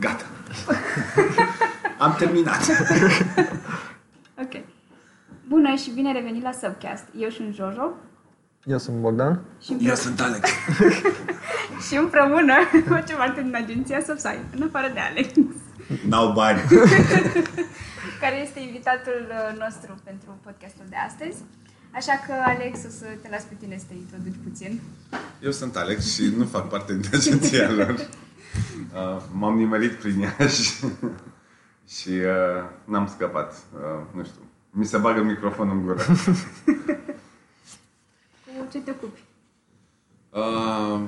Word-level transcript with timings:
Gata. 0.00 0.24
Am 2.04 2.14
terminat. 2.18 2.60
Ok. 4.42 4.60
Bună 5.48 5.74
și 5.74 5.90
bine 5.90 6.12
revenit 6.12 6.42
la 6.42 6.52
Subcast. 6.52 7.04
Eu 7.18 7.28
sunt 7.30 7.54
Jojo 7.54 7.92
Eu 8.64 8.78
sunt 8.78 8.96
Bogdan. 8.96 9.40
și, 9.62 9.70
Eu 9.72 9.76
împre- 9.78 9.94
sunt 9.94 10.20
Alex. 10.20 10.48
și 11.86 11.96
împreună 11.96 12.54
facem 12.88 13.16
parte 13.16 13.42
din 13.42 13.54
agenția 13.54 14.00
Subside, 14.06 14.44
în 14.56 14.62
afară 14.62 14.90
de 14.94 15.00
Alex, 15.00 15.28
N-au 16.08 16.32
bani. 16.32 16.60
care 18.20 18.36
este 18.42 18.60
invitatul 18.60 19.26
uh, 19.28 19.58
nostru 19.58 20.00
pentru 20.04 20.38
podcastul 20.44 20.84
de 20.88 20.96
astăzi. 21.08 21.36
Așa 21.94 22.12
că, 22.26 22.32
Alex, 22.44 22.78
o 22.86 22.90
să 22.90 23.04
te 23.22 23.28
las 23.30 23.42
pe 23.42 23.54
tine 23.60 23.76
să 23.78 23.84
te 23.88 23.94
introduci 23.94 24.40
puțin. 24.44 24.80
Eu 25.42 25.50
sunt 25.50 25.76
Alex 25.76 26.14
și 26.14 26.22
nu 26.36 26.44
fac 26.44 26.68
parte 26.68 26.94
din 26.96 27.10
agenția 27.12 27.70
lor. 27.70 28.08
Uh, 28.94 29.22
m-am 29.32 29.56
nimerit 29.56 29.92
prin 29.92 30.22
ea 30.22 30.46
și, 30.56 30.84
și 31.86 32.08
uh, 32.08 32.70
n-am 32.84 33.06
scăpat. 33.06 33.62
Uh, 33.74 34.00
nu 34.14 34.24
știu. 34.24 34.40
Mi 34.70 34.86
se 34.86 34.98
bagă 34.98 35.22
microfonul 35.22 35.76
în 35.76 35.82
gură. 35.82 36.02
Cu 38.58 38.66
ce 38.70 38.80
te 38.80 38.90
ocupi? 38.90 39.22
Uh, 40.30 41.00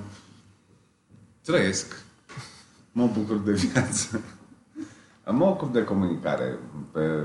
trăiesc. 1.42 1.96
Mă 2.92 3.10
bucur 3.12 3.36
de 3.36 3.52
viață. 3.52 4.20
Mă 5.38 5.44
ocup 5.44 5.72
de 5.72 5.84
comunicare 5.84 6.58
pe, 6.92 7.22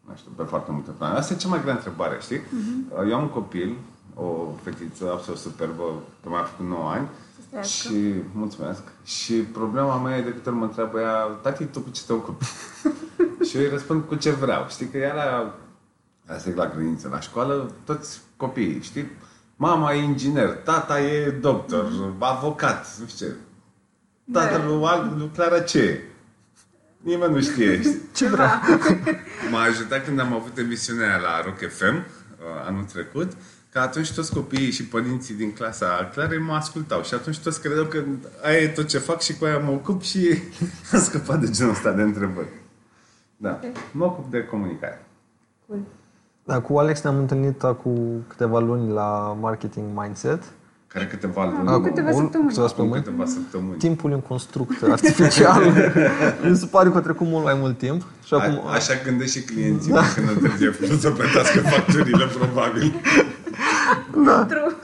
nu 0.00 0.16
știu, 0.16 0.30
pe 0.36 0.42
foarte 0.42 0.70
multe 0.72 0.90
plane. 0.90 1.16
Asta 1.16 1.34
e 1.34 1.36
cea 1.36 1.48
mai 1.48 1.62
grea 1.62 1.74
întrebare, 1.74 2.18
știi? 2.20 2.38
Uh-huh. 2.38 3.08
Eu 3.08 3.14
am 3.14 3.22
un 3.22 3.28
copil, 3.28 3.76
o 4.14 4.54
fetiță 4.62 5.12
absolut 5.12 5.40
superbă, 5.40 6.02
că 6.22 6.28
mi-a 6.28 6.42
făcut 6.42 6.66
9 6.66 6.90
ani. 6.90 7.08
Să 7.08 7.25
trăiască. 7.48 7.88
Și, 7.88 8.14
mulțumesc. 8.32 8.82
Și 9.04 9.32
problema 9.34 9.96
mea 9.98 10.16
e 10.16 10.22
de 10.22 10.30
câte 10.30 10.48
ori 10.48 10.58
mă 10.58 10.64
întreabă 10.64 11.00
ea, 11.00 11.16
tati, 11.42 11.64
tu 11.64 11.80
cu 11.80 11.90
ce 11.90 12.02
te 12.06 12.12
ocupi? 12.12 12.44
și 13.48 13.56
eu 13.56 13.62
îi 13.62 13.68
răspund 13.68 14.04
cu 14.04 14.14
ce 14.14 14.30
vreau. 14.30 14.66
Știi 14.68 14.86
că 14.88 14.96
ea 14.96 15.14
la, 15.14 15.54
asta 16.34 16.48
e 16.50 16.54
la 16.54 16.66
grădiniță, 16.68 17.08
la 17.08 17.20
școală, 17.20 17.72
toți 17.84 18.20
copiii, 18.36 18.82
știi? 18.82 19.10
Mama 19.56 19.92
e 19.92 20.02
inginer, 20.02 20.48
tata 20.48 21.00
e 21.00 21.30
doctor, 21.30 21.92
avocat, 22.18 22.96
nu 23.00 23.06
știu 23.06 23.26
ce. 23.26 23.34
Tatăl 24.32 24.60
Da. 24.60 24.66
lui 24.66 24.84
Al- 24.84 25.14
lui 25.18 25.30
Clara 25.34 25.60
ce 25.60 25.78
e? 25.78 26.00
Nimeni 27.00 27.32
nu 27.34 27.40
știe. 27.40 27.80
știi? 27.82 28.00
Ce 28.16 28.28
vrea? 28.28 28.62
M-a 29.50 29.60
ajutat 29.60 30.04
când 30.04 30.20
am 30.20 30.32
avut 30.34 30.58
emisiunea 30.58 31.16
la 31.16 31.40
Rock 31.42 31.58
FM 31.70 31.94
uh, 31.94 32.04
anul 32.66 32.84
trecut, 32.84 33.32
că 33.76 33.82
atunci 33.82 34.12
toți 34.12 34.32
copiii 34.34 34.70
și 34.70 34.84
părinții 34.84 35.34
din 35.34 35.52
clasa 35.52 36.10
Clarei 36.12 36.38
mă 36.38 36.52
ascultau 36.52 37.02
și 37.02 37.14
atunci 37.14 37.38
toți 37.38 37.60
credeau 37.60 37.84
că 37.84 38.02
aia 38.44 38.56
e 38.58 38.68
tot 38.68 38.86
ce 38.88 38.98
fac 38.98 39.20
și 39.20 39.36
cu 39.36 39.44
aia 39.44 39.58
mă 39.58 39.70
ocup 39.70 40.02
și 40.02 40.38
am 40.92 41.00
scăpat 41.00 41.40
de 41.40 41.50
genul 41.50 41.72
ăsta 41.72 41.92
de 41.92 42.02
întrebări. 42.02 42.48
Da, 43.36 43.60
mă 43.92 44.04
ocup 44.04 44.30
de 44.30 44.44
comunicare. 44.44 45.06
Cool. 45.66 45.80
Da, 46.44 46.60
cu 46.60 46.78
Alex 46.78 47.02
ne-am 47.02 47.18
întâlnit 47.18 47.62
acum 47.62 48.24
câteva 48.28 48.58
luni 48.58 48.92
la 48.92 49.36
Marketing 49.40 49.84
Mindset. 49.94 50.42
Care 50.86 51.06
câteva 51.06 51.42
Acum 51.42 51.64
luni, 51.64 51.84
câteva 51.84 52.08
o- 52.08 52.12
săptămâni. 52.12 52.48
câteva 52.48 52.66
acum 52.66 52.68
săptămâni. 52.68 53.02
câteva 53.02 53.24
săptămâni. 53.26 53.78
Timpul 53.78 54.10
e 54.10 54.14
un 54.14 54.20
construct 54.20 54.82
artificial. 54.82 55.62
Mi 56.50 56.56
se 56.56 56.66
pare 56.66 56.90
că 56.90 56.96
a 56.96 57.00
trecut 57.00 57.26
mult 57.26 57.44
mai 57.44 57.54
mult 57.58 57.78
timp. 57.78 58.02
Și 58.24 58.34
acum, 58.34 58.62
A, 58.66 58.72
așa 58.72 58.92
gândesc 59.04 59.32
și 59.32 59.40
clienții 59.42 59.92
da. 59.92 60.02
când 60.14 60.28
întârzie 60.28 60.70
putut 60.70 61.00
să 61.06 61.10
plătească 61.10 61.58
facturile, 61.60 62.26
probabil. 62.38 62.94
True. 64.48 64.76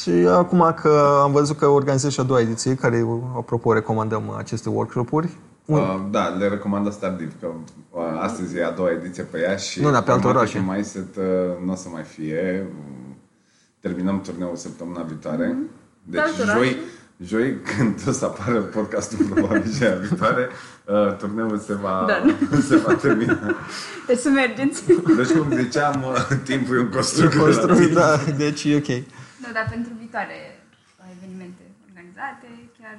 Și 0.00 0.10
acum 0.28 0.74
că 0.82 1.20
am 1.22 1.32
văzut 1.32 1.58
că 1.58 1.66
organizezi 1.66 2.14
și 2.14 2.20
a 2.20 2.22
doua 2.22 2.40
ediție, 2.40 2.74
care, 2.74 3.06
apropo, 3.36 3.72
recomandăm 3.72 4.34
aceste 4.38 4.68
workshop-uri. 4.68 5.36
Uh, 5.64 6.00
da, 6.10 6.24
le 6.28 6.48
recomand 6.48 6.96
tardiv, 6.96 7.32
că 7.40 7.46
uh, 7.90 8.02
astăzi 8.20 8.56
e 8.56 8.64
a 8.64 8.70
doua 8.70 8.90
ediție 8.90 9.22
pe 9.22 9.38
ea 9.40 9.56
și 9.56 9.80
Nu, 9.80 9.90
dar 9.90 10.02
pe 10.02 10.10
alte 10.10 10.26
Marketing 10.26 10.68
orașe. 10.68 10.72
Mindset 10.74 11.16
uh, 11.16 11.64
nu 11.64 11.72
o 11.72 11.74
să 11.74 11.88
mai 11.92 12.02
fie. 12.02 12.66
Uh, 12.68 13.14
Terminăm 13.80 14.20
turneul 14.20 14.56
săptămâna 14.56 15.02
viitoare. 15.02 15.56
Deci 16.02 16.20
alte 16.20 16.42
orașe? 16.42 16.58
joi, 16.58 16.76
joi, 17.18 17.60
când 17.76 18.02
o 18.08 18.10
să 18.10 18.24
apară 18.24 18.60
podcastul 18.60 19.26
probabil 19.26 19.72
și 19.72 19.82
aia 19.82 19.94
viitoare, 19.94 20.48
uh, 20.84 21.16
turneul 21.16 21.58
se 21.58 21.74
va, 21.74 22.04
Da. 22.08 22.18
se 22.68 22.76
va 22.76 22.94
termina. 22.94 23.56
Deci 24.06 24.18
să 24.18 24.28
mergeți. 24.28 24.86
Deci, 25.16 25.30
cum 25.36 25.56
ziceam, 25.56 26.02
uh, 26.02 26.36
timpul 26.44 26.76
e 26.76 26.80
un 26.80 26.88
construct. 26.88 27.36
Construit, 27.36 27.92
relativ. 27.92 27.94
da, 27.94 28.32
deci 28.36 28.64
e 28.64 28.76
ok. 28.76 28.86
Da, 29.42 29.48
dar 29.52 29.66
pentru 29.70 29.92
viitoare 29.98 30.38
evenimente 31.16 31.62
organizate, 31.88 32.46
chiar, 32.78 32.96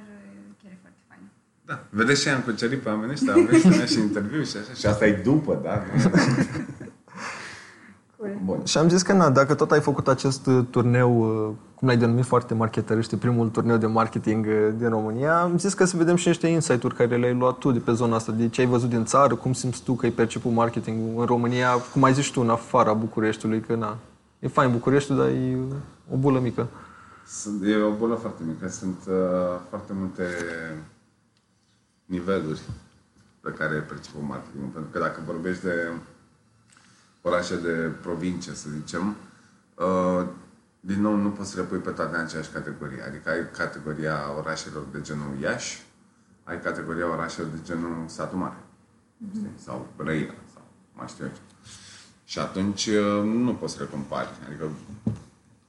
chiar 0.62 0.72
e 0.72 0.78
foarte 0.80 1.00
fain. 1.08 1.22
Da. 1.64 1.84
Vedeți 1.90 2.22
și 2.22 2.28
am 2.28 2.40
cucerit 2.40 2.80
pe 2.80 2.88
oamenii 2.88 3.12
ăștia, 3.12 3.32
am 3.32 3.46
venit 3.46 3.88
și 3.88 3.98
interviu 3.98 4.42
și 4.42 4.56
așa. 4.56 4.72
Și 4.80 4.86
asta 4.86 5.06
e 5.06 5.12
după, 5.12 5.60
da? 5.62 5.74
Cool. 8.24 8.38
Bun. 8.44 8.64
Și 8.64 8.78
am 8.78 8.88
zis 8.88 9.02
că, 9.02 9.12
na, 9.12 9.30
dacă 9.30 9.54
tot 9.54 9.70
ai 9.70 9.80
făcut 9.80 10.08
acest 10.08 10.46
uh, 10.46 10.64
turneu, 10.70 11.18
uh, 11.20 11.54
cum 11.74 11.88
l-ai 11.88 11.96
denumit 11.96 12.24
foarte 12.24 12.54
marketeriște, 12.54 13.16
primul 13.16 13.48
turneu 13.48 13.76
de 13.76 13.86
marketing 13.86 14.46
uh, 14.46 14.74
din 14.76 14.88
România, 14.88 15.40
am 15.40 15.58
zis 15.58 15.74
că 15.74 15.84
să 15.84 15.96
vedem 15.96 16.16
și 16.16 16.28
niște 16.28 16.46
insight-uri 16.46 16.94
care 16.94 17.16
le-ai 17.16 17.34
luat 17.34 17.58
tu 17.58 17.72
de 17.72 17.78
pe 17.78 17.92
zona 17.92 18.16
asta, 18.16 18.32
de 18.32 18.48
ce 18.48 18.60
ai 18.60 18.66
văzut 18.66 18.88
din 18.88 19.04
țară, 19.04 19.34
cum 19.34 19.52
simți 19.52 19.82
tu 19.82 19.92
că 19.92 20.06
ai 20.06 20.12
perceput 20.12 20.52
marketingul 20.52 21.20
în 21.20 21.26
România, 21.26 21.68
cum 21.92 22.02
ai 22.02 22.12
zis 22.12 22.24
și 22.24 22.32
tu, 22.32 22.40
în 22.40 22.50
afara 22.50 22.92
Bucureștiului, 22.92 23.60
că 23.60 23.74
na, 23.74 23.96
e 24.38 24.48
fain 24.48 24.70
Bucureștiul, 24.70 25.18
dar 25.18 25.26
e 25.26 25.58
o 26.12 26.16
bulă 26.16 26.40
mică. 26.40 26.66
Sunt, 27.26 27.62
e 27.64 27.76
o 27.76 27.90
bolă 27.90 28.14
foarte 28.14 28.42
mică. 28.46 28.68
Sunt 28.68 28.98
uh, 29.08 29.14
foarte 29.68 29.92
multe 29.92 30.22
niveluri 32.04 32.60
pe 33.40 33.50
care 33.50 33.74
percep 33.74 34.14
marketingul. 34.28 34.70
Pentru 34.72 34.90
că 34.92 34.98
dacă 34.98 35.20
vorbești 35.26 35.62
de 35.64 35.90
orașe 37.26 37.56
de 37.56 37.90
provincie, 38.00 38.52
să 38.52 38.68
zicem, 38.80 39.16
uh, 39.74 40.26
din 40.80 41.00
nou 41.00 41.14
nu 41.14 41.30
poți 41.30 41.50
să 41.50 41.60
le 41.60 41.66
pui 41.66 41.78
pe 41.78 41.90
toate 41.90 42.14
în 42.14 42.20
aceeași 42.20 42.50
categorie. 42.50 43.02
Adică 43.02 43.30
ai 43.30 43.50
categoria 43.50 44.36
orașelor 44.38 44.84
de 44.92 45.00
genul 45.00 45.38
Iași, 45.40 45.82
ai 46.44 46.60
categoria 46.60 47.12
orașelor 47.12 47.50
de 47.50 47.58
genul 47.64 48.04
Satu 48.06 48.36
Mare. 48.36 48.56
Știi? 49.34 49.50
Sau 49.56 49.86
Brăila, 49.96 50.34
sau 50.52 50.62
mai 50.92 51.08
știu 51.08 51.24
eu 51.24 51.30
ce. 51.30 51.40
Și 52.24 52.38
atunci 52.38 52.86
uh, 52.86 53.22
nu 53.24 53.54
poți 53.54 53.74
să 53.74 53.82
le 53.82 53.88
compari. 53.88 54.28
Adică 54.46 54.68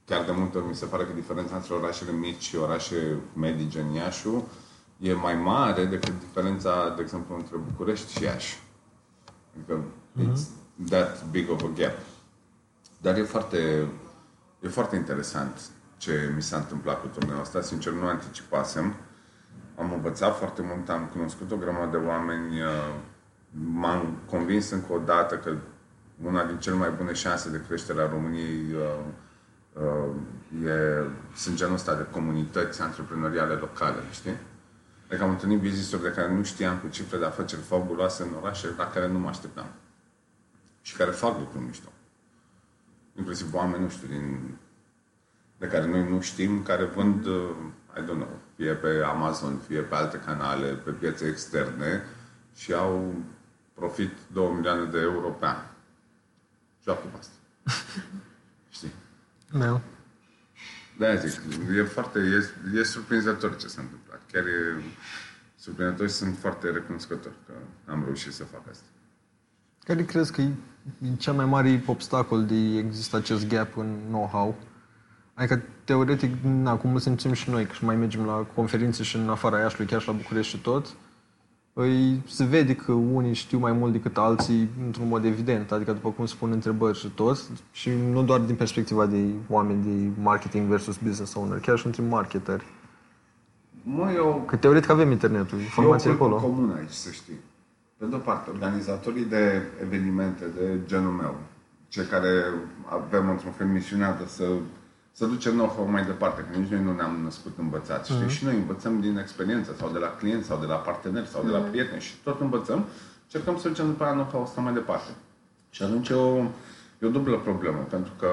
chiar 0.04 0.24
de 0.24 0.32
multe 0.32 0.58
ori 0.58 0.66
mi 0.66 0.74
se 0.74 0.86
pare 0.86 1.04
că 1.04 1.12
diferența 1.12 1.56
între 1.56 1.74
orașele 1.74 2.10
mici 2.10 2.42
și 2.42 2.56
orașe 2.56 3.16
medii 3.34 3.68
gen 3.68 3.90
Iașu 3.90 4.48
e 4.98 5.12
mai 5.12 5.34
mare 5.34 5.84
decât 5.84 6.12
diferența, 6.18 6.92
de 6.96 7.02
exemplu, 7.02 7.36
între 7.36 7.56
București 7.56 8.12
și 8.12 8.22
Iași. 8.22 8.62
Adică 9.54 9.80
it's 10.18 10.65
that 10.88 11.24
big 11.30 11.50
of 11.50 11.62
a 11.62 11.70
gap. 11.74 11.98
Dar 13.00 13.16
e 13.16 13.22
foarte, 13.22 13.88
e 14.60 14.68
foarte 14.68 14.96
interesant 14.96 15.60
ce 15.96 16.32
mi 16.34 16.42
s-a 16.42 16.56
întâmplat 16.56 17.00
cu 17.00 17.06
turneul 17.06 17.40
ăsta. 17.40 17.60
Sincer, 17.60 17.92
nu 17.92 18.06
anticipasem. 18.06 18.94
Am 19.78 19.92
învățat 19.92 20.36
foarte 20.36 20.62
mult, 20.62 20.88
am 20.88 21.10
cunoscut 21.12 21.50
o 21.50 21.56
grămadă 21.56 21.98
de 21.98 22.06
oameni, 22.06 22.60
uh, 22.60 22.94
m-am 23.50 24.18
convins 24.30 24.70
încă 24.70 24.92
o 24.92 24.98
dată 24.98 25.36
că 25.36 25.56
una 26.22 26.44
din 26.44 26.58
cele 26.58 26.76
mai 26.76 26.90
bune 26.90 27.12
șanse 27.12 27.50
de 27.50 27.62
creștere 27.66 28.02
a 28.02 28.08
României 28.08 28.72
uh, 28.72 29.04
uh, 29.72 30.66
e, 30.66 31.04
sunt 31.36 31.56
genul 31.56 31.74
ăsta 31.74 31.94
de 31.94 32.06
comunități 32.10 32.82
antreprenoriale 32.82 33.54
locale, 33.54 33.96
știi? 34.10 34.36
Adică 35.06 35.24
am 35.24 35.30
întâlnit 35.30 35.60
business 35.60 36.00
de 36.02 36.12
care 36.12 36.34
nu 36.34 36.42
știam 36.42 36.76
cu 36.76 36.88
cifre 36.88 37.18
de 37.18 37.24
afaceri 37.24 37.60
fabuloase 37.60 38.22
în 38.22 38.28
orașe 38.42 38.74
la 38.76 38.86
care 38.86 39.08
nu 39.08 39.18
mă 39.18 39.28
așteptam. 39.28 39.66
Și 40.86 40.96
care 40.96 41.10
fac 41.10 41.38
lucruri 41.38 41.64
mișto. 41.64 41.92
Inclusiv 43.14 43.54
oameni, 43.54 43.82
nu 43.82 43.88
știu, 43.88 44.08
din, 44.08 44.58
de 45.58 45.66
care 45.66 45.86
noi 45.86 46.08
nu 46.08 46.20
știm, 46.20 46.62
care 46.62 46.84
vând, 46.84 47.26
uh, 47.26 47.50
I 47.96 48.00
don't 48.00 48.22
know, 48.22 48.38
fie 48.56 48.72
pe 48.72 49.02
Amazon, 49.04 49.58
fie 49.58 49.80
pe 49.80 49.94
alte 49.94 50.18
canale, 50.18 50.72
pe 50.72 50.90
piețe 50.90 51.26
externe 51.26 52.04
și 52.54 52.72
au 52.72 53.14
profit 53.74 54.12
2 54.32 54.52
milioane 54.54 54.84
de 54.84 54.98
euro 54.98 55.28
pe 55.28 55.46
an. 55.46 55.62
Joacă 56.82 57.06
cu 57.12 57.16
asta. 57.18 57.34
Știi? 58.76 58.92
Da. 59.52 59.80
De-aia 60.98 61.16
zic, 61.16 61.40
e 61.76 61.82
foarte, 61.82 62.18
e, 62.18 62.78
e 62.78 62.82
surprinzător 62.82 63.56
ce 63.56 63.66
s-a 63.66 63.80
întâmplat. 63.80 64.20
Chiar 64.32 64.44
e 64.46 64.82
surprinzător 65.56 66.08
și 66.08 66.14
sunt 66.14 66.38
foarte 66.38 66.70
recunoscător 66.70 67.32
că 67.46 67.52
am 67.90 68.04
reușit 68.04 68.32
să 68.32 68.44
fac 68.44 68.68
asta. 68.70 68.86
Care 69.86 70.04
crezi 70.04 70.32
că 70.32 70.40
e 70.40 70.50
cel 71.18 71.32
mai 71.32 71.44
mare 71.44 71.82
obstacol 71.86 72.44
de 72.44 72.78
există 72.78 73.16
acest 73.16 73.48
gap 73.48 73.76
în 73.76 73.86
know-how? 74.08 74.54
Adică, 75.34 75.62
teoretic, 75.84 76.34
na, 76.42 76.76
cum 76.76 76.98
simțim 76.98 77.32
și 77.32 77.50
noi, 77.50 77.66
că 77.66 77.72
și 77.72 77.84
mai 77.84 77.96
mergem 77.96 78.24
la 78.24 78.46
conferințe 78.54 79.02
și 79.02 79.16
în 79.16 79.28
afara 79.28 79.58
Iașului, 79.58 79.86
chiar 79.86 80.00
și 80.00 80.06
la 80.06 80.12
București 80.12 80.56
și 80.56 80.62
tot, 80.62 80.94
îi, 81.72 82.22
se 82.28 82.44
vede 82.44 82.74
că 82.74 82.92
unii 82.92 83.34
știu 83.34 83.58
mai 83.58 83.72
mult 83.72 83.92
decât 83.92 84.16
alții 84.16 84.68
într-un 84.84 85.08
mod 85.08 85.24
evident, 85.24 85.72
adică 85.72 85.92
după 85.92 86.10
cum 86.10 86.26
spun 86.26 86.50
întrebări 86.52 86.98
și 86.98 87.08
tot, 87.08 87.38
și 87.72 87.90
nu 88.12 88.22
doar 88.22 88.40
din 88.40 88.54
perspectiva 88.54 89.06
de 89.06 89.24
oameni 89.48 89.82
de 89.82 90.22
marketing 90.22 90.66
versus 90.68 90.96
business 90.96 91.34
owner, 91.34 91.58
chiar 91.58 91.78
și 91.78 91.86
între 91.86 92.02
marketeri. 92.02 92.64
Mă, 93.82 94.12
eu, 94.14 94.42
Că 94.46 94.56
teoretic 94.56 94.90
avem 94.90 95.10
internetul, 95.10 95.58
informație 95.58 96.10
e 96.10 96.12
o 96.12 96.16
culpă 96.16 96.34
acolo. 96.34 96.52
comună 96.52 96.74
aici, 96.74 96.90
să 96.90 97.10
știi. 97.10 97.38
Pe 97.98 98.04
de-o 98.04 98.18
parte, 98.18 98.50
organizatorii 98.50 99.24
de 99.24 99.62
evenimente 99.82 100.44
de 100.58 100.78
genul 100.86 101.12
meu, 101.12 101.38
cei 101.88 102.04
care 102.04 102.44
avem 102.88 103.30
într-un 103.30 103.52
fel 103.52 103.66
misiunea 103.66 104.12
de 104.14 104.26
să, 104.26 104.44
să 105.12 105.26
ducem 105.26 105.52
know-how 105.52 105.84
mai 105.84 106.04
departe, 106.04 106.44
că 106.50 106.58
nici 106.58 106.68
noi 106.68 106.82
nu 106.82 106.94
ne-am 106.94 107.20
născut 107.22 107.58
învățați. 107.58 108.12
Știi? 108.12 108.28
Și 108.28 108.44
noi 108.44 108.54
învățăm 108.54 109.00
din 109.00 109.18
experiență, 109.18 109.74
sau 109.78 109.90
de 109.90 109.98
la 109.98 110.06
clienți, 110.06 110.46
sau 110.46 110.58
de 110.58 110.66
la 110.66 110.74
parteneri, 110.74 111.26
sau 111.26 111.44
de 111.44 111.50
la 111.50 111.58
prieteni 111.58 112.00
și 112.00 112.14
tot 112.22 112.40
învățăm. 112.40 112.84
Încercăm 113.22 113.58
să 113.58 113.68
ducem 113.68 113.86
după 113.86 114.04
aia 114.04 114.12
know-how 114.12 114.42
ăsta 114.42 114.60
mai 114.60 114.72
departe. 114.72 115.10
Și 115.70 115.82
atunci 115.82 116.08
e 116.08 116.14
o, 116.14 116.36
e 116.98 117.06
o 117.06 117.08
dublă 117.08 117.38
problemă, 117.38 117.86
pentru 117.90 118.12
că 118.18 118.28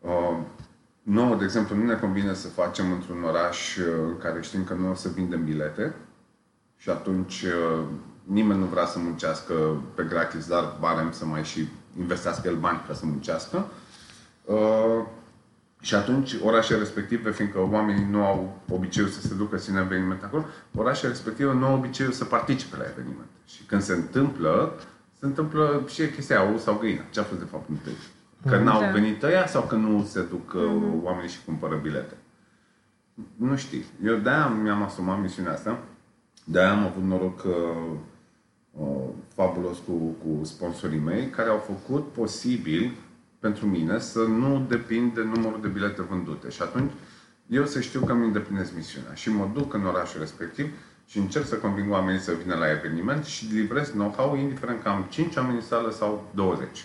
uh, 0.00 0.36
nouă, 1.02 1.36
de 1.36 1.44
exemplu, 1.44 1.76
nu 1.76 1.84
ne 1.84 1.94
convine 1.94 2.34
să 2.34 2.48
facem 2.48 2.92
într-un 2.92 3.22
oraș 3.22 3.76
uh, 3.76 3.84
în 4.06 4.18
care 4.18 4.42
știm 4.42 4.64
că 4.64 4.74
nu 4.74 4.90
o 4.90 4.94
să 4.94 5.08
vindem 5.08 5.44
bilete 5.44 5.94
și 6.76 6.90
atunci 6.90 7.42
uh, 7.42 7.84
nimeni 8.22 8.60
nu 8.60 8.66
vrea 8.66 8.86
să 8.86 8.98
muncească 8.98 9.54
pe 9.94 10.02
gratis, 10.02 10.46
dar 10.46 10.76
barem 10.80 11.12
să 11.12 11.24
mai 11.26 11.44
și 11.44 11.68
investească 11.98 12.48
el 12.48 12.56
bani 12.56 12.84
ca 12.86 12.94
să 12.94 13.06
muncească. 13.06 13.66
Uh, 14.44 15.04
și 15.80 15.94
atunci 15.94 16.36
orașele 16.44 16.78
respective, 16.78 17.30
fiindcă 17.30 17.58
oamenii 17.70 18.06
nu 18.10 18.24
au 18.24 18.60
obiceiul 18.68 19.08
să 19.10 19.20
se 19.20 19.34
ducă 19.34 19.56
să 19.56 19.70
eveniment 19.78 20.22
acolo, 20.22 20.44
orașele 20.74 21.10
respective 21.10 21.52
nu 21.52 21.66
au 21.66 21.74
obiceiul 21.74 22.12
să 22.12 22.24
participe 22.24 22.76
la 22.76 22.84
eveniment. 22.90 23.28
Și 23.46 23.62
când 23.62 23.82
se 23.82 23.92
întâmplă, 23.92 24.72
se 25.18 25.26
întâmplă 25.26 25.82
și 25.86 26.02
e 26.02 26.10
chestia 26.10 26.40
aia, 26.40 26.50
ou 26.50 26.58
sau 26.58 26.78
găina. 26.80 27.02
Ce 27.10 27.20
a 27.20 27.22
fost 27.22 27.40
de 27.40 27.46
fapt 27.50 27.68
întâi? 27.68 27.96
Că 28.46 28.56
n-au 28.56 28.80
Da. 28.80 28.90
venit 28.90 29.22
ăia 29.22 29.46
sau 29.46 29.62
că 29.62 29.74
nu 29.74 30.04
se 30.04 30.22
duc 30.22 30.52
uh, 30.54 30.82
oamenii 31.02 31.30
și 31.30 31.44
cumpără 31.44 31.76
bilete? 31.82 32.14
Nu 33.36 33.56
știi. 33.56 33.84
Eu 34.04 34.16
de-aia 34.16 34.46
mi-am 34.46 34.82
asumat 34.82 35.20
misiunea 35.20 35.52
asta. 35.52 35.78
De-aia 36.44 36.70
am 36.70 36.84
avut 36.84 37.02
noroc 37.02 37.44
uh, 37.44 37.52
uh, 37.52 37.96
fabulos 39.34 39.78
cu, 39.78 39.92
cu 39.92 40.44
sponsorii 40.44 40.98
mei 40.98 41.28
care 41.28 41.48
au 41.48 41.58
făcut 41.58 42.12
posibil 42.12 42.92
pentru 43.38 43.66
mine 43.66 43.98
să 43.98 44.18
nu 44.18 44.66
depind 44.68 45.14
de 45.14 45.22
numărul 45.22 45.60
de 45.60 45.68
bilete 45.68 46.02
vândute. 46.02 46.48
Și 46.50 46.62
atunci 46.62 46.92
eu 47.46 47.66
să 47.66 47.80
știu 47.80 48.00
că 48.00 48.12
îmi 48.12 48.24
îndeplinesc 48.24 48.74
misiunea 48.76 49.14
și 49.14 49.30
mă 49.30 49.50
duc 49.54 49.74
în 49.74 49.86
orașul 49.86 50.20
respectiv 50.20 50.72
și 51.06 51.18
încerc 51.18 51.46
să 51.46 51.54
conving 51.54 51.90
oamenii 51.90 52.20
să 52.20 52.32
vină 52.42 52.54
la 52.54 52.70
eveniment 52.70 53.24
și 53.24 53.52
livrez 53.52 53.90
know-how 53.90 54.36
indiferent 54.36 54.82
că 54.82 54.88
am 54.88 55.06
5 55.08 55.36
oameni 55.36 55.54
în 55.54 55.62
sală 55.62 55.90
sau 55.90 56.30
20. 56.34 56.84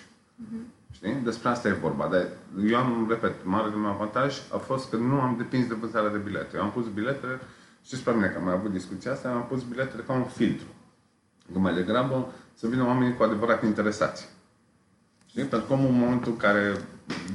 Știi? 0.92 1.14
Despre 1.24 1.50
asta 1.50 1.68
e 1.68 1.72
vorba. 1.72 2.08
Dar 2.08 2.28
eu 2.68 2.78
am, 2.78 3.06
repet, 3.10 3.34
marele 3.44 3.76
meu 3.76 3.90
avantaj 3.90 4.36
a 4.54 4.58
fost 4.58 4.90
că 4.90 4.96
nu 4.96 5.22
am 5.22 5.36
depins 5.38 5.68
de 5.68 5.74
vânzarea 5.74 6.10
de 6.10 6.18
bilete. 6.18 6.58
Eu 6.58 6.64
am 6.64 6.72
pus 6.72 6.88
biletele, 6.88 7.40
știți 7.82 8.04
pe 8.04 8.12
mine 8.12 8.28
că 8.28 8.38
am 8.38 8.44
mai 8.44 8.54
avut 8.54 8.72
discuția 8.72 9.12
asta, 9.12 9.30
am 9.30 9.46
pus 9.50 9.64
biletele 9.64 10.04
ca 10.04 10.14
un 10.14 10.24
filtru. 10.24 10.68
Că 11.54 11.60
mai 11.60 11.74
degrabă 11.74 12.28
să 12.54 12.68
vină 12.68 12.84
oamenii 12.86 13.16
cu 13.18 13.24
adevărat 13.24 13.64
interesați. 13.64 14.28
Știi? 15.30 15.44
Pentru 15.44 15.68
că 15.68 15.74
omul 15.74 15.90
în 15.90 16.00
momentul 16.00 16.32
în 16.32 16.38
care 16.38 16.76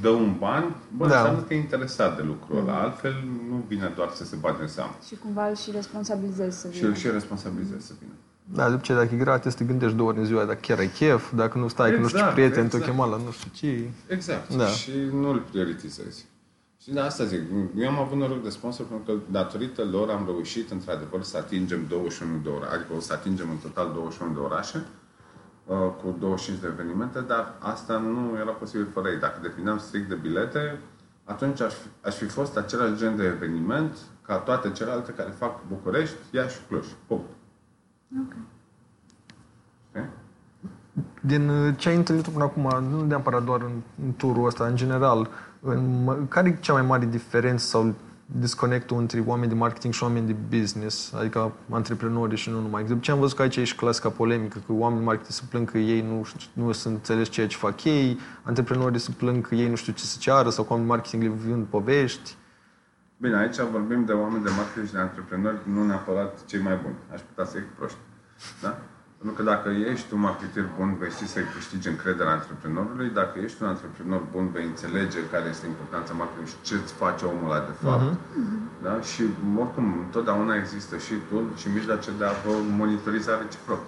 dă 0.01 0.09
un 0.09 0.35
ban, 0.39 0.75
bă, 0.97 1.07
Da. 1.07 1.17
înseamnă 1.17 1.41
că 1.41 1.53
e 1.53 1.57
interesat 1.57 2.15
de 2.15 2.21
lucrul 2.21 2.57
ăla. 2.59 2.81
Altfel 2.81 3.13
nu 3.49 3.63
vine 3.67 3.91
doar 3.95 4.09
să 4.13 4.23
se 4.25 4.35
bage 4.39 4.61
în 4.61 4.67
seamă. 4.67 4.95
Și 5.07 5.15
cumva 5.23 5.47
îl 5.47 5.55
și 5.55 5.71
responsabilizezi 5.71 6.59
să 6.59 6.67
Și 6.71 6.77
vină. 6.77 6.89
îl 6.89 6.95
și 6.95 7.09
responsabilizezi 7.09 7.85
să 7.85 7.93
vină. 7.99 8.11
Da, 8.53 8.69
după 8.69 8.81
ce 8.81 8.93
dacă 8.93 9.09
e 9.15 9.17
gratis, 9.17 9.53
te 9.53 9.63
gândești 9.63 9.95
două 9.95 10.09
ori 10.09 10.17
în 10.19 10.25
ziua, 10.25 10.45
dacă 10.45 10.59
chiar 10.61 10.77
ai 10.77 10.87
chef, 10.87 11.33
dacă 11.33 11.57
nu 11.57 11.67
stai, 11.67 11.91
că 11.91 11.97
nu 11.99 12.07
știu 12.07 12.17
ce 12.17 12.23
Exact, 12.23 12.33
prieten, 12.33 12.67
te-o 12.67 12.77
exact. 12.79 12.85
chemat 12.97 13.09
la 13.09 13.17
nu 13.25 13.31
știu 13.31 13.49
ce. 13.53 13.89
Exact. 14.13 14.55
Da. 14.55 14.65
Și 14.67 14.91
nu 15.11 15.29
îl 15.29 15.39
prioritizezi. 15.39 16.25
Și 16.81 16.91
de 16.91 16.99
asta 16.99 17.23
zic, 17.23 17.41
eu 17.75 17.89
am 17.89 17.99
avut 17.99 18.17
noroc 18.17 18.43
de 18.43 18.49
sponsor 18.49 18.85
pentru 18.85 19.13
că 19.13 19.19
datorită 19.31 19.83
lor 19.83 20.09
am 20.09 20.25
reușit 20.25 20.71
într-adevăr 20.71 21.23
să 21.23 21.37
atingem 21.37 21.85
21 21.87 22.37
de 22.37 22.49
orașe, 22.49 22.75
adică 22.75 22.93
o 22.93 22.99
să 22.99 23.13
atingem 23.13 23.49
în 23.49 23.57
total 23.57 23.91
21 23.93 24.33
de 24.33 24.39
orașe 24.39 24.85
uh, 25.65 25.77
cu 26.03 26.15
25 26.19 26.61
de 26.61 26.67
evenimente, 26.67 27.19
dar 27.19 27.55
asta 27.59 27.97
nu 27.97 28.37
era 28.37 28.51
posibil 28.51 28.87
fără 28.93 29.09
ei. 29.09 29.19
Dacă 29.19 29.39
depindeam 29.41 29.77
strict 29.77 30.09
de 30.09 30.15
bilete, 30.15 30.79
atunci 31.23 31.61
aș 31.61 31.73
fi, 31.73 31.87
aș 32.01 32.15
fi 32.15 32.25
fost 32.25 32.57
același 32.57 32.95
gen 32.95 33.15
de 33.15 33.23
eveniment 33.23 33.97
ca 34.21 34.37
toate 34.37 34.71
celelalte 34.71 35.11
care 35.11 35.29
fac 35.29 35.59
București, 35.67 36.15
Iași 36.31 36.55
și 36.55 36.61
Cluj. 36.67 36.85
Punct. 37.07 37.29
Ok. 38.19 38.33
Știi? 39.89 40.09
Din 41.21 41.49
uh, 41.49 41.73
ce 41.77 41.89
ai 41.89 41.95
întâlnit 41.95 42.27
până 42.27 42.43
acum, 42.43 42.83
nu 42.89 43.05
neapărat 43.05 43.43
doar 43.43 43.61
în, 43.61 43.81
în 44.03 44.13
turul 44.13 44.45
ăsta, 44.45 44.65
în 44.65 44.75
general, 44.75 45.29
în, 45.61 46.03
mă- 46.03 46.17
care 46.29 46.49
e 46.49 46.57
cea 46.59 46.73
mai 46.73 46.81
mare 46.81 47.05
diferență 47.05 47.65
sau 47.65 47.93
disconnectul 48.39 48.97
între 48.97 49.23
oameni 49.25 49.49
de 49.51 49.57
marketing 49.57 49.93
și 49.93 50.03
oameni 50.03 50.27
de 50.27 50.35
business, 50.57 51.13
adică 51.13 51.51
antreprenori 51.69 52.35
și 52.35 52.49
nu 52.49 52.61
numai. 52.61 52.83
De 52.83 52.97
ce 52.99 53.11
am 53.11 53.19
văzut 53.19 53.35
că 53.35 53.41
aici 53.41 53.55
e 53.55 53.63
și 53.63 53.75
clasica 53.75 54.09
polemică, 54.09 54.57
că 54.65 54.73
oamenii 54.73 54.99
de 54.99 55.05
marketing 55.05 55.33
se 55.33 55.43
plâng 55.49 55.71
că 55.71 55.77
ei 55.77 56.01
nu, 56.01 56.23
știu- 56.23 56.49
nu 56.63 56.71
sunt 56.71 56.93
înțeles 56.93 57.29
ceea 57.29 57.47
ce 57.47 57.57
fac 57.57 57.83
ei, 57.83 58.19
antreprenorii 58.43 58.99
se 58.99 59.11
plâng 59.17 59.47
că 59.47 59.55
ei 59.55 59.69
nu 59.69 59.75
știu 59.75 59.93
ce 59.93 60.03
să 60.03 60.17
ceară 60.19 60.49
sau 60.49 60.63
că 60.63 60.73
oamenii 60.73 60.91
de 60.91 60.95
marketing 60.97 61.23
le 61.23 61.49
vând 61.49 61.65
povești. 61.65 62.35
Bine, 63.17 63.35
aici 63.37 63.59
vorbim 63.71 64.05
de 64.05 64.11
oameni 64.11 64.43
de 64.43 64.49
marketing 64.55 64.85
și 64.85 64.91
de 64.93 64.99
antreprenori, 64.99 65.57
nu 65.73 65.85
neapărat 65.85 66.45
cei 66.45 66.61
mai 66.61 66.79
buni. 66.83 66.95
Aș 67.13 67.21
putea 67.21 67.45
să-i 67.45 67.63
proști. 67.77 67.97
Da? 68.61 68.77
Pentru 69.21 69.43
că 69.43 69.49
dacă 69.49 69.69
ești 69.69 70.13
un 70.13 70.19
marketer 70.19 70.65
bun, 70.77 70.97
vei 70.99 71.09
ști 71.09 71.27
să-i 71.27 71.51
câștigi 71.53 71.87
încrederea 71.87 72.31
antreprenorului. 72.31 73.09
Dacă 73.09 73.39
ești 73.39 73.61
un 73.63 73.67
antreprenor 73.67 74.21
bun, 74.31 74.51
vei 74.51 74.65
înțelege 74.65 75.19
care 75.31 75.49
este 75.49 75.65
importanța 75.67 76.13
marketing 76.13 76.47
și 76.47 76.55
ce 76.61 76.75
îți 76.75 76.93
face 76.93 77.25
omul 77.25 77.51
ăla 77.51 77.59
de 77.59 77.75
fapt. 77.83 78.17
Da? 78.83 79.01
Și 79.01 79.23
oricum, 79.57 79.85
întotdeauna 80.05 80.55
există 80.55 80.97
și 80.97 81.13
tool 81.29 81.45
și 81.55 81.67
mijloace 81.73 82.11
de 82.17 82.25
a 82.25 82.31
vă 82.45 82.53
monitoriza 82.69 83.37
reciproc. 83.37 83.81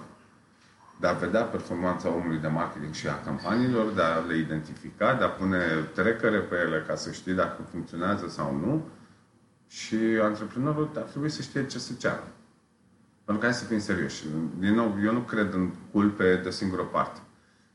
De 1.00 1.06
a 1.06 1.12
vedea 1.12 1.42
performanța 1.42 2.08
omului 2.08 2.38
de 2.38 2.48
marketing 2.48 2.94
și 2.94 3.08
a 3.08 3.20
campaniilor, 3.24 3.92
de 3.92 4.02
a 4.02 4.18
le 4.18 4.36
identifica, 4.36 5.14
de 5.14 5.24
a 5.24 5.28
pune 5.28 5.58
trecere 5.94 6.38
pe 6.38 6.56
ele 6.56 6.84
ca 6.86 6.94
să 6.94 7.10
știi 7.10 7.34
dacă 7.34 7.56
funcționează 7.70 8.28
sau 8.28 8.56
nu. 8.64 8.86
Și 9.68 9.96
antreprenorul 10.22 10.90
ar 10.96 11.02
trebui 11.02 11.30
să 11.30 11.42
știe 11.42 11.66
ce 11.66 11.78
să 11.78 11.92
ceară. 11.98 12.28
Pentru 13.24 13.42
că 13.42 13.50
hai 13.50 13.60
să 13.60 13.64
fim 13.64 13.78
serioși. 13.78 14.24
Din 14.58 14.74
nou, 14.74 14.96
eu 15.04 15.12
nu 15.12 15.20
cred 15.20 15.52
în 15.52 15.70
culpe 15.92 16.40
de 16.42 16.50
singură 16.50 16.82
parte. 16.82 17.20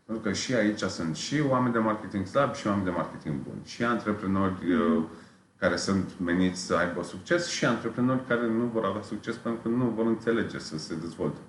Pentru 0.05 0.23
că 0.23 0.33
și 0.33 0.53
aici 0.53 0.81
sunt 0.81 1.15
și 1.15 1.43
oameni 1.49 1.73
de 1.73 1.79
marketing 1.79 2.25
slab 2.25 2.53
și 2.53 2.67
oameni 2.67 2.85
de 2.85 2.91
marketing 2.91 3.35
buni. 3.35 3.61
Și 3.65 3.83
antreprenori 3.83 4.73
uh, 4.73 5.03
care 5.59 5.75
sunt 5.75 6.09
meniți 6.23 6.61
să 6.61 6.75
aibă 6.75 7.03
succes 7.03 7.47
și 7.47 7.65
antreprenori 7.65 8.25
care 8.27 8.47
nu 8.47 8.63
vor 8.73 8.85
avea 8.85 9.01
succes 9.01 9.35
pentru 9.35 9.61
că 9.61 9.67
nu 9.67 9.85
vor 9.85 10.05
înțelege 10.05 10.59
să 10.59 10.77
se 10.77 10.95
dezvolte. 10.95 11.39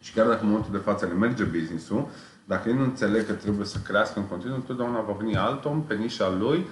Și 0.00 0.12
chiar 0.12 0.26
dacă 0.26 0.42
în 0.42 0.48
momentul 0.48 0.72
de 0.72 0.78
față 0.78 1.06
le 1.06 1.12
merge 1.12 1.44
business-ul, 1.44 2.08
dacă 2.44 2.68
ei 2.68 2.74
nu 2.74 2.82
înțeleg 2.82 3.26
că 3.26 3.32
trebuie 3.32 3.66
să 3.66 3.78
crească 3.78 4.18
în 4.18 4.26
continuu, 4.26 4.58
totdeauna 4.58 5.00
va 5.00 5.12
veni 5.12 5.36
alt 5.36 5.64
om 5.64 5.82
pe 5.82 5.94
nișa 5.94 6.30
lui 6.30 6.66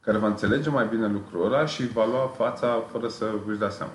care 0.00 0.18
va 0.18 0.26
înțelege 0.26 0.70
mai 0.70 0.86
bine 0.86 1.06
lucrul 1.06 1.44
ăla 1.44 1.66
și 1.66 1.86
va 1.86 2.06
lua 2.06 2.26
fața 2.36 2.84
fără 2.90 3.08
să 3.08 3.32
își 3.48 3.58
dea 3.58 3.70
seama. 3.70 3.92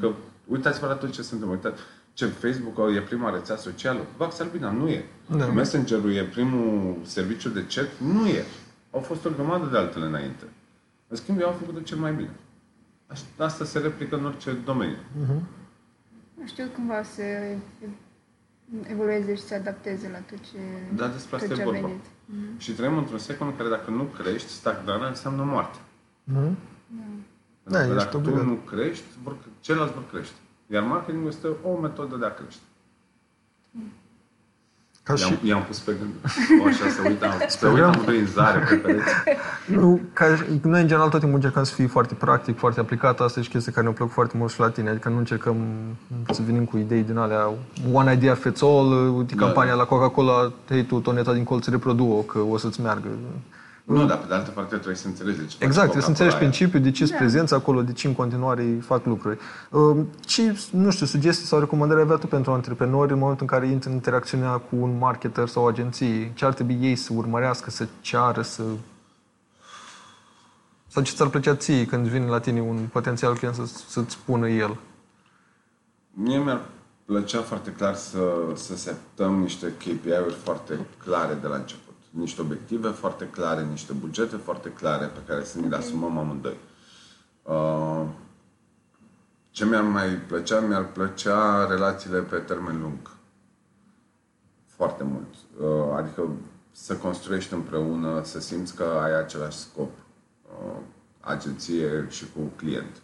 Că 0.00 0.12
uitați-vă 0.46 0.86
la 0.86 0.94
tot 0.94 1.10
ce 1.10 1.22
se 1.22 1.34
întâmplă. 1.34 1.56
Uitați, 1.56 1.82
ce 2.12 2.26
Facebook 2.26 2.94
e 2.96 3.00
prima 3.00 3.30
rețea 3.30 3.56
socială. 3.56 4.00
Vax 4.16 4.38
Albina 4.40 4.70
nu 4.70 4.88
e. 4.88 5.04
Da. 5.36 5.46
Messenger-ul 5.46 6.12
e 6.12 6.24
primul 6.24 6.96
serviciu 7.02 7.48
de 7.48 7.64
chat. 7.74 7.88
Nu 8.00 8.26
e. 8.26 8.44
Au 8.90 9.00
fost 9.00 9.24
o 9.24 9.30
grămadă 9.30 9.66
de 9.70 9.76
altele 9.76 10.06
înainte. 10.06 10.44
În 11.08 11.16
schimb, 11.16 11.40
eu 11.40 11.48
am 11.48 11.54
făcut-o 11.54 11.80
cel 11.80 11.98
mai 11.98 12.12
bine. 12.12 12.30
Aș- 13.06 13.20
Asta 13.36 13.64
se 13.64 13.78
replică 13.78 14.16
în 14.16 14.24
orice 14.24 14.52
domeniu. 14.64 14.96
Nu 16.38 16.46
știu 16.46 16.66
cumva 16.74 17.02
să 17.02 17.22
evolueze 18.82 19.34
și 19.34 19.42
să 19.42 19.54
adapteze 19.54 20.08
la 20.12 20.18
tot 20.18 20.38
ce, 20.40 20.58
Da, 20.94 21.06
despre 21.08 21.36
asta 21.36 21.48
tot 21.48 21.56
e 21.58 21.60
ce 21.62 21.68
a 21.68 21.70
vorba. 21.70 21.86
venit. 21.86 22.04
Și 22.56 22.72
trăim 22.72 22.96
într-un 22.98 23.18
secol 23.18 23.46
în 23.46 23.56
care 23.56 23.68
dacă 23.68 23.90
nu 23.90 24.02
crești, 24.02 24.48
stagnarea 24.48 25.08
înseamnă 25.08 25.42
moarte. 25.42 25.78
Mhm. 26.24 26.56
Da, 26.88 27.02
Pentru 27.70 27.88
că 27.88 27.94
ești 27.94 27.96
dacă 27.96 28.10
tu 28.10 28.16
obligat. 28.16 28.44
nu 28.44 28.54
crești, 28.54 29.04
vor, 29.22 29.34
ceilalți 29.60 29.92
vor 29.92 30.02
crește. 30.12 30.34
Iar 30.66 30.82
marketingul 30.82 31.28
este 31.28 31.48
o 31.62 31.80
metodă 31.80 32.16
de 32.16 32.26
a 32.26 32.34
crește. 32.34 32.62
Ca 35.02 35.14
și, 35.14 35.22
I-am, 35.22 35.38
i-am 35.42 35.62
pus 35.62 35.78
pe 35.78 35.92
gând. 35.98 36.12
O, 36.62 36.66
așa 36.66 36.88
să 36.88 37.08
uitam. 37.08 37.32
Să 37.48 37.68
uitam 37.68 38.02
prin 38.06 38.26
zare 38.26 38.58
pe 38.68 38.74
pereți. 38.74 39.12
nu, 39.80 40.00
ca, 40.12 40.26
noi, 40.62 40.80
în 40.80 40.86
general, 40.86 41.08
tot 41.08 41.18
timpul 41.18 41.38
încercăm 41.38 41.64
să 41.64 41.74
fie 41.74 41.86
foarte 41.86 42.14
practic, 42.14 42.58
foarte 42.58 42.80
aplicat. 42.80 43.20
Asta 43.20 43.40
e 43.40 43.42
și 43.42 43.48
chestia 43.48 43.72
care 43.72 43.84
ne-a 43.84 43.94
plăcut 43.94 44.12
foarte 44.14 44.36
mult 44.36 44.52
și 44.52 44.60
la 44.60 44.70
tine. 44.70 44.90
Adică 44.90 45.08
nu 45.08 45.18
încercăm 45.18 45.56
să 46.30 46.42
venim 46.46 46.64
cu 46.64 46.76
idei 46.76 47.02
din 47.02 47.16
alea 47.16 47.50
one 47.92 48.12
idea 48.12 48.34
fits 48.34 48.62
all, 48.62 49.16
uite 49.16 49.34
Da. 49.34 49.44
campania 49.44 49.74
la 49.74 49.84
Coca-Cola, 49.84 50.52
hei 50.68 50.84
tu, 50.84 51.00
toneta 51.00 51.32
din 51.32 51.44
colț, 51.44 51.66
reprodu-o, 51.66 52.20
că 52.20 52.38
o 52.38 52.56
să-ți 52.56 52.80
meargă. 52.80 53.08
Nu, 53.86 54.06
dar 54.06 54.18
pe 54.18 54.26
de 54.26 54.34
altă 54.34 54.50
parte 54.50 54.74
trebuie 54.74 54.96
să 54.96 55.06
înțelegi 55.06 55.38
de 55.38 55.44
ce 55.44 55.56
faci 55.56 55.66
Exact, 55.66 55.82
trebuie 55.82 56.02
să 56.02 56.08
înțelegi 56.08 56.34
Coca-Cola 56.34 56.50
aia. 56.50 56.58
principiul, 56.58 56.82
de 56.82 56.90
ce 56.98 57.06
sunt 57.06 57.18
prezenți 57.18 57.54
acolo, 57.54 57.82
de 57.82 57.92
ce 57.92 58.06
în 58.06 58.14
continuare 58.14 58.62
îi 58.62 58.80
fac 58.80 59.04
lucruri. 59.04 59.38
Uh, 59.70 59.96
Ce, 60.20 60.58
nu 60.70 60.90
știu, 60.90 61.06
sugestii 61.06 61.46
sau 61.46 61.58
recomandări 61.58 61.98
ai 61.98 62.04
avea 62.04 62.16
tu 62.16 62.26
pentru 62.26 62.52
antreprenori 62.52 63.12
în 63.12 63.18
momentul 63.18 63.46
în 63.50 63.58
care 63.58 63.70
intră 63.72 63.88
în 63.88 63.94
interacțiunea 63.94 64.50
cu 64.50 64.76
un 64.76 64.98
marketer 64.98 65.48
sau 65.48 65.62
o 65.62 65.66
agenție? 65.66 66.32
Ce 66.34 66.44
ar 66.44 66.54
trebui 66.54 66.78
ei 66.80 66.96
să 66.96 67.12
urmărească, 67.14 67.70
să 67.70 67.86
ceară, 68.00 68.42
să, 68.42 68.62
Sau 70.86 71.02
ce 71.02 71.12
ți-ar 71.12 71.28
plăcea 71.28 71.54
ție 71.54 71.86
când 71.86 72.06
vine 72.06 72.26
la 72.26 72.40
tine 72.40 72.60
un 72.60 72.88
potențial 72.92 73.36
client 73.36 73.54
să, 73.54 73.66
să-ți 73.88 74.12
spună 74.12 74.48
el? 74.48 74.76
Mie 76.12 76.38
mi-ar 76.38 76.60
plăcea 77.04 77.40
foarte 77.40 77.72
clar 77.72 77.94
să, 77.94 78.18
să 78.54 78.76
setăm 78.76 79.40
niște 79.40 79.72
KPI-uri 79.78 80.34
foarte 80.42 80.78
clare 81.04 81.34
de 81.40 81.46
la 81.46 81.56
început. 81.56 81.85
Niște 82.16 82.40
obiective 82.40 82.88
foarte 82.88 83.28
clare, 83.28 83.64
niște 83.64 83.92
bugete 83.92 84.36
foarte 84.36 84.72
clare 84.72 85.06
pe 85.06 85.18
care 85.26 85.44
să 85.44 85.58
ni 85.58 85.68
le 85.68 85.76
asumăm 85.76 86.18
amândoi. 86.18 86.56
Uh, 87.42 88.06
ce 89.50 89.64
mi-ar 89.64 89.82
mai 89.82 90.08
plăcea? 90.08 90.60
Mi-ar 90.60 90.92
plăcea 90.92 91.66
relațiile 91.66 92.20
pe 92.20 92.36
termen 92.36 92.80
lung. 92.80 93.10
Foarte 94.66 95.04
mult. 95.04 95.34
Uh, 95.60 95.96
adică 95.96 96.30
să 96.72 96.96
construiești 96.96 97.54
împreună, 97.54 98.22
să 98.24 98.40
simți 98.40 98.74
că 98.74 98.82
ai 99.02 99.18
același 99.18 99.58
scop. 99.58 99.90
Uh, 100.42 100.76
agenție 101.20 102.06
și 102.08 102.24
cu 102.34 102.40
client. 102.56 102.96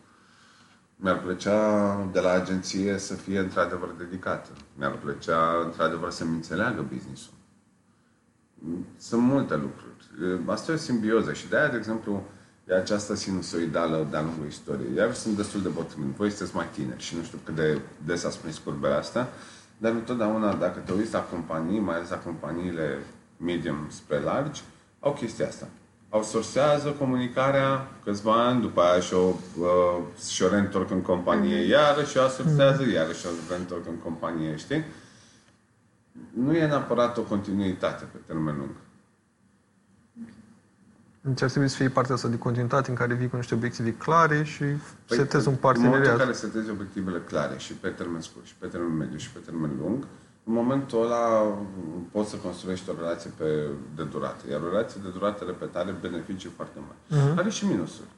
Mi-ar 0.97 1.21
plăcea 1.21 1.97
de 2.12 2.21
la 2.21 2.31
agenție 2.31 2.99
să 2.99 3.14
fie 3.14 3.38
într-adevăr 3.38 3.88
dedicată. 3.99 4.50
Mi-ar 4.76 4.92
plăcea 4.92 5.62
într-adevăr 5.64 6.11
să-mi 6.11 6.35
înțeleagă 6.35 6.87
business-ul. 6.92 7.33
Sunt 8.99 9.23
multe 9.23 9.54
lucruri. 9.54 9.92
Asta 10.47 10.73
e 10.73 10.75
o 10.75 10.78
simbioză 10.78 11.33
și 11.33 11.49
de-aia, 11.49 11.69
de 11.69 11.76
exemplu, 11.76 12.23
e 12.69 12.75
această 12.75 13.14
sinusoidală 13.14 14.07
de-a 14.11 14.23
lungul 14.23 14.47
istoriei. 14.49 14.95
Iar 14.97 15.14
sunt 15.14 15.37
destul 15.37 15.62
de 15.62 15.69
bătrâni. 15.69 16.14
Voi 16.16 16.31
sunteți 16.31 16.57
mai 16.57 16.66
tineri 16.73 17.02
și 17.02 17.16
nu 17.16 17.23
știu 17.23 17.38
cât 17.45 17.54
de 17.54 17.81
des 18.04 18.25
ați 18.25 18.38
prins 18.38 18.59
curbele 18.59 18.95
astea, 18.95 19.28
dar 19.78 19.92
întotdeauna, 19.92 20.54
dacă 20.54 20.78
te 20.78 20.92
uiți 20.92 21.12
la 21.12 21.21
companii, 21.21 21.81
mai 21.81 21.95
ales 21.95 22.09
la 22.09 22.19
companiile 22.19 22.99
medium 23.37 23.87
spre 23.88 24.21
largi, 24.21 24.62
au 25.00 25.12
chestia 25.12 25.47
asta 25.47 25.69
outsourcează 26.14 26.88
comunicarea 26.88 27.87
câțiva 28.04 28.47
ani, 28.47 28.61
după 28.61 28.81
aia 28.81 29.00
și-o, 29.00 29.19
uh, 29.19 29.99
și-o 30.31 30.49
reîntorc 30.49 30.90
în 30.90 31.00
companie 31.00 31.62
mm. 31.62 31.69
iară 31.69 32.02
și 32.04 32.16
o 32.16 32.21
outsourcează, 32.21 32.83
mm. 32.83 32.92
iară 32.92 33.12
și-o 33.12 33.28
reîntorc 33.49 33.87
în 33.87 33.97
companie, 33.97 34.57
știi? 34.57 34.85
Nu 36.35 36.57
e 36.57 36.66
neapărat 36.66 37.19
o 37.19 37.23
continuitate 37.23 38.04
pe 38.04 38.19
termen 38.26 38.57
lung. 38.57 38.71
Deci 41.21 41.42
ar 41.42 41.50
trebui 41.50 41.69
să 41.69 41.76
fie 41.76 41.88
partea 41.88 42.14
asta 42.14 42.28
de 42.28 42.38
continuitate 42.38 42.90
în 42.90 42.97
care 42.97 43.14
vii 43.14 43.28
cu 43.28 43.37
niște 43.37 43.54
obiective 43.54 43.95
clare 43.95 44.42
și 44.42 44.64
păi, 45.07 45.16
setezi 45.16 45.49
un 45.49 45.54
parteneriat. 45.54 45.95
În 45.95 46.00
momentul 46.00 46.21
în 46.21 46.26
care 46.26 46.33
setezi 46.33 46.71
obiectivele 46.71 47.21
clare 47.21 47.59
și 47.59 47.73
pe 47.73 47.88
termen 47.88 48.21
scurt, 48.21 48.45
și 48.45 48.54
pe 48.59 48.66
termen 48.66 48.97
mediu, 48.97 49.16
și 49.16 49.31
pe 49.31 49.38
termen 49.38 49.71
lung, 49.81 50.07
în 50.45 50.52
momentul 50.52 51.04
ăla 51.04 51.59
poți 52.11 52.31
să 52.31 52.37
construiești 52.37 52.90
o 52.90 52.95
relație 52.99 53.31
pe, 53.37 53.69
de 53.97 54.04
durată. 54.04 54.50
Iar 54.50 54.61
o 54.61 54.69
relație 54.69 55.00
de 55.04 55.09
durată, 55.09 55.45
repet, 55.45 55.76
are 55.76 55.97
beneficii 56.00 56.50
foarte 56.57 56.78
mari. 56.78 57.00
Uh-huh. 57.23 57.38
Are 57.38 57.50
și 57.50 57.66
minusuri. 57.66 58.09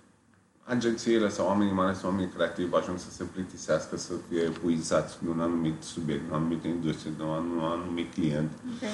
Agențiile 0.65 1.29
sau 1.29 1.47
oamenii, 1.47 1.73
mai 1.73 1.85
ales 1.85 2.03
oamenii 2.03 2.29
creativi, 2.29 2.75
ajung 2.75 2.99
să 2.99 3.11
se 3.11 3.25
plictisească, 3.25 3.97
să 3.97 4.13
fie 4.29 4.41
epuizați 4.41 5.17
de 5.23 5.29
un 5.29 5.41
anumit 5.41 5.83
subiect, 5.83 6.27
de 6.27 6.33
o 6.33 6.35
anumită 6.35 6.67
industrie, 6.67 7.13
de 7.17 7.23
un 7.23 7.59
anumit 7.61 8.13
client. 8.13 8.51
Okay. 8.77 8.89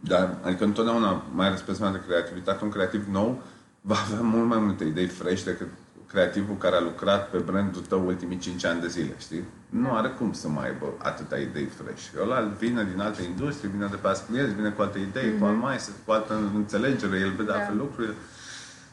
Dar, 0.00 0.38
adică 0.42 0.64
întotdeauna, 0.64 1.22
mai 1.34 1.46
ales 1.46 1.60
pe 1.60 1.72
zona 1.72 1.92
de 1.92 2.02
creativitate, 2.06 2.64
un 2.64 2.70
creativ 2.70 3.06
nou 3.10 3.42
va 3.80 3.96
avea 4.06 4.20
mult 4.20 4.48
mai 4.48 4.58
multe 4.58 4.84
idei 4.84 5.06
fresh 5.06 5.42
decât 5.42 5.68
creativul 6.14 6.56
care 6.56 6.76
a 6.76 6.80
lucrat 6.80 7.30
pe 7.30 7.38
brandul 7.38 7.80
tău 7.80 8.06
ultimii 8.06 8.38
5 8.38 8.64
ani 8.64 8.80
de 8.80 8.88
zile, 8.88 9.14
știi? 9.18 9.44
Nu 9.68 9.94
are 9.94 10.08
cum 10.08 10.32
să 10.32 10.48
mai 10.48 10.64
aibă 10.66 10.86
atâta 10.98 11.36
idei 11.36 11.64
fresh. 11.64 12.04
Ăla 12.22 12.40
vine 12.40 12.88
din 12.92 13.00
alte 13.00 13.22
industrie, 13.22 13.70
vine 13.70 13.86
de 13.86 13.96
pe 13.96 14.06
alți 14.06 14.26
clienți, 14.26 14.54
vine 14.54 14.70
cu 14.70 14.82
alte 14.82 14.98
idei, 14.98 15.30
mm-hmm. 15.30 15.38
cu 15.38 15.44
alt 15.44 15.60
mai, 15.60 15.76
cu 16.04 16.12
altă 16.12 16.50
înțelegere, 16.54 17.18
el 17.18 17.30
vede 17.30 17.50
da. 17.50 17.54
altfel 17.54 17.76
lucrurile. 17.76 18.14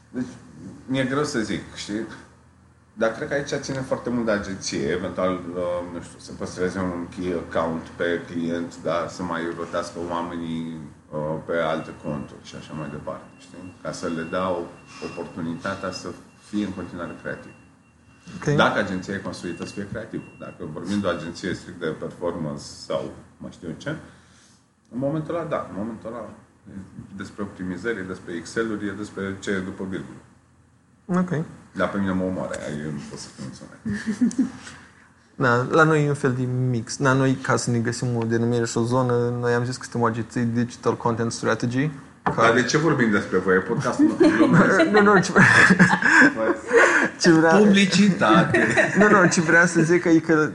Deci, 0.10 0.32
mi-e 0.86 1.04
greu 1.04 1.24
să 1.24 1.40
zic, 1.40 1.76
știi? 1.76 2.06
Dar 2.94 3.12
cred 3.12 3.28
că 3.28 3.34
aici 3.34 3.64
ține 3.68 3.80
foarte 3.80 4.10
mult 4.10 4.26
de 4.26 4.32
agenție, 4.32 4.88
eventual, 4.88 5.34
uh, 5.34 5.94
nu 5.94 6.02
știu, 6.02 6.20
să 6.20 6.32
păstreze 6.34 6.80
un 6.80 7.08
key 7.16 7.34
account 7.34 7.82
pe 7.82 8.22
client, 8.30 8.82
da, 8.84 9.08
să 9.10 9.24
mai 9.24 9.42
rotească 9.58 10.00
oamenii 10.10 10.78
uh, 11.10 11.20
pe 11.46 11.56
alte 11.58 11.92
conturi 12.04 12.44
și 12.44 12.56
așa 12.56 12.74
mai 12.74 12.90
departe, 12.90 13.30
știi? 13.38 13.74
Ca 13.82 13.92
să 13.92 14.08
le 14.08 14.22
dau 14.22 14.68
oportunitatea 15.10 15.92
să 15.92 16.10
fie 16.50 16.66
în 16.66 16.72
continuare 16.72 17.16
creativ. 17.22 17.52
Okay. 18.36 18.56
Dacă 18.56 18.80
agenția 18.80 19.14
e 19.14 19.18
construită 19.18 19.66
să 19.66 19.74
fie 19.74 19.88
creativă, 19.88 20.24
dacă 20.40 20.70
vorbim 20.74 21.00
de 21.00 21.08
o 21.08 21.10
agenție 21.10 21.54
strict 21.54 21.80
de 21.80 21.88
performance 21.88 22.64
sau 22.64 23.12
mai 23.38 23.52
știu 23.52 23.68
eu 23.68 23.76
ce, 23.78 23.96
în 24.94 25.00
momentul 25.00 25.36
ăla, 25.36 25.44
da, 25.44 25.68
în 25.70 25.76
momentul 25.78 26.10
ăla 26.10 26.30
e 26.70 26.74
despre 27.16 27.44
optimizări, 27.44 28.00
e 28.00 28.02
despre 28.02 28.34
Excel-uri, 28.34 28.88
e 28.88 28.92
despre 28.92 29.38
ce 29.40 29.50
e 29.50 29.60
după 29.60 29.84
virgulă. 29.90 30.18
Ok. 31.18 31.30
Dar 31.72 31.90
pe 31.90 31.98
mine 31.98 32.12
mă 32.12 32.24
omoare, 32.24 32.58
eu 32.86 32.92
nu 32.92 33.00
pot 33.10 33.20
să 33.20 33.28
funcționez. 33.38 34.40
Da, 35.36 35.66
la 35.70 35.84
noi 35.84 36.06
e 36.06 36.08
un 36.08 36.14
fel 36.14 36.34
de 36.38 36.44
mix. 36.70 36.98
Da, 36.98 37.14
noi, 37.14 37.34
ca 37.42 37.56
să 37.56 37.72
ne 37.72 37.78
găsim 37.78 38.16
o 38.16 38.24
denumire 38.24 38.66
și 38.66 38.78
o 38.78 38.82
zonă, 38.82 39.14
noi 39.40 39.54
am 39.54 39.66
zis 39.66 39.78
că 39.78 39.84
suntem 39.84 40.02
o 40.02 40.06
agenție 40.06 40.50
Digital 40.54 40.98
Content 40.98 41.32
Strategy, 41.32 41.90
care... 42.24 42.48
Dar 42.48 42.54
de 42.54 42.64
ce 42.64 42.78
vorbim 42.78 43.12
despre 43.12 43.38
voi? 43.38 43.56
E 43.56 43.60
podcastul 43.60 44.16
Nu, 44.92 45.02
nu, 45.02 45.20
ce... 45.20 45.32
ce 47.22 47.32
vrea... 47.32 47.56
Publicitate. 47.56 48.68
nu, 49.00 49.10
nu, 49.10 49.28
ce 49.28 49.42
vreau 49.42 49.66
să 49.66 49.82
zic 49.82 50.06
e 50.06 50.20
că 50.20 50.50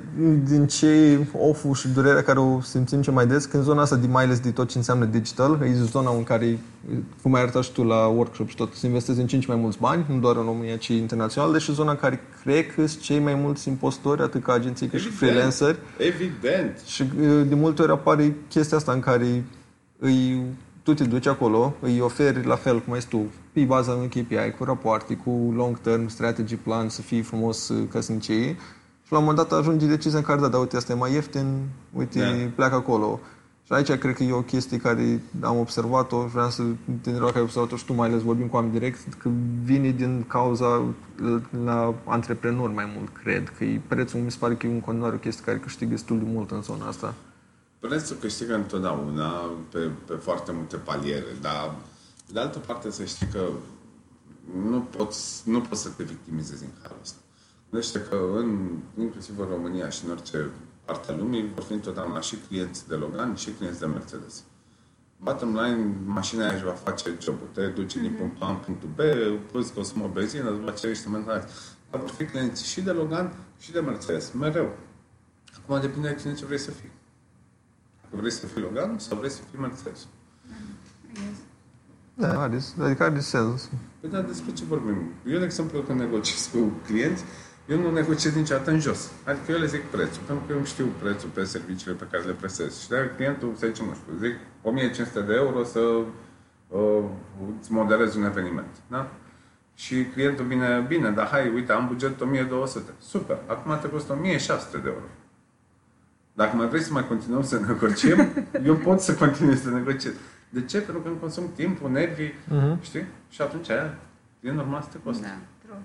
din 0.45 0.67
ce 0.67 1.19
off 1.33 1.79
și 1.79 1.89
durerea 1.89 2.23
care 2.23 2.39
o 2.39 2.61
simțim 2.61 3.03
ce 3.03 3.11
mai 3.11 3.27
des, 3.27 3.45
când 3.45 3.63
zona 3.63 3.83
asta 3.83 3.97
de 3.97 4.07
mai 4.07 4.25
ales 4.25 4.41
de 4.41 4.51
tot 4.51 4.69
ce 4.69 4.79
înseamnă 4.79 5.05
digital, 5.05 5.61
e 5.63 5.73
zona 5.73 6.11
în 6.11 6.23
care, 6.23 6.59
cum 7.23 7.35
ai 7.35 7.41
arătat 7.41 7.63
și 7.63 7.73
tu 7.73 7.83
la 7.83 8.07
workshop 8.07 8.49
și 8.49 8.57
tot, 8.57 8.75
se 8.75 8.87
investezi 8.87 9.21
în 9.21 9.27
cinci 9.27 9.47
mai 9.47 9.57
mulți 9.57 9.79
bani, 9.79 10.05
nu 10.09 10.19
doar 10.19 10.37
în 10.37 10.45
România, 10.45 10.77
ci 10.77 10.89
internațional, 10.89 11.53
deși 11.53 11.73
zona 11.73 11.91
în 11.91 11.97
care 11.97 12.21
cred 12.43 12.75
că 12.75 12.87
sunt 12.87 13.03
cei 13.03 13.19
mai 13.19 13.35
mulți 13.35 13.69
impostori, 13.69 14.23
atât 14.23 14.43
ca 14.43 14.53
agenții 14.53 14.87
cât 14.87 15.01
și 15.01 15.09
freelanceri. 15.09 15.79
Evident. 15.99 16.79
Și 16.87 17.05
de 17.49 17.55
multe 17.55 17.83
ori 17.83 17.93
apare 17.93 18.37
chestia 18.49 18.77
asta 18.77 18.93
în 18.93 19.01
care 19.01 19.45
îi 19.99 20.43
tu 20.87 20.95
te 20.95 21.05
duci 21.05 21.27
acolo, 21.27 21.75
îi 21.81 22.01
oferi 22.01 22.47
la 22.47 22.57
fel 22.57 22.81
cum 22.81 22.93
ai 22.93 23.01
tu, 23.09 23.25
pe 23.53 23.65
baza 23.65 23.93
unui 23.93 24.09
KPI, 24.09 24.51
cu 24.59 24.65
rapoarte, 24.65 25.17
cu 25.17 25.53
long-term 25.57 26.09
strategy 26.09 26.57
plan, 26.57 26.89
să 26.89 27.03
fii 27.03 27.23
frumos 27.23 27.69
uh, 27.69 27.89
căsnicii 27.91 28.45
și 29.05 29.13
la 29.13 29.19
un 29.19 29.25
moment 29.25 29.49
dat 29.49 29.59
ajungi 29.59 29.87
decizia 29.87 30.19
în 30.19 30.25
care, 30.25 30.41
da, 30.41 30.49
da, 30.49 30.59
uite, 30.59 30.77
asta 30.77 30.93
e 30.93 30.97
mai 30.97 31.13
ieftin, 31.13 31.47
uite, 31.93 32.19
yeah. 32.19 32.51
pleacă 32.55 32.75
acolo. 32.75 33.21
Și 33.63 33.73
aici 33.73 33.93
cred 33.93 34.15
că 34.15 34.23
e 34.23 34.33
o 34.33 34.43
chestie 34.43 34.79
care 34.79 35.21
am 35.41 35.59
observat-o, 35.59 36.19
vreau 36.19 36.49
să 36.49 36.63
te 37.01 37.11
întreb 37.11 37.31
că 37.31 37.37
ai 37.37 37.43
observat-o 37.43 37.77
și 37.77 37.85
tu, 37.85 37.93
mai 37.93 38.09
ales 38.09 38.23
vorbim 38.23 38.47
cu 38.47 38.57
oameni 38.57 38.73
direct, 38.73 39.15
că 39.19 39.31
vine 39.65 39.91
din 39.91 40.25
cauza 40.27 40.83
la 41.65 41.95
antreprenori 42.05 42.75
mai 42.75 42.93
mult, 42.97 43.09
cred, 43.23 43.53
că 43.59 43.65
e 43.65 43.81
prețul, 43.87 44.21
mi 44.21 44.31
se 44.31 44.37
pare 44.41 44.55
că 44.55 44.67
e 44.67 44.71
în 44.71 44.81
continuare 44.81 45.15
o 45.15 45.19
chestie 45.19 45.45
care 45.45 45.59
câștigă 45.59 45.91
destul 45.91 46.19
de 46.19 46.25
mult 46.27 46.51
în 46.51 46.63
zona 46.63 46.87
asta. 46.87 47.15
Prețul 47.87 48.17
câștigă 48.17 48.55
întotdeauna 48.55 49.31
pe, 49.71 49.91
pe 50.07 50.15
foarte 50.15 50.53
multe 50.53 50.77
paliere, 50.77 51.37
dar 51.41 51.75
de 52.33 52.41
altă 52.41 52.59
parte 52.59 52.91
să 52.91 53.05
știi 53.05 53.27
că 53.27 53.49
nu 54.69 54.81
poți, 54.81 55.49
nu 55.49 55.61
poți 55.61 55.83
să 55.83 55.89
te 55.89 56.03
victimizezi 56.03 56.65
în 56.65 56.71
halul 56.83 56.99
ăsta. 57.03 57.19
Gândește 57.71 58.01
că 58.01 58.17
în, 58.35 58.79
inclusiv 58.99 59.39
în 59.39 59.47
România 59.47 59.89
și 59.89 60.05
în 60.05 60.11
orice 60.11 60.51
parte 60.85 61.13
a 61.13 61.17
lumii 61.17 61.51
vor 61.55 61.65
fi 61.65 61.73
întotdeauna 61.73 62.21
și 62.21 62.37
clienți 62.49 62.89
de 62.89 62.95
Logan 62.95 63.35
și 63.35 63.51
clienți 63.51 63.79
de 63.79 63.87
Mercedes. 63.87 64.43
Bottom 65.17 65.49
line, 65.49 65.95
mașina 66.05 66.45
aia 66.45 66.55
își 66.55 66.65
va 66.65 66.71
face 66.71 67.17
jobul. 67.21 67.49
Te 67.53 67.67
duce 67.67 67.99
mm-hmm. 67.99 68.03
din 68.03 68.15
punctul 68.19 68.47
A 68.47 68.51
în 68.51 68.57
punctul 68.57 68.89
B, 68.95 69.01
plus 69.51 69.71
consumă 69.71 70.11
benzină, 70.13 70.51
îți 70.51 70.61
va 70.61 70.71
cere 70.71 70.93
niște 70.93 71.09
mentenanți. 71.09 71.47
Dar 71.91 72.01
vor 72.01 72.11
fi 72.11 72.25
clienți 72.25 72.67
și 72.67 72.81
de 72.81 72.91
Logan 72.91 73.35
și 73.59 73.73
de 73.73 73.81
Mercedes, 73.81 74.31
mereu. 74.31 74.77
Acum 75.57 75.81
depinde 75.81 76.09
de 76.09 76.21
cine 76.21 76.35
ce 76.35 76.45
vrei 76.45 76.59
să 76.59 76.71
fii. 76.71 76.96
Vrei 78.11 78.31
să 78.31 78.47
fii 78.47 78.63
Logan 78.63 78.99
sau 78.99 79.19
vrei 79.19 79.31
să 79.31 79.41
fii 79.51 79.61
Mercedes? 79.61 80.07
Da, 82.15 82.41
are, 82.41 82.61
adică 82.81 83.03
are 83.03 83.21
sens. 83.21 83.71
Păi 84.01 84.11
da, 84.11 84.21
despre 84.21 84.53
ce 84.53 84.65
vorbim? 84.65 84.97
Eu, 85.27 85.39
de 85.39 85.45
exemplu, 85.45 85.81
când 85.81 86.01
negociez 86.01 86.51
cu 86.53 86.73
clienți, 86.87 87.25
eu 87.69 87.81
nu 87.81 87.91
negociez 87.91 88.35
niciodată 88.35 88.71
în 88.71 88.81
jos. 88.81 89.11
Adică 89.25 89.53
eu 89.53 89.59
le 89.59 89.67
zic 89.67 89.83
prețul, 89.83 90.23
pentru 90.27 90.45
că 90.47 90.53
eu 90.53 90.65
știu 90.65 90.87
prețul 91.03 91.29
pe 91.29 91.45
serviciile 91.45 91.95
pe 91.95 92.07
care 92.11 92.25
le 92.25 92.33
prestez. 92.33 92.81
Și 92.81 92.89
dacă 92.89 93.11
clientul, 93.17 93.53
să 93.57 93.67
zicem, 93.67 93.87
nu 93.87 93.95
știu, 93.95 94.29
zic 94.29 94.37
1500 94.63 95.21
de 95.21 95.35
euro 95.35 95.65
să 95.65 95.81
uh, 96.69 97.05
îți 97.59 97.73
moderezi 97.73 98.19
un 98.19 98.25
eveniment. 98.25 98.75
Da? 98.89 99.11
Și 99.75 100.05
clientul 100.05 100.45
vine, 100.45 100.85
bine, 100.89 101.11
dar 101.11 101.27
hai, 101.27 101.53
uite, 101.55 101.73
am 101.73 101.87
buget 101.87 102.21
1200. 102.21 102.93
Super, 102.99 103.39
acum 103.47 103.79
te 103.81 103.89
costă 103.89 104.13
1600 104.13 104.77
de 104.79 104.89
euro. 104.89 105.05
Dacă 106.37 106.57
mai 106.57 106.69
vrei 106.69 106.83
să 106.83 106.93
mai 106.93 107.07
continuăm 107.07 107.45
să 107.45 107.59
negociem, 107.59 108.29
eu 108.69 108.77
pot 108.77 109.01
să 109.01 109.15
continui 109.15 109.57
să 109.57 109.71
negociez. 109.71 110.13
De 110.49 110.65
ce? 110.65 110.79
Pentru 110.79 111.03
că 111.03 111.09
îmi 111.09 111.19
consum 111.19 111.45
timpul, 111.55 111.91
nervii, 111.91 112.33
uh-huh. 112.33 112.81
știi? 112.81 113.07
Și 113.29 113.43
atunci 113.43 113.71
aia 113.71 113.99
e 114.41 114.51
normal 114.51 114.83
să 114.83 114.89
te 114.93 114.99
coste. 115.05 115.23
Da, 115.23 115.39
true. 115.65 115.83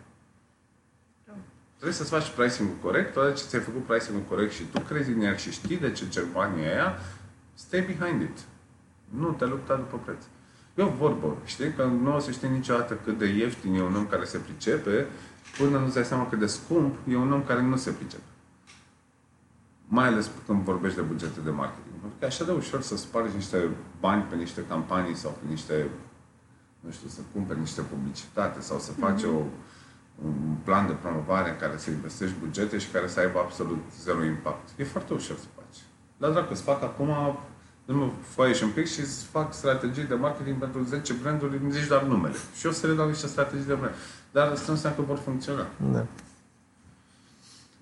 true. 1.23 1.35
Trebuie 1.73 1.93
să-ți 1.93 2.09
faci 2.09 2.29
pricing-ul 2.29 2.75
corect, 2.81 3.13
toate 3.13 3.33
ce 3.33 3.43
ți-ai 3.43 3.61
făcut 3.61 3.83
pricing-ul 3.83 4.23
corect 4.29 4.51
și 4.51 4.63
tu 4.63 4.79
crezi 4.79 5.11
în 5.11 5.21
ea 5.21 5.35
și 5.35 5.51
știi 5.51 5.77
de 5.77 5.91
ce 5.91 6.09
cer 6.09 6.23
banii 6.33 6.65
aia, 6.65 6.99
stay 7.53 7.81
behind 7.81 8.21
it. 8.21 8.37
Nu 9.09 9.31
te 9.31 9.45
lupta 9.45 9.75
după 9.75 9.99
preț. 10.05 10.23
E 10.75 10.81
o 10.81 10.89
vorbă, 10.89 11.37
știi? 11.45 11.73
Că 11.73 11.83
nu 11.83 12.15
o 12.15 12.19
să 12.19 12.31
știi 12.31 12.49
niciodată 12.49 12.99
cât 13.03 13.17
de 13.17 13.25
ieftin 13.25 13.73
e 13.73 13.81
un 13.81 13.95
om 13.95 14.07
care 14.07 14.23
se 14.23 14.37
pricepe, 14.37 15.05
până 15.57 15.77
nu-ți 15.77 15.93
dai 15.93 16.05
seama 16.05 16.29
cât 16.29 16.39
de 16.39 16.45
scump 16.45 16.95
e 17.09 17.15
un 17.15 17.31
om 17.31 17.43
care 17.43 17.61
nu 17.61 17.77
se 17.77 17.91
pricepe. 17.91 18.23
Mai 19.97 20.07
ales 20.07 20.31
când 20.45 20.61
vorbești 20.63 20.97
de 20.97 21.03
bugete 21.03 21.39
de 21.43 21.49
marketing. 21.49 21.95
Pentru 21.99 22.17
că 22.19 22.25
e 22.25 22.27
așa 22.27 22.43
de 22.43 22.51
ușor 22.51 22.81
să 22.81 22.97
spargi 22.97 23.35
niște 23.35 23.69
bani 23.99 24.23
pe 24.23 24.35
niște 24.35 24.61
campanii 24.67 25.15
sau 25.15 25.31
pe 25.39 25.45
niște, 25.49 25.89
nu 26.79 26.91
știu, 26.91 27.07
să 27.07 27.21
cumperi 27.33 27.59
niște 27.59 27.81
publicitate 27.81 28.61
sau 28.61 28.79
să 28.79 28.91
faci 28.91 29.21
mm-hmm. 29.21 29.35
o, 29.35 30.25
un 30.25 30.55
plan 30.63 30.87
de 30.87 30.93
promovare 30.93 31.49
în 31.49 31.55
care 31.57 31.77
să 31.77 31.89
investești 31.89 32.35
bugete 32.39 32.77
și 32.77 32.89
care 32.89 33.07
să 33.07 33.19
aibă 33.19 33.39
absolut 33.39 33.83
zero 34.01 34.23
impact. 34.23 34.69
E 34.77 34.83
foarte 34.83 35.13
ușor 35.13 35.37
să 35.37 35.45
faci. 35.55 35.77
La 36.17 36.29
dracu, 36.29 36.51
îți 36.51 36.63
fac 36.63 36.83
acum 36.83 37.09
nu 37.85 38.13
foaie 38.21 38.53
și 38.53 38.63
un 38.63 38.69
pic 38.69 38.87
și 38.87 38.99
îți 38.99 39.23
fac 39.25 39.53
strategii 39.53 40.03
de 40.03 40.13
marketing 40.13 40.57
pentru 40.57 40.83
10 40.83 41.13
branduri, 41.13 41.57
îmi 41.63 41.71
zici 41.71 41.87
doar 41.87 42.03
numele. 42.03 42.35
Și 42.57 42.65
eu 42.65 42.71
să 42.71 42.87
le 42.87 42.93
dau 42.93 43.07
niște 43.07 43.27
strategii 43.27 43.65
de 43.65 43.73
brand. 43.73 43.93
Dar 44.31 44.47
asta 44.47 44.65
nu 44.67 44.73
înseamnă 44.73 44.99
că 44.99 45.05
vor 45.05 45.17
funcționa. 45.17 45.67
Da. 45.91 46.05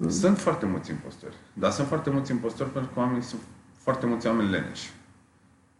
Sunt 0.07 0.37
foarte 0.37 0.65
mulți 0.65 0.91
impostori. 0.91 1.35
Dar 1.53 1.71
sunt 1.71 1.87
foarte 1.87 2.09
mulți 2.09 2.31
impostori 2.31 2.69
pentru 2.69 2.91
că 2.93 2.99
oamenii 2.99 3.21
sunt 3.21 3.41
foarte 3.77 4.05
mulți 4.05 4.27
oameni 4.27 4.49
leneși. 4.49 4.91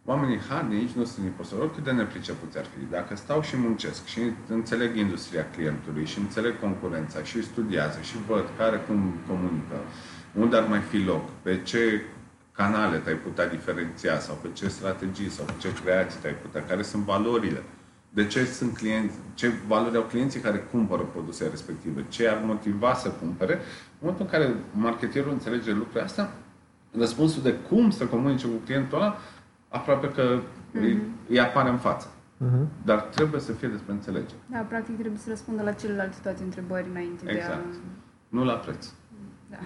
Oamenii 0.04 0.38
harnici 0.48 0.90
nu 0.90 1.04
sunt 1.04 1.26
impostori, 1.26 1.62
oricât 1.62 1.84
de 1.84 1.90
nepricepuți 1.90 2.58
ar 2.58 2.64
fi. 2.64 2.90
Dacă 2.90 3.16
stau 3.16 3.42
și 3.42 3.56
muncesc 3.56 4.04
și 4.04 4.20
înțeleg 4.48 4.96
industria 4.96 5.50
clientului 5.50 6.04
și 6.04 6.18
înțeleg 6.18 6.60
concurența 6.60 7.22
și 7.22 7.42
studiază 7.42 8.00
și 8.00 8.16
văd 8.26 8.44
care 8.58 8.76
cum 8.76 9.14
comunică, 9.26 9.76
unde 10.34 10.56
ar 10.56 10.66
mai 10.68 10.80
fi 10.80 10.98
loc, 10.98 11.28
pe 11.42 11.62
ce 11.62 12.02
canale 12.52 12.96
te-ai 12.96 13.16
putea 13.16 13.48
diferenția 13.48 14.18
sau 14.18 14.38
pe 14.42 14.48
ce 14.52 14.68
strategii 14.68 15.30
sau 15.30 15.44
pe 15.44 15.52
ce 15.58 15.72
creații 15.82 16.20
te-ai 16.20 16.34
putea, 16.34 16.64
care 16.64 16.82
sunt 16.82 17.04
valorile, 17.04 17.62
de 18.10 18.26
ce 18.26 18.44
sunt 18.44 18.76
clienți, 18.76 19.14
ce 19.34 19.52
valori 19.66 19.96
au 19.96 20.02
clienții 20.02 20.40
care 20.40 20.58
cumpără 20.58 21.02
produse 21.02 21.48
respective, 21.48 22.04
ce 22.08 22.28
ar 22.28 22.42
motiva 22.44 22.94
să 22.94 23.10
cumpere. 23.10 23.54
În 23.54 23.60
momentul 23.98 24.24
în 24.24 24.30
care 24.30 24.54
marketerul 24.72 25.32
înțelege 25.32 25.72
lucrurile 25.72 26.02
astea, 26.02 26.32
răspunsul 26.98 27.42
de 27.42 27.54
cum 27.54 27.90
să 27.90 28.06
comunice 28.06 28.46
cu 28.46 28.56
clientul 28.64 28.98
ăla, 28.98 29.16
aproape 29.68 30.08
că 30.08 30.40
mm-hmm. 30.40 30.80
îi, 30.80 31.02
îi 31.28 31.40
apare 31.40 31.68
în 31.68 31.78
față. 31.78 32.08
Mm-hmm. 32.08 32.84
Dar 32.84 33.00
trebuie 33.00 33.40
să 33.40 33.52
fie 33.52 33.68
despre 33.68 33.92
înțelegere. 33.92 34.40
Da, 34.46 34.58
practic 34.58 34.98
trebuie 34.98 35.18
să 35.18 35.28
răspundă 35.28 35.62
la 35.62 35.72
celelalte 35.72 36.16
toate 36.22 36.42
întrebări 36.42 36.88
înainte 36.90 37.30
exact. 37.30 37.46
de 37.46 37.52
a... 37.52 37.66
Exact. 37.68 37.84
Nu 38.28 38.44
la 38.44 38.52
preț. 38.52 38.86
Da. 39.50 39.56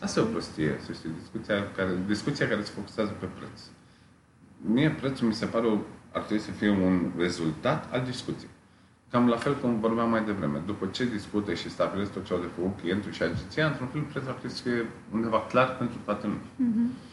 Asta 0.00 0.20
e 0.20 0.22
o 0.22 0.26
prostie, 0.26 0.76
să 0.84 0.92
știi, 0.92 1.10
discuția 1.20 1.54
care, 1.76 1.90
discuția 2.06 2.48
care 2.48 2.62
se 2.62 2.70
focusează 2.74 3.10
pe 3.20 3.26
preț. 3.26 3.60
Mie 4.60 4.90
prețul 4.90 5.26
mi 5.26 5.34
se 5.34 5.46
pare 5.46 5.66
o, 5.66 5.78
ar 6.14 6.22
trebui 6.22 6.42
să 6.42 6.50
fie 6.50 6.70
un 6.70 7.10
rezultat 7.18 7.92
al 7.92 8.02
discuției. 8.04 8.50
Cam 9.10 9.28
la 9.28 9.36
fel 9.36 9.56
cum 9.56 9.80
vorbeam 9.80 10.10
mai 10.10 10.24
devreme. 10.24 10.62
După 10.66 10.86
ce 10.86 11.04
discute 11.04 11.54
și 11.54 11.70
stabilesc 11.70 12.12
tot 12.12 12.24
ce 12.24 12.32
au 12.32 12.38
de 12.38 12.48
făcut 12.54 12.78
clientul 12.80 13.12
și 13.12 13.22
agenția, 13.22 13.66
într-un 13.66 13.86
fel 13.86 14.00
prețul 14.00 14.28
ar 14.28 14.34
trebui 14.34 14.56
să 14.56 14.62
fie 14.62 14.86
undeva 15.12 15.40
clar 15.48 15.76
pentru 15.76 15.96
toată 16.04 16.26
lumea. 16.26 16.42
Mm-hmm. 16.64 17.12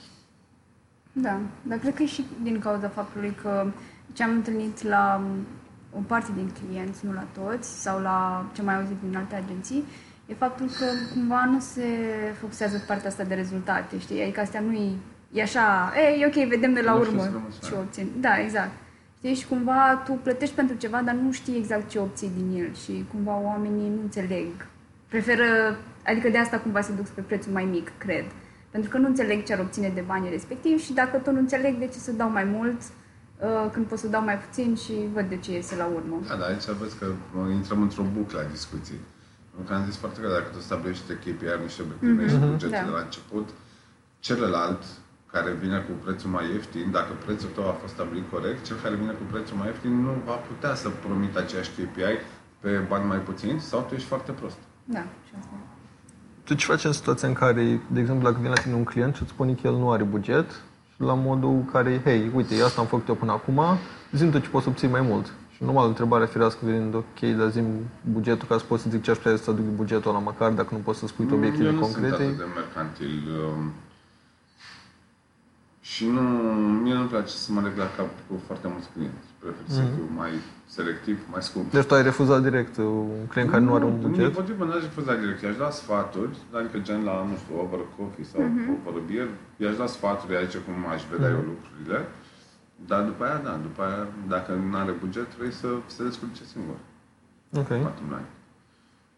Da, 1.11 1.39
dar 1.61 1.77
cred 1.77 1.93
că 1.93 2.03
e 2.03 2.05
și 2.05 2.25
din 2.43 2.59
cauza 2.59 2.89
faptului 2.89 3.35
că 3.41 3.71
ce 4.13 4.23
am 4.23 4.31
întâlnit 4.31 4.83
la 4.83 5.21
o 5.93 5.99
parte 6.07 6.31
din 6.35 6.51
clienți, 6.59 7.05
nu 7.05 7.13
la 7.13 7.27
toți, 7.33 7.81
sau 7.81 8.01
la 8.01 8.45
ce 8.53 8.61
mai 8.61 8.75
auzit 8.75 8.97
din 9.03 9.15
alte 9.17 9.35
agenții, 9.35 9.83
e 10.25 10.33
faptul 10.33 10.65
că 10.65 10.85
cumva 11.13 11.45
nu 11.45 11.59
se 11.59 11.83
focusează 12.39 12.77
pe 12.77 12.83
partea 12.87 13.09
asta 13.09 13.23
de 13.23 13.33
rezultate, 13.33 13.99
știi? 13.99 14.21
Adică 14.21 14.39
astea 14.39 14.59
nu 14.59 14.73
e, 14.73 14.91
e 15.31 15.41
așa, 15.41 15.93
e, 15.95 16.21
e 16.21 16.25
ok, 16.25 16.47
vedem 16.47 16.73
de 16.73 16.81
la 16.81 16.93
urmă 16.93 17.23
ce 17.63 17.75
obțin. 17.75 18.07
Da, 18.19 18.39
exact. 18.39 18.71
Știi? 19.21 19.35
Și 19.35 19.47
cumva 19.47 20.01
tu 20.05 20.11
plătești 20.11 20.55
pentru 20.55 20.75
ceva, 20.75 21.01
dar 21.01 21.15
nu 21.15 21.31
știi 21.31 21.57
exact 21.57 21.89
ce 21.89 21.99
obții 21.99 22.31
din 22.35 22.59
el 22.59 22.73
și 22.73 23.05
cumva 23.11 23.39
oamenii 23.43 23.89
nu 23.89 24.01
înțeleg. 24.01 24.51
Preferă, 25.07 25.77
adică 26.05 26.29
de 26.29 26.37
asta 26.37 26.59
cumva 26.59 26.81
se 26.81 26.93
duc 26.93 27.07
pe 27.07 27.21
prețul 27.21 27.51
mai 27.51 27.63
mic, 27.63 27.91
cred. 27.97 28.25
Pentru 28.69 28.89
că 28.89 28.97
nu 28.97 29.07
înțeleg 29.07 29.43
ce 29.43 29.53
ar 29.53 29.59
obține 29.59 29.91
de 29.95 30.03
banii 30.07 30.29
respectiv 30.29 30.79
și 30.79 30.93
dacă 30.93 31.17
tot 31.17 31.33
nu 31.33 31.39
înțeleg 31.39 31.77
de 31.77 31.87
ce 31.87 31.97
să 31.97 32.11
dau 32.11 32.29
mai 32.29 32.43
mult, 32.43 32.81
uh, 32.81 33.69
când 33.71 33.85
pot 33.85 33.97
să 33.97 34.07
dau 34.07 34.23
mai 34.23 34.37
puțin 34.37 34.75
și 34.75 34.93
văd 35.13 35.29
de 35.29 35.37
ce 35.37 35.51
iese 35.51 35.75
la 35.75 35.85
urmă. 35.85 36.19
Da, 36.27 36.35
dar 36.35 36.49
aici 36.49 36.65
vezi 36.81 36.97
că 36.97 37.05
intrăm 37.51 37.81
într-o 37.81 38.03
buclă 38.17 38.39
a 38.39 38.51
discuției. 38.51 38.99
Pentru 39.49 39.73
că 39.73 39.79
am 39.79 39.85
zis 39.85 39.95
foarte 39.97 40.19
clar, 40.19 40.31
dacă 40.31 40.49
tu 40.53 40.59
stabilești 40.59 41.03
niște 41.07 41.31
KPI, 41.31 41.63
niște 41.63 41.81
obiective, 41.81 42.25
mm-hmm. 42.25 42.29
și 42.29 42.49
bugete 42.51 42.75
da. 42.75 42.83
de 42.83 42.89
la 42.89 43.01
început, 43.01 43.49
celălalt 44.19 44.83
care 45.31 45.51
vine 45.61 45.77
cu 45.87 45.91
prețul 46.03 46.29
mai 46.29 46.45
ieftin, 46.53 46.91
dacă 46.91 47.11
prețul 47.25 47.49
tău 47.55 47.67
a 47.67 47.71
fost 47.81 47.93
stabilit 47.93 48.25
corect, 48.31 48.65
cel 48.65 48.77
care 48.83 48.95
vine 48.95 49.11
cu 49.11 49.25
prețul 49.31 49.57
mai 49.57 49.67
ieftin 49.67 49.93
nu 50.05 50.13
va 50.25 50.37
putea 50.49 50.73
să 50.75 50.87
promită 51.05 51.39
aceeași 51.39 51.69
KPI 51.69 52.15
pe 52.59 52.69
bani 52.89 53.05
mai 53.05 53.17
puțini 53.17 53.59
sau 53.59 53.85
tu 53.87 53.93
ești 53.93 54.07
foarte 54.07 54.31
prost. 54.31 54.57
Da, 54.85 55.03
și 55.27 55.33
asta. 55.39 55.53
Tu 56.43 56.53
ce 56.53 56.65
faci 56.65 56.83
în 56.83 56.91
situația 56.91 57.27
în 57.27 57.33
care, 57.33 57.81
de 57.87 57.99
exemplu, 57.99 58.23
dacă 58.23 58.37
vine 58.41 58.53
la 58.55 58.61
tine 58.61 58.75
un 58.75 58.83
client 58.83 59.15
și 59.15 59.21
îți 59.21 59.31
spune 59.31 59.53
că 59.53 59.67
el 59.67 59.73
nu 59.73 59.91
are 59.91 60.03
buget 60.03 60.49
și 60.93 61.01
la 61.01 61.13
modul 61.13 61.63
care, 61.71 62.01
hei, 62.03 62.31
uite, 62.35 62.61
asta 62.63 62.81
am 62.81 62.87
făcut 62.87 63.07
eu 63.07 63.15
până 63.15 63.31
acum, 63.31 63.61
zi 64.11 64.25
tu 64.29 64.39
ce 64.39 64.49
poți 64.49 64.63
să 64.63 64.69
obții 64.69 64.87
mai 64.87 65.01
mult. 65.01 65.33
Normal, 65.59 65.87
întrebarea 65.87 66.27
firească 66.27 66.59
venind, 66.65 66.93
ok, 66.95 67.19
dar 67.37 67.49
zim 67.49 67.65
bugetul 68.11 68.47
ca 68.47 68.57
să 68.57 68.63
poți 68.67 68.83
să 68.83 68.89
zic 68.89 69.01
ce 69.01 69.11
aș 69.11 69.17
putea 69.17 69.35
să 69.35 69.49
aduc 69.49 69.65
bugetul 69.65 70.11
la 70.13 70.19
măcar, 70.19 70.51
dacă 70.51 70.69
nu 70.71 70.77
poți 70.79 70.99
să 70.99 71.07
spui 71.07 71.27
obiective 71.33 71.67
Eu 71.67 71.73
nu 71.73 71.79
concrete. 71.79 72.15
sunt 72.15 72.21
atât 72.27 72.37
de 72.37 72.43
mercantil. 72.55 73.29
Um, 75.81 75.87
și 75.89 76.05
nu, 76.07 76.21
mie 76.83 76.93
nu-mi 76.93 77.07
place 77.07 77.33
să 77.45 77.51
mă 77.51 77.61
leg 77.61 77.75
la 77.77 77.89
cap 77.97 78.09
cu 78.27 78.33
foarte 78.45 78.67
mulți 78.67 78.89
clienți. 78.93 79.27
Prefer 79.39 79.63
mm-hmm. 79.63 79.75
să 79.77 79.81
mhm. 79.81 79.93
fiu 79.95 80.07
mai 80.15 80.31
selectiv, 80.65 81.17
mai 81.31 81.41
scump. 81.41 81.71
Deci 81.71 81.85
tu 81.85 81.93
ai 81.93 82.03
refuzat 82.03 82.41
direct 82.41 82.77
un 82.77 83.25
client 83.31 83.49
care 83.49 83.63
nu 83.63 83.73
are 83.73 83.85
un 83.85 83.99
buget? 84.01 84.23
Nu, 84.23 84.29
potrivă, 84.29 84.63
nu 84.63 84.71
aș 84.71 84.81
refuzat 84.81 85.19
direct. 85.19 85.41
I-aș 85.41 85.57
da 85.57 85.69
sfaturi, 85.69 86.37
adică 86.51 86.77
gen 86.79 87.03
la, 87.03 87.15
nu 87.29 87.35
știu, 87.41 87.53
over 87.63 87.79
coffee 87.97 88.25
sau 88.31 88.41
mm-hmm. 88.41 88.87
over 88.87 89.01
beer, 89.09 89.27
i-aș 89.57 89.75
da 89.75 89.85
sfaturi 89.85 90.35
aici 90.35 90.57
cum 90.65 90.75
aș 90.95 91.01
vedea 91.11 91.29
mm-hmm. 91.29 91.45
eu 91.45 91.51
lucrurile. 91.51 91.99
Dar 92.89 93.01
după 93.03 93.23
aia, 93.23 93.39
da, 93.47 93.53
după 93.67 93.81
aia, 93.87 94.07
dacă 94.27 94.51
nu 94.53 94.77
are 94.77 94.91
buget, 94.91 95.27
trebuie 95.27 95.51
să 95.51 95.67
se 95.85 96.03
descurce 96.03 96.43
singur. 96.53 96.77
Ok. 97.61 97.67
Bottom 97.67 98.09
line. 98.15 98.29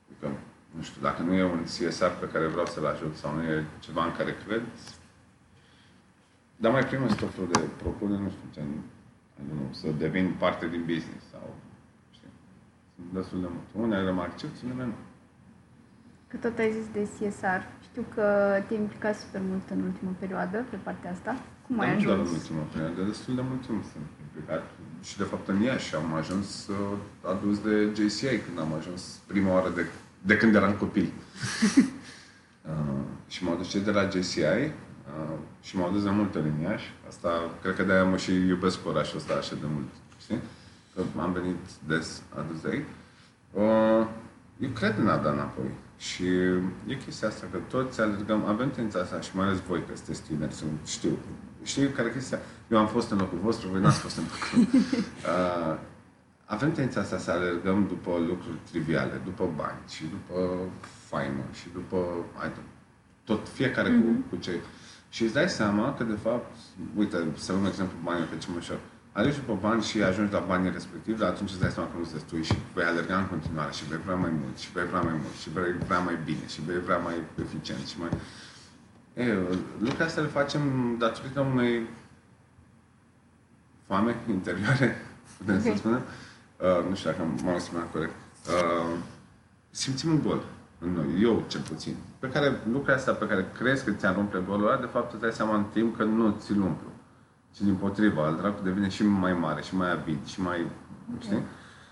Adică, 0.08 0.28
nu 0.76 0.82
știu, 0.88 1.02
dacă 1.02 1.22
nu 1.28 1.34
e 1.34 1.44
un 1.44 1.64
CSR 1.74 2.14
pe 2.24 2.28
care 2.34 2.46
vreau 2.48 2.66
să-l 2.66 2.86
ajut 2.94 3.14
sau 3.22 3.30
nu 3.36 3.42
e 3.42 3.66
ceva 3.80 4.04
în 4.06 4.14
care 4.18 4.32
cred, 4.46 4.64
dar 6.64 6.72
mai 6.72 6.86
primesc 6.92 7.16
tot 7.16 7.32
felul 7.34 7.50
de 7.52 7.60
propuneri, 7.82 8.22
nu 8.22 8.30
știu, 8.36 8.48
gen, 8.56 8.70
nu, 9.50 9.74
să 9.80 9.88
devin 10.04 10.36
parte 10.44 10.66
din 10.74 10.84
business 10.92 11.24
sau, 11.34 11.46
știi, 12.16 12.34
sunt 12.96 13.10
destul 13.18 13.40
de 13.46 13.50
mult. 13.54 13.68
Unele 13.86 14.12
mă 14.12 14.22
accept, 14.22 14.56
unele 14.66 14.86
nu. 14.86 14.98
Că 16.30 16.36
tot 16.38 16.58
ai 16.58 16.72
zis 16.78 16.88
de 16.98 17.04
CSR. 17.16 17.62
Știu 17.88 18.04
că 18.16 18.26
te-ai 18.66 18.80
implicat 18.80 19.16
super 19.16 19.42
mult 19.52 19.66
în 19.76 19.82
ultima 19.90 20.14
perioadă 20.20 20.58
pe 20.70 20.78
partea 20.88 21.12
asta. 21.12 21.32
Cum 21.66 21.80
ai 21.80 21.96
ajuns? 21.96 22.04
Nu 22.04 22.10
doar 22.10 22.20
în 22.28 22.34
ultima 22.40 22.66
perioadă, 22.74 23.02
destul 23.12 23.36
de 23.36 23.44
mult 23.50 23.62
timp 23.66 23.84
sunt 23.94 24.10
implicat. 24.26 24.64
Și 25.08 25.18
de 25.18 25.24
fapt 25.24 25.48
în 25.48 25.62
Iași 25.62 25.96
am 25.96 26.14
ajuns 26.14 26.68
uh, 26.68 26.98
adus 27.34 27.56
de 27.68 27.76
JCI 27.96 28.38
când 28.46 28.58
am 28.60 28.74
ajuns 28.80 29.02
prima 29.28 29.52
oară 29.54 29.70
de, 29.70 29.84
de 30.22 30.38
când 30.38 30.56
eram 30.56 30.74
copil. 30.74 31.08
uh, 32.70 33.04
și 33.28 33.44
m-au 33.44 33.56
dus 33.56 33.70
cei 33.70 33.82
de 33.82 33.92
la 33.92 34.10
JCI 34.14 34.40
uh, 34.40 34.72
și 35.62 35.78
m-au 35.78 35.92
dus 35.92 36.04
de 36.04 36.10
multe 36.10 36.38
ori 36.38 36.48
în 36.48 36.60
Iași. 36.62 36.94
Asta, 37.08 37.30
cred 37.62 37.76
că 37.76 37.84
de-aia 37.84 38.04
mă 38.04 38.18
și 38.18 38.32
iubesc 38.32 38.88
orașul 38.88 39.18
ăsta 39.18 39.34
așa 39.34 39.56
de 39.56 39.68
mult. 39.74 39.90
Știi? 40.22 40.40
Că 40.96 41.02
am 41.20 41.34
venit 41.34 41.58
des 41.88 42.22
adus 42.40 42.62
de 42.62 42.70
ei. 42.72 42.86
Uh, 43.52 44.08
eu 44.60 44.70
cred 44.70 44.98
în 44.98 45.08
a 45.08 45.18
da 45.18 45.32
înapoi. 45.32 45.72
Și 45.98 46.26
e 46.88 46.96
chestia 47.06 47.28
asta, 47.28 47.48
că 47.52 47.58
toți 47.58 48.02
alergăm, 48.02 48.46
avem 48.46 48.70
tendința 48.70 49.00
asta 49.00 49.22
și 49.22 49.36
mai 49.36 49.46
ales 49.46 49.60
voi, 49.60 49.84
că 49.88 49.96
sunteți 49.96 50.22
tineri, 50.22 50.54
sunt, 50.54 50.80
știu. 50.86 51.18
Știu 51.64 51.90
care 51.96 52.12
chestia? 52.12 52.40
Eu 52.72 52.78
am 52.78 52.88
fost 52.88 53.12
în 53.12 53.18
locul 53.18 53.40
vostru, 53.42 53.70
voi 53.70 53.82
n-ați 53.82 54.00
fost 54.00 54.18
în 54.18 54.24
locul 54.24 54.80
uh, 54.82 55.78
Avem 56.46 56.72
tendința 56.72 57.00
asta 57.00 57.18
să 57.18 57.32
alergăm 57.32 57.88
după 57.88 58.12
lucruri 58.28 58.58
triviale, 58.70 59.22
după 59.24 59.50
bani 59.56 59.80
și 59.90 60.04
după 60.04 60.58
faimă 61.08 61.44
și 61.54 61.68
după, 61.74 61.98
ai, 62.42 62.52
tot, 63.24 63.48
fiecare 63.50 63.90
mm-hmm. 63.90 64.02
cu, 64.02 64.10
mhm. 64.10 64.30
cu 64.30 64.36
ce. 64.36 64.52
Și 65.14 65.24
îți 65.24 65.34
dai 65.34 65.50
seama 65.50 65.94
că, 65.94 66.04
de 66.04 66.18
fapt, 66.24 66.56
uite, 66.96 67.18
să 67.38 67.52
luăm 67.52 67.66
exemplu 67.66 67.98
banii 68.04 68.26
pe 68.26 68.38
ce 68.38 68.48
mă 68.50 68.58
ușor 68.58 68.80
alegi 69.12 69.40
după 69.40 69.58
bani 69.62 69.84
și 69.84 70.04
ajungi 70.04 70.34
la 70.34 70.40
banii 70.40 70.72
respectiv, 70.72 71.20
dar 71.20 71.30
atunci 71.30 71.50
îți 71.50 71.60
dai 71.60 71.70
seama 71.72 71.90
că 71.90 71.98
nu 71.98 72.08
destui 72.14 72.44
și 72.44 72.54
vei 72.74 72.86
alerga 72.86 73.18
în 73.18 73.28
continuare 73.28 73.72
și 73.72 73.86
vei 73.86 74.00
vrea 74.06 74.16
mai 74.16 74.30
mult 74.42 74.58
și 74.58 74.72
vei 74.72 74.86
vrea 74.86 75.02
mai 75.02 75.14
mult 75.14 75.36
și 75.42 75.50
vei 75.50 75.72
vrea 75.88 76.00
mai 76.00 76.18
bine 76.26 76.48
și 76.48 76.62
vei 76.62 76.80
vrea 76.80 76.98
mai 76.98 77.16
eficient 77.42 77.86
și 77.88 78.00
mai... 78.00 78.10
E, 79.14 79.34
lucrurile 79.80 80.04
astea 80.04 80.24
le 80.24 80.30
facem 80.30 80.96
datorită 81.00 81.40
unei 81.40 81.88
foame 83.88 84.16
interioare, 84.38 84.96
putem 85.38 85.58
okay. 85.58 85.72
să 85.72 85.78
spunem. 85.78 86.02
Uh, 86.58 86.90
nu 86.90 86.96
știu 86.96 87.10
dacă 87.10 87.24
m-am 87.44 87.54
exprimat 87.54 87.92
corect. 87.92 88.14
Uh, 88.48 88.98
simțim 89.70 90.12
un 90.12 90.22
gol 90.22 90.44
în 90.84 90.92
noi, 90.92 91.22
eu 91.22 91.44
cel 91.48 91.62
puțin, 91.62 91.96
pe 92.20 92.30
care 92.30 92.50
lucrurile 92.66 92.94
astea 92.94 93.14
pe 93.14 93.28
care 93.28 93.46
crezi 93.58 93.86
că 93.86 93.92
ți-ar 93.92 94.18
umple 94.18 94.44
golul 94.48 94.68
ăla, 94.68 94.78
de 94.78 94.86
fapt 94.86 95.12
îți 95.12 95.22
dai 95.22 95.32
seama 95.32 95.56
în 95.56 95.64
timp 95.74 95.98
că 95.98 96.04
nu 96.04 96.36
ți-l 96.40 96.62
umplu 96.62 96.88
Și 97.56 97.64
din 97.64 97.76
potriva, 97.76 98.26
al 98.26 98.36
dracu 98.36 98.64
devine 98.64 98.90
și 98.90 99.06
mai 99.06 99.34
mare, 99.34 99.62
și 99.62 99.76
mai 99.76 99.92
avid, 99.92 100.26
și 100.26 100.42
mai... 100.42 100.60
Okay. 100.60 101.22
Știi? 101.22 101.44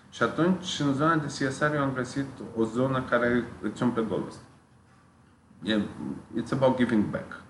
Și 0.09 0.23
atunci, 0.23 0.79
în 0.79 0.93
zona 0.93 1.15
de 1.15 1.25
CSR, 1.25 1.73
eu 1.73 1.81
am 1.81 1.93
găsit 1.93 2.25
o 2.55 2.63
zonă 2.63 3.03
care 3.09 3.43
îți 3.61 3.83
umple 3.83 4.01
golul 4.01 4.27
ăsta. 4.27 4.41
E, 5.63 5.81
it's 6.41 6.51
about 6.51 6.77
giving 6.77 7.03
back. 7.03 7.41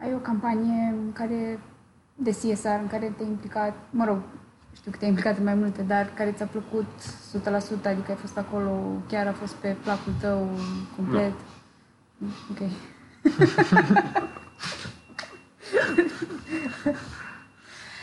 Ai 0.00 0.14
o 0.14 0.18
campanie 0.18 0.94
în 0.96 1.12
care, 1.12 1.60
de 2.14 2.30
CSR 2.30 2.78
în 2.80 2.86
care 2.86 3.14
te-ai 3.16 3.28
implicat, 3.28 3.74
mă 3.90 4.04
rog, 4.04 4.18
știu 4.76 4.90
că 4.90 4.96
te-ai 4.96 5.10
implicat 5.10 5.38
în 5.38 5.44
mai 5.44 5.54
multe, 5.54 5.82
dar 5.82 6.10
care 6.14 6.32
ți-a 6.32 6.46
plăcut 6.46 6.86
100%, 7.38 7.42
adică 7.82 8.10
ai 8.10 8.16
fost 8.20 8.38
acolo, 8.38 9.02
chiar 9.08 9.26
a 9.26 9.32
fost 9.32 9.54
pe 9.54 9.76
placul 9.82 10.12
tău 10.20 10.58
complet? 10.96 11.32
No. 12.16 12.28
Ok. 12.50 12.58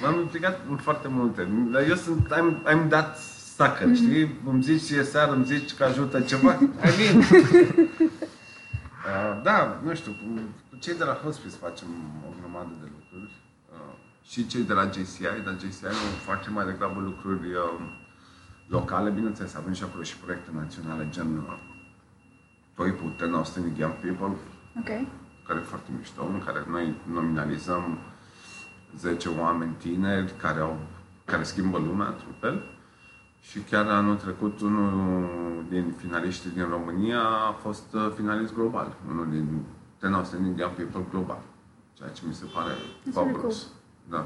M-am 0.01 0.19
implicat 0.19 0.59
în 0.69 0.75
foarte 0.75 1.07
multe. 1.07 1.47
Dar 1.71 1.87
eu 1.87 1.95
sunt, 1.95 2.27
I'm, 2.33 2.63
I'm 2.71 2.87
that 2.89 3.17
sucker, 3.55 3.87
mm-hmm. 3.87 3.95
știi? 3.95 4.39
Îmi 4.45 4.61
zici 4.61 4.81
CSR, 4.81 5.29
îmi 5.33 5.45
zici 5.45 5.73
că 5.73 5.83
ajută 5.83 6.21
ceva. 6.21 6.53
I 6.87 6.89
mean. 6.99 7.17
uh, 7.17 7.25
da, 9.43 9.79
nu 9.83 9.95
știu, 9.95 10.11
cu, 10.11 10.39
cu 10.69 10.75
cei 10.79 10.97
de 10.97 11.03
la 11.03 11.13
Hospice 11.13 11.55
facem 11.55 11.87
o 12.27 12.29
grămadă 12.39 12.71
de 12.81 12.87
lucruri. 12.95 13.31
Uh, 13.71 13.77
și 14.29 14.47
cei 14.47 14.61
de 14.61 14.73
la 14.73 14.85
JCI, 14.85 15.41
dar 15.43 15.55
JCI 15.59 15.83
nu 15.83 16.17
face 16.25 16.49
mai 16.49 16.65
degrabă 16.65 16.99
lucruri 16.99 17.53
uh, 17.53 17.79
locale, 18.67 19.09
bineînțeles, 19.09 19.55
avem 19.55 19.73
și 19.73 19.83
acolo 19.83 20.03
și 20.03 20.17
proiecte 20.17 20.49
naționale, 20.53 21.07
gen 21.09 21.37
uh, 21.37 21.59
Toipu, 22.75 23.13
Ten 23.17 23.33
Outstanding 23.33 23.77
Young 23.77 23.93
People, 23.93 24.37
okay. 24.79 25.07
care 25.47 25.59
e 25.59 25.63
foarte 25.63 25.91
mișto, 25.97 26.25
în 26.25 26.43
care 26.45 26.63
noi 26.69 27.01
nominalizăm 27.11 27.97
10 28.97 29.29
oameni 29.29 29.73
tineri 29.77 30.33
care, 30.37 30.59
au, 30.59 30.79
care 31.25 31.43
schimbă 31.43 31.77
lumea 31.77 32.07
într-un 32.07 32.35
fel. 32.39 32.63
Și 33.41 33.59
chiar 33.59 33.87
anul 33.87 34.15
trecut 34.15 34.61
unul 34.61 35.65
din 35.69 35.93
finaliștii 35.97 36.49
din 36.49 36.67
România 36.69 37.21
a 37.21 37.51
fost 37.51 37.93
uh, 37.93 38.11
finalist 38.15 38.53
global, 38.53 38.95
unul 39.09 39.29
din 39.29 39.63
Ten 39.99 40.13
Outstanding 40.13 40.59
Young 40.59 40.73
People 40.73 41.05
global, 41.09 41.41
ceea 41.93 42.09
ce 42.09 42.21
mi 42.27 42.33
se 42.33 42.45
pare 42.53 42.71
fabulous. 43.11 43.67
Da. 44.09 44.25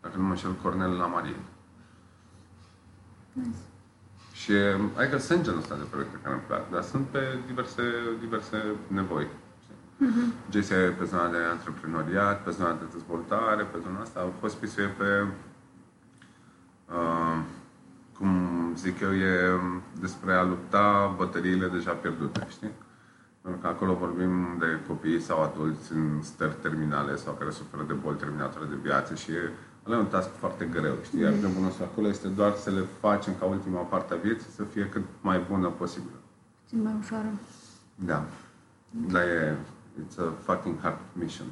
Dacă 0.00 0.16
nu 0.16 0.22
mă 0.22 0.30
înșel, 0.30 0.52
Cornel 0.52 0.96
Lamarin. 0.96 1.36
Nice. 3.32 3.56
Și 4.32 4.52
adică 4.96 5.18
sunt 5.18 5.42
genul 5.42 5.58
ăsta 5.58 5.76
de 5.76 5.82
proiecte 5.90 6.18
care 6.22 6.34
îmi 6.34 6.42
plac, 6.46 6.70
dar 6.70 6.82
sunt 6.82 7.06
pe 7.06 7.38
diverse, 7.46 7.82
diverse 8.20 8.56
nevoi. 8.86 9.26
Mm-hmm. 9.26 10.50
GSA 10.50 10.94
pe 10.98 11.04
zona 11.04 11.28
de 11.28 11.36
antreprenoriat, 11.36 12.42
pe 12.42 12.50
zona 12.50 12.72
de 12.72 12.84
dezvoltare, 12.92 13.62
pe 13.62 13.78
zona 13.84 14.00
asta. 14.00 14.32
Hospice 14.40 14.80
e 14.80 14.86
pe, 14.86 15.26
uh, 16.90 17.38
cum 18.18 18.30
zic 18.76 19.00
eu, 19.00 19.14
e 19.14 19.60
despre 20.00 20.32
a 20.32 20.42
lupta 20.42 21.14
bătăriile 21.16 21.68
deja 21.68 21.92
pierdute, 21.92 22.46
știi? 22.50 22.70
Pentru 23.48 23.66
că 23.66 23.74
acolo 23.74 23.94
vorbim 23.94 24.56
de 24.58 24.80
copii 24.86 25.20
sau 25.20 25.42
adulți 25.42 25.92
în 25.92 26.22
stări 26.22 26.56
terminale 26.62 27.16
sau 27.16 27.32
care 27.32 27.50
suferă 27.50 27.82
de 27.86 27.92
boli 27.92 28.16
terminatoare 28.16 28.66
de 28.68 28.74
viață 28.82 29.14
și 29.14 29.30
e 29.30 29.52
ăla 29.86 29.96
e 29.96 29.98
un 29.98 30.06
task 30.06 30.28
foarte 30.34 30.64
greu, 30.64 30.94
știi? 31.02 31.20
Iar 31.20 31.32
de 31.32 31.46
bună 31.46 31.70
acolo 31.82 32.06
este 32.08 32.28
doar 32.28 32.54
să 32.54 32.70
le 32.70 32.84
facem 33.00 33.32
ca 33.38 33.44
ultima 33.44 33.80
parte 33.80 34.14
a 34.14 34.16
vieții 34.16 34.50
să 34.50 34.62
fie 34.62 34.88
cât 34.88 35.02
mai 35.20 35.44
bună 35.50 35.68
posibilă. 35.68 36.18
Puțin 36.62 36.82
mai 36.82 36.94
ușoară. 37.00 37.30
Da. 37.94 38.24
Dar 38.90 39.22
e, 39.22 39.56
it's 40.00 40.18
a 40.18 40.32
fucking 40.42 40.80
hard 40.80 40.98
mission. 41.12 41.46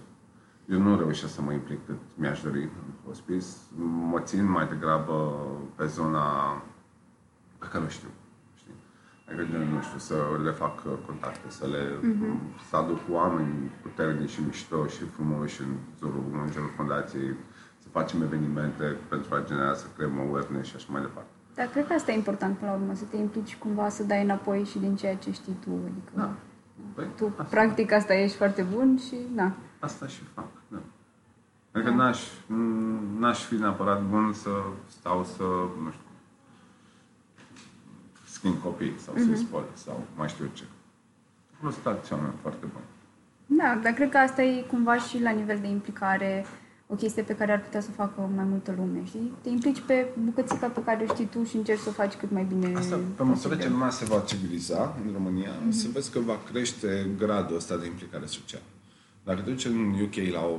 Eu 0.71 0.79
nu 0.79 0.97
reușesc 0.99 1.35
să 1.35 1.43
mă 1.43 1.53
implic 1.53 1.87
cât 1.87 1.99
mi-aș 2.15 2.43
dori 2.43 2.63
în 2.63 3.07
hospice. 3.07 3.47
Mă 4.11 4.21
țin 4.21 4.51
mai 4.51 4.69
degrabă 4.69 5.47
pe 5.75 5.87
zona 5.87 6.23
pe 7.59 7.67
care 7.73 7.85
o 7.85 7.89
știu. 7.89 8.09
Știi? 9.29 9.39
Adică, 9.39 9.59
gen, 9.59 9.69
nu 9.75 9.81
știu, 9.83 9.99
să 9.99 10.15
le 10.43 10.51
fac 10.51 10.83
contacte, 11.07 11.51
să 11.51 11.67
le 11.67 11.83
mm-hmm. 11.99 12.67
să 12.69 12.77
aduc 12.77 13.01
oameni 13.11 13.71
puternici 13.83 14.31
și 14.31 14.41
mișto 14.45 14.87
și 14.87 15.05
frumoși 15.05 15.61
în 15.63 15.73
jurul, 15.99 16.25
în 16.45 16.51
jurul 16.53 16.73
fundației, 16.77 17.35
să 17.79 17.89
facem 17.89 18.23
evenimente 18.23 18.97
pentru 19.09 19.35
a 19.35 19.45
genera, 19.45 19.75
să 19.75 19.87
creăm 19.97 20.21
awareness 20.21 20.69
și 20.69 20.77
așa 20.77 20.87
mai 20.91 21.01
departe. 21.01 21.31
Dar 21.55 21.67
cred 21.67 21.87
că 21.87 21.93
asta 21.93 22.13
e 22.13 22.15
important 22.15 22.59
până 22.59 22.71
la 22.71 22.77
urmă, 22.77 22.95
să 22.95 23.05
te 23.05 23.17
implici 23.17 23.57
cumva, 23.57 23.89
să 23.89 24.03
dai 24.03 24.23
înapoi 24.23 24.65
și 24.65 24.79
din 24.79 24.97
ceea 24.97 25.17
ce 25.17 25.33
știi 25.33 25.57
tu. 25.65 25.71
Adică... 25.71 26.13
Da. 26.15 26.31
Păi, 26.95 27.07
tu, 27.17 27.27
asta. 27.27 27.43
practic, 27.43 27.93
asta 27.93 28.15
ești 28.15 28.37
foarte 28.37 28.63
bun 28.63 28.99
și, 29.07 29.17
da. 29.35 29.53
Asta 29.79 30.07
și 30.07 30.23
fac, 30.35 30.49
da. 30.69 30.79
Adică 31.73 31.91
da. 31.91 31.97
n-aș, 31.97 32.21
n-aș 33.19 33.45
fi 33.45 33.55
neapărat 33.55 34.03
bun 34.03 34.33
să 34.33 34.51
stau 34.87 35.25
să, 35.25 35.43
nu 35.83 35.91
știu, 35.91 36.05
schimb 38.37 38.57
copii 38.63 38.95
sau 39.05 39.15
mm-hmm. 39.15 39.27
să-i 39.27 39.45
spăl 39.47 39.65
sau 39.85 39.97
mai 40.17 40.29
știu 40.29 40.51
ce. 40.53 40.65
Vreau 41.59 41.73
să 41.73 41.89
acționăm 41.89 42.35
foarte 42.43 42.67
bun. 42.73 42.85
Da, 43.47 43.81
dar 43.83 43.93
cred 43.93 44.11
că 44.11 44.19
asta 44.19 44.43
e 44.43 44.63
cumva 44.63 44.97
și 44.99 45.23
la 45.23 45.31
nivel 45.31 45.59
de 45.61 45.67
implicare 45.67 46.47
o 46.87 46.95
chestie 46.95 47.23
pe 47.23 47.37
care 47.37 47.53
ar 47.53 47.61
putea 47.61 47.81
să 47.81 47.89
o 47.91 47.95
facă 48.03 48.31
mai 48.35 48.45
multă 48.45 48.75
lume, 48.77 49.01
știi? 49.05 49.33
Te 49.43 49.49
implici 49.49 49.81
pe 49.87 50.07
bucățica 50.25 50.67
pe 50.67 50.83
care 50.85 51.07
o 51.09 51.13
știi 51.13 51.25
tu 51.25 51.45
și 51.45 51.57
încerci 51.57 51.81
să 51.81 51.89
o 51.89 51.93
faci 51.93 52.15
cât 52.15 52.31
mai 52.31 52.45
bine 52.45 52.77
Asta, 52.77 52.99
pe 53.17 53.23
măsură 53.23 53.57
ce 53.57 53.69
lumea 53.69 53.91
se 53.91 54.05
va 54.05 54.21
civiliza 54.21 54.97
în 55.05 55.13
România, 55.13 55.51
mm-hmm. 55.51 55.71
să 55.71 55.87
vezi 55.93 56.11
că 56.11 56.19
va 56.19 56.39
crește 56.51 57.11
gradul 57.19 57.57
ăsta 57.57 57.77
de 57.77 57.87
implicare 57.87 58.27
socială. 58.27 58.65
Dacă 59.25 59.41
te 59.41 59.51
duci 59.51 59.65
în 59.65 60.01
UK 60.03 60.15
la 60.33 60.41
o, 60.45 60.59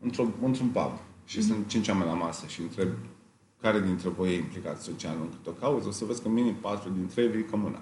într-o, 0.00 0.26
într-un 0.42 0.68
pub 0.68 0.92
și 1.24 1.38
mm-hmm. 1.38 1.46
sunt 1.46 1.66
cinci 1.66 1.88
oameni 1.88 2.10
la 2.10 2.16
masă 2.16 2.46
și 2.46 2.60
întreb 2.60 2.88
care 3.62 3.80
dintre 3.80 4.08
voi 4.08 4.32
e 4.32 4.38
implicat 4.38 4.80
social 4.80 5.16
în 5.20 5.28
câte 5.28 5.50
o 5.50 5.52
cauză, 5.52 5.88
o 5.88 5.90
să 5.90 6.04
vezi 6.04 6.22
că 6.22 6.28
minim 6.28 6.54
patru 6.54 6.90
dintre 6.90 7.22
ei 7.22 7.30
ridică 7.30 7.56
mâna. 7.56 7.80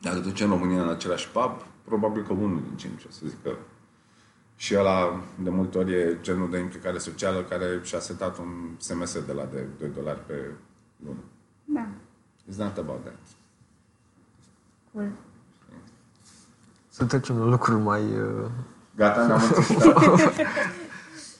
Dacă 0.00 0.16
te 0.16 0.22
duci 0.22 0.40
în 0.40 0.48
România 0.48 0.82
în 0.82 0.88
același 0.88 1.28
pub, 1.28 1.62
probabil 1.84 2.22
că 2.22 2.32
unul 2.32 2.62
din 2.62 2.76
cinci 2.76 3.04
o 3.04 3.10
să 3.10 3.20
zică 3.26 3.58
și 4.56 4.76
ăla 4.78 5.22
de 5.42 5.50
multe 5.50 5.78
ori 5.78 5.92
e 5.92 6.18
genul 6.20 6.50
de 6.50 6.58
implicare 6.58 6.98
socială 6.98 7.42
care 7.42 7.80
și-a 7.82 8.00
setat 8.00 8.38
un 8.38 8.74
SMS 8.78 9.24
de 9.26 9.32
la 9.32 9.44
de 9.44 9.66
2 9.78 9.88
dolari 9.88 10.20
pe 10.26 10.50
lună. 11.04 11.20
Da. 11.64 11.88
It's 12.50 12.56
not 12.56 12.78
about 12.78 13.00
that. 13.04 13.18
Cool. 14.92 15.10
Să 16.88 17.04
trecem 17.04 17.38
la 17.38 17.44
lucruri 17.44 17.82
mai... 17.82 18.02
Uh... 18.02 18.50
Gata, 18.96 19.26
ne-am 19.26 19.40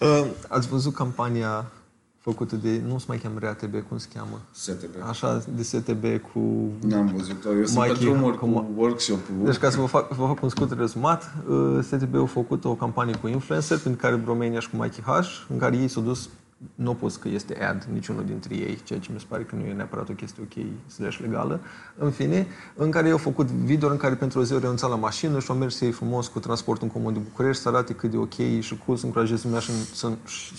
uh, 0.23 0.31
Ați 0.49 0.69
văzut 0.69 0.95
campania 0.95 1.71
făcută 2.31 2.57
de, 2.57 2.83
nu 2.87 2.99
se 2.99 3.05
mai 3.09 3.19
cheamă 3.19 3.39
RATB, 3.41 3.75
cum 3.89 3.99
se 3.99 4.09
cheamă? 4.15 4.41
STB. 4.51 4.95
Așa, 5.09 5.45
de 5.55 5.63
STB 5.63 6.05
cu... 6.33 6.71
N-am 6.81 7.13
văzut-o, 7.17 7.55
eu 7.55 7.65
sunt 7.65 7.87
pe 7.87 7.93
drumuri 7.93 8.39
cu, 8.39 8.47
cu 8.47 8.73
workshop-ul. 8.77 9.45
Deci 9.45 9.57
ca 9.57 9.71
să 9.71 9.81
vă 9.81 9.87
fac, 9.87 10.09
vă 10.09 10.27
fac 10.27 10.43
un 10.43 10.49
scurt 10.49 10.79
rezumat, 10.79 11.35
uh, 11.49 11.79
STB 11.83 12.15
a 12.15 12.25
făcut 12.25 12.65
o 12.65 12.75
campanie 12.75 13.17
cu 13.17 13.29
influencer, 13.29 13.79
prin 13.79 13.97
care 13.97 14.23
Romania 14.25 14.61
și 14.61 14.71
cu 14.71 14.77
Mikey 14.77 15.03
H, 15.05 15.27
în 15.49 15.59
care 15.59 15.77
ei 15.77 15.89
s-au 15.89 16.03
dus 16.03 16.29
nu 16.75 16.95
pot 16.95 17.17
că 17.17 17.29
este 17.29 17.65
ad 17.65 17.87
niciunul 17.93 18.25
dintre 18.25 18.55
ei, 18.55 18.79
ceea 18.85 18.99
ce 18.99 19.13
mi 19.13 19.19
se 19.19 19.25
pare 19.29 19.43
că 19.43 19.55
nu 19.57 19.65
e 19.65 19.73
neapărat 19.73 20.09
o 20.09 20.13
chestie 20.13 20.43
ok 20.43 20.65
slash 20.91 21.19
legală. 21.19 21.61
În 21.97 22.11
fine, 22.11 22.47
în 22.75 22.91
care 22.91 23.09
eu 23.09 23.17
făcut 23.17 23.47
video 23.47 23.91
în 23.91 23.97
care 23.97 24.15
pentru 24.15 24.39
o 24.39 24.43
zi 24.43 24.53
au 24.53 24.59
renunțat 24.59 24.91
la 24.91 24.97
mașină 24.97 25.41
și 25.41 25.51
au 25.51 25.57
mers 25.57 25.81
ei 25.81 25.91
frumos 25.91 26.29
cu 26.29 26.39
transportul 26.39 26.87
în 26.87 26.93
comun 26.93 27.13
de 27.13 27.19
București 27.19 27.63
să 27.63 27.69
arate 27.69 27.93
cât 27.93 28.11
de 28.11 28.17
ok 28.17 28.61
și 28.61 28.81
cool 28.87 28.97
să 28.97 29.05
încurajeze 29.07 29.43
lumea 29.45 29.61
să, 29.61 30.13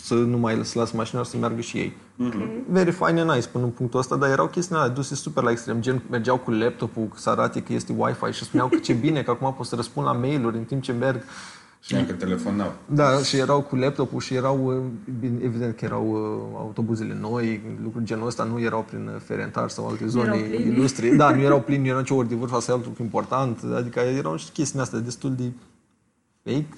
să 0.04 0.14
nu 0.14 0.38
mai 0.38 0.60
să 0.64 0.80
lasă 0.80 0.96
mașina 0.96 1.24
să 1.24 1.38
meargă 1.38 1.62
și 1.62 1.78
ei. 1.78 1.94
Okay. 2.20 2.64
Very 2.70 2.92
fine 2.92 3.20
and 3.20 3.32
nice 3.32 3.48
până 3.48 3.64
în 3.64 3.70
punctul 3.70 4.00
ăsta, 4.00 4.16
dar 4.16 4.30
erau 4.30 4.48
chestii 4.48 4.76
alea 4.76 4.88
duse 4.88 5.16
super 5.16 5.44
la 5.44 5.52
extrem. 5.52 5.82
Gen, 5.82 6.02
mergeau 6.10 6.38
cu 6.38 6.52
laptopul 6.52 7.12
să 7.16 7.30
arate 7.30 7.62
că 7.62 7.74
este 7.74 7.94
Wi-Fi 7.98 8.32
și 8.32 8.44
spuneau 8.44 8.68
că 8.68 8.78
ce 8.78 8.94
bine, 8.94 9.24
că 9.24 9.32
acum 9.32 9.54
pot 9.54 9.66
să 9.66 9.76
răspund 9.76 10.06
la 10.06 10.14
mail-uri 10.14 10.58
în 10.58 10.64
timp 10.64 10.82
ce 10.82 10.92
merg. 10.92 11.24
Și 11.80 12.06
că 12.06 12.14
telefonau. 12.14 12.74
Da, 12.86 13.24
și 13.24 13.38
erau 13.38 13.62
cu 13.62 13.76
laptopul 13.76 14.20
și 14.20 14.34
erau, 14.34 14.66
uh, 14.66 15.24
evident 15.42 15.76
că 15.76 15.86
erau 15.86 16.12
uh, 16.12 16.58
autobuzele 16.58 17.18
noi, 17.20 17.62
lucruri 17.84 18.06
genul 18.06 18.28
ăsta, 18.28 18.44
nu 18.44 18.60
erau 18.60 18.84
prin 18.84 19.10
Ferentar 19.24 19.70
sau 19.70 19.88
alte 19.88 20.08
zone 20.08 20.38
ilustre. 20.66 21.10
Da, 21.16 21.36
nu 21.36 21.42
erau 21.42 21.62
plini, 21.62 21.82
nu 21.82 21.88
erau 21.88 22.00
nicio 22.00 22.16
ori 22.16 22.28
de 22.28 22.36
vârf, 22.36 22.54
asta 22.54 22.72
e 22.72 22.76
alt 22.76 22.86
lucru 22.86 23.04
important. 23.04 23.64
Adică 23.76 24.00
erau 24.00 24.36
și 24.36 24.52
chestiile 24.52 24.82
astea 24.82 25.00
destul 25.00 25.36
de 25.36 25.52
fake. 26.44 26.78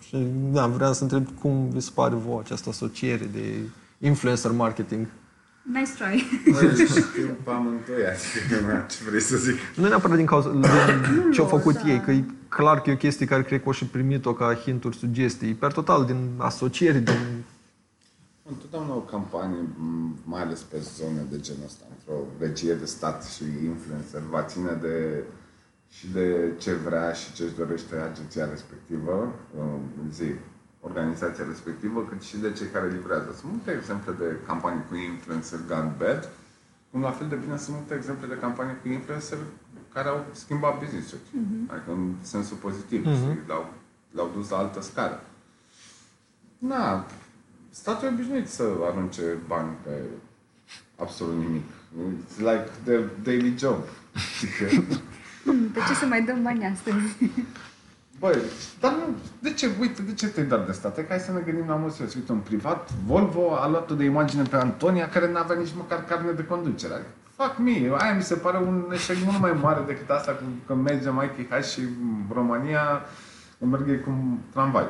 Și, 0.00 0.16
da, 0.52 0.66
vreau 0.66 0.92
să 0.92 1.02
întreb 1.02 1.26
cum 1.40 1.68
vi 1.68 1.80
se 1.80 1.90
pare 1.94 2.14
vouă 2.14 2.40
această 2.40 2.68
asociere 2.68 3.24
de 3.24 3.58
influencer 3.98 4.50
marketing. 4.50 5.06
Nice 5.62 5.92
try. 5.98 6.18
Știu 6.84 7.36
pe 7.44 7.50
amândoi, 7.50 8.06
adică 8.06 8.86
ce 8.88 9.04
vrei 9.08 9.20
să 9.20 9.36
zic. 9.36 9.58
Nu 9.76 9.88
neapărat 9.88 10.16
din 10.16 10.26
cauza 10.26 10.50
din 10.50 10.62
ce 11.32 11.40
au 11.40 11.46
făcut 11.46 11.76
ei, 11.86 12.00
că 12.00 12.10
e 12.10 12.24
clar 12.48 12.80
că 12.80 12.90
e 12.90 12.92
o 12.92 12.96
chestie 12.96 13.26
care 13.26 13.42
cred 13.42 13.62
că 13.62 13.68
o 13.68 13.72
și 13.72 13.86
primit-o 13.86 14.34
ca 14.34 14.54
hinturi, 14.54 14.96
sugestii, 14.96 15.54
per 15.54 15.72
total, 15.72 16.04
din 16.04 16.30
asocieri, 16.36 16.98
din... 16.98 17.44
Întotdeauna 18.48 18.94
o 18.94 18.98
campanie, 18.98 19.68
mai 20.24 20.42
ales 20.42 20.60
pe 20.60 20.76
zone 20.96 21.26
de 21.30 21.40
genul 21.40 21.64
ăsta, 21.64 21.84
într-o 21.90 22.24
regie 22.38 22.74
de 22.74 22.84
stat 22.84 23.24
și 23.24 23.42
influencer, 23.64 24.20
va 24.30 24.42
ține 24.42 24.78
de 24.80 25.24
și 25.88 26.10
de 26.12 26.52
ce 26.58 26.72
vrea 26.72 27.12
și 27.12 27.32
ce 27.32 27.42
își 27.42 27.54
dorește 27.54 27.96
agenția 27.96 28.48
respectivă, 28.50 29.34
zi, 30.12 30.34
organizația 30.88 31.44
respectivă, 31.48 32.06
cât 32.08 32.22
și 32.22 32.36
de 32.36 32.52
cei 32.52 32.66
care 32.66 32.88
livrează. 32.96 33.28
Sunt 33.38 33.50
multe 33.50 33.70
exemple 33.78 34.12
de 34.18 34.36
campanii 34.46 34.84
cu 34.88 34.94
influencer 34.94 35.58
gone 35.68 35.92
bad, 35.98 36.28
cum 36.90 37.00
la 37.00 37.10
fel 37.10 37.28
de 37.28 37.34
bine 37.34 37.56
sunt 37.56 37.76
multe 37.76 37.94
exemple 37.94 38.26
de 38.26 38.40
campanii 38.40 38.80
cu 38.82 38.88
influencer 38.88 39.38
care 39.92 40.08
au 40.08 40.26
schimbat 40.32 40.78
business-ul. 40.78 41.18
Mm-hmm. 41.18 41.70
Adică 41.72 41.90
în 41.92 42.14
sensul 42.20 42.56
pozitiv. 42.56 43.06
Mm-hmm. 43.06 43.46
L-au, 43.46 43.72
l-au 44.10 44.30
dus 44.34 44.48
la 44.48 44.56
altă 44.56 44.80
scară. 44.80 45.22
Na, 46.58 47.06
statul 47.70 48.08
e 48.08 48.10
obișnuit 48.10 48.48
să 48.48 48.64
arunce 48.90 49.22
bani 49.46 49.76
pe 49.82 50.00
absolut 50.96 51.38
nimic. 51.38 51.64
It's 52.24 52.38
like 52.38 52.68
their 52.84 53.10
daily 53.22 53.54
job. 53.58 53.78
Pe 55.74 55.80
ce 55.88 55.94
să 55.94 56.06
mai 56.06 56.22
dăm 56.22 56.42
bani 56.42 56.66
astăzi? 56.66 57.16
Băi, 58.22 58.38
dar 58.80 58.92
nu, 58.92 59.16
de 59.38 59.52
ce, 59.52 59.70
uite, 59.80 60.02
de 60.02 60.14
ce 60.14 60.28
te-ai 60.28 60.46
dat 60.46 60.66
de 60.66 60.72
stat? 60.72 61.06
Hai 61.08 61.18
să 61.18 61.32
ne 61.32 61.40
gândim 61.40 61.68
la 61.68 61.74
măsură. 61.74 62.08
Uite, 62.14 62.32
un 62.32 62.38
privat, 62.38 62.90
Volvo 63.06 63.54
a 63.54 63.68
luat 63.68 63.92
de 63.92 64.04
imagine 64.04 64.42
pe 64.42 64.56
Antonia, 64.56 65.08
care 65.08 65.30
nu 65.30 65.38
avea 65.38 65.56
nici 65.56 65.74
măcar 65.76 66.04
carne 66.04 66.32
de 66.32 66.44
conducere. 66.44 66.92
Adică, 66.92 67.08
fuck 67.36 67.58
me, 67.58 67.96
aia 67.98 68.14
mi 68.14 68.22
se 68.22 68.34
pare 68.34 68.58
un 68.58 68.90
eșec 68.92 69.16
mult 69.24 69.38
mai 69.38 69.52
mare 69.52 69.82
decât 69.86 70.10
asta 70.10 70.32
cu 70.32 70.42
că 70.66 70.74
merge 70.74 71.10
Mikey 71.10 71.48
H 71.50 71.64
și 71.64 71.80
România 72.32 73.00
merg 73.58 74.04
cu 74.04 74.38
tramvai. 74.52 74.86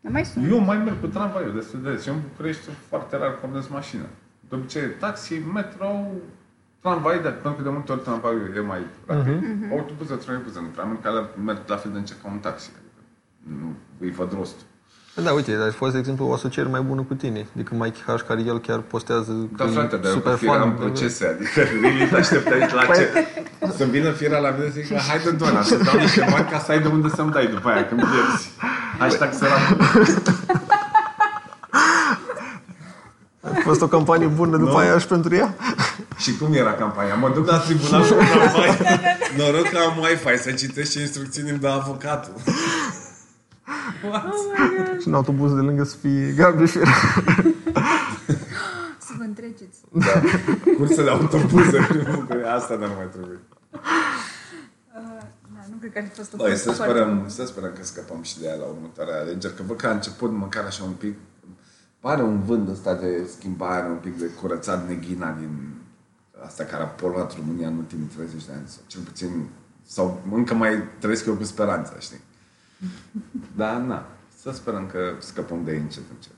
Mai 0.00 0.24
sună. 0.24 0.46
Eu 0.46 0.58
mai 0.58 0.76
merg 0.76 1.00
cu 1.00 1.06
tramvaiul 1.06 1.54
destul 1.54 1.82
de 1.82 1.90
des. 1.90 2.06
Eu 2.06 2.14
în 2.14 2.20
București 2.28 2.70
foarte 2.88 3.16
rar 3.16 3.32
pornesc 3.34 3.70
mașină. 3.70 4.04
De 4.48 4.54
obicei, 4.54 4.88
taxi, 4.98 5.34
metro, 5.52 6.06
tramvai, 6.86 7.18
dar 7.26 7.32
pentru 7.32 7.58
că 7.58 7.62
de 7.68 7.72
multe 7.76 7.92
ori 7.92 8.02
tramvaiul 8.06 8.52
e 8.56 8.60
mai 8.72 8.82
rapid. 9.06 9.38
Uh-huh. 9.42 9.70
Autobuză, 9.76 10.14
troleibuză, 10.14 10.58
nu 10.66 10.70
prea 10.76 10.86
mult, 10.88 11.02
că 11.02 11.10
merg 11.44 11.58
la 11.66 11.76
fel 11.82 11.90
de 11.94 11.98
încet 11.98 12.18
ca 12.22 12.28
un 12.34 12.38
taxi. 12.46 12.70
Adică 12.76 13.00
nu 13.60 13.68
îi 14.04 14.10
văd 14.18 14.30
rostul. 14.38 14.66
Da, 15.24 15.32
uite, 15.32 15.56
dar 15.56 15.70
fost, 15.72 15.92
de 15.92 15.98
exemplu, 15.98 16.24
o 16.28 16.32
asociere 16.32 16.68
mai 16.68 16.80
bună 16.80 17.02
cu 17.08 17.14
tine 17.14 17.46
decât 17.52 17.78
Mike 17.78 18.00
H, 18.06 18.20
care 18.28 18.40
el 18.40 18.58
chiar 18.60 18.80
postează 18.80 19.32
Da, 19.56 19.66
frate, 19.66 19.96
dar 19.96 20.12
super 20.12 20.38
eu 20.42 20.50
am 20.50 20.74
procese, 20.74 21.26
adică 21.26 21.60
really 21.82 22.08
te 22.08 22.16
așteptai 22.16 22.58
la 22.58 22.84
ce? 22.94 23.26
Să 23.76 23.84
vină 23.84 24.10
fiera 24.10 24.38
la 24.38 24.50
mine 24.50 24.70
să 24.70 24.80
zic, 24.80 24.96
haide 24.96 25.30
doamna, 25.30 25.62
să 25.62 25.76
dau 25.84 25.96
niște 25.98 26.26
bani 26.30 26.48
ca 26.50 26.58
să 26.58 26.72
ai 26.72 26.80
de 26.80 26.88
unde 26.88 27.08
să-mi 27.08 27.30
dai 27.30 27.46
după 27.46 27.68
aia, 27.68 27.86
când 27.86 28.00
pierzi. 28.00 28.50
Hashtag 28.98 29.32
sărac. 29.32 29.76
A 33.40 33.48
fost 33.62 33.82
o 33.82 33.86
campanie 33.86 34.26
bună 34.26 34.56
după 34.56 34.70
Nu. 34.70 34.76
aia 34.76 34.98
și 34.98 35.06
pentru 35.06 35.34
ea? 35.34 35.54
Și 36.16 36.36
cum 36.36 36.52
era 36.52 36.72
campania? 36.74 37.14
Mă 37.14 37.30
duc 37.34 37.46
la 37.46 37.58
tribunal 37.58 38.02
cu 38.08 38.14
Wi-Fi. 38.14 39.36
Noroc 39.36 39.68
că 39.68 39.78
am 39.78 39.98
Wi-Fi 39.98 40.42
să 40.42 40.52
citesc 40.52 40.90
ce 40.92 41.00
instrucțiuni 41.00 41.50
îmi 41.50 41.58
dă 41.58 41.68
avocatul. 41.68 42.32
Și 45.00 45.06
în 45.08 45.14
autobuz 45.14 45.54
de 45.54 45.60
lângă 45.60 45.84
să 45.84 45.96
fie 45.96 46.32
Gabi 46.36 46.64
și 46.66 46.78
era. 46.78 46.90
Să 48.98 49.12
vă 49.18 49.22
întreceți. 49.24 49.78
Da. 49.92 50.20
Curse 50.76 51.02
de 51.02 51.10
autobuze 51.10 51.86
prin 51.88 52.06
București. 52.14 52.48
Asta 52.48 52.74
nu 52.74 52.86
mai 52.96 53.08
trebuie. 53.12 53.38
Da, 55.54 55.62
nu 55.70 55.76
cred 55.80 55.92
că 55.92 55.98
ar 55.98 56.04
fi 56.08 56.14
fost 56.16 56.32
o 56.32 56.36
Băi, 56.36 56.56
să 56.56 56.70
foarte 56.72 56.92
sperăm, 56.92 57.16
bună. 57.16 57.28
să 57.28 57.46
sperăm 57.46 57.70
că 57.78 57.84
scăpăm 57.84 58.22
și 58.22 58.38
de 58.40 58.46
ea 58.46 58.54
la 58.54 58.64
următoarea 58.64 59.20
alegeri, 59.20 59.54
că 59.54 59.62
văd 59.66 59.76
că 59.76 59.86
a 59.86 59.90
început 59.90 60.32
măcar 60.32 60.64
așa 60.64 60.84
un 60.84 60.92
pic, 60.92 61.14
pare 62.00 62.22
un 62.22 62.42
vânt 62.42 62.68
ăsta 62.68 62.94
de 62.94 63.28
schimbare, 63.36 63.86
un 63.88 63.96
pic 64.02 64.18
de 64.18 64.26
curățat 64.40 64.88
neghina 64.88 65.30
din 65.38 65.75
asta 66.44 66.64
care 66.64 66.82
a 66.82 66.86
poluat 66.86 67.36
România 67.36 67.68
în 67.68 67.76
ultimii 67.76 68.06
30 68.06 68.44
de 68.44 68.52
ani, 68.52 68.68
sau 68.68 68.82
cel 68.86 69.00
puțin, 69.00 69.48
sau 69.86 70.22
încă 70.32 70.54
mai 70.54 70.82
trăiesc 70.98 71.26
eu 71.26 71.34
cu 71.34 71.44
speranța, 71.44 71.98
știi? 71.98 72.20
Dar, 73.56 73.76
na, 73.80 74.06
să 74.42 74.50
sperăm 74.50 74.86
că 74.86 75.14
scăpăm 75.18 75.64
de 75.64 75.72
ei 75.72 75.80
încet, 75.80 76.02
încet. 76.14 76.32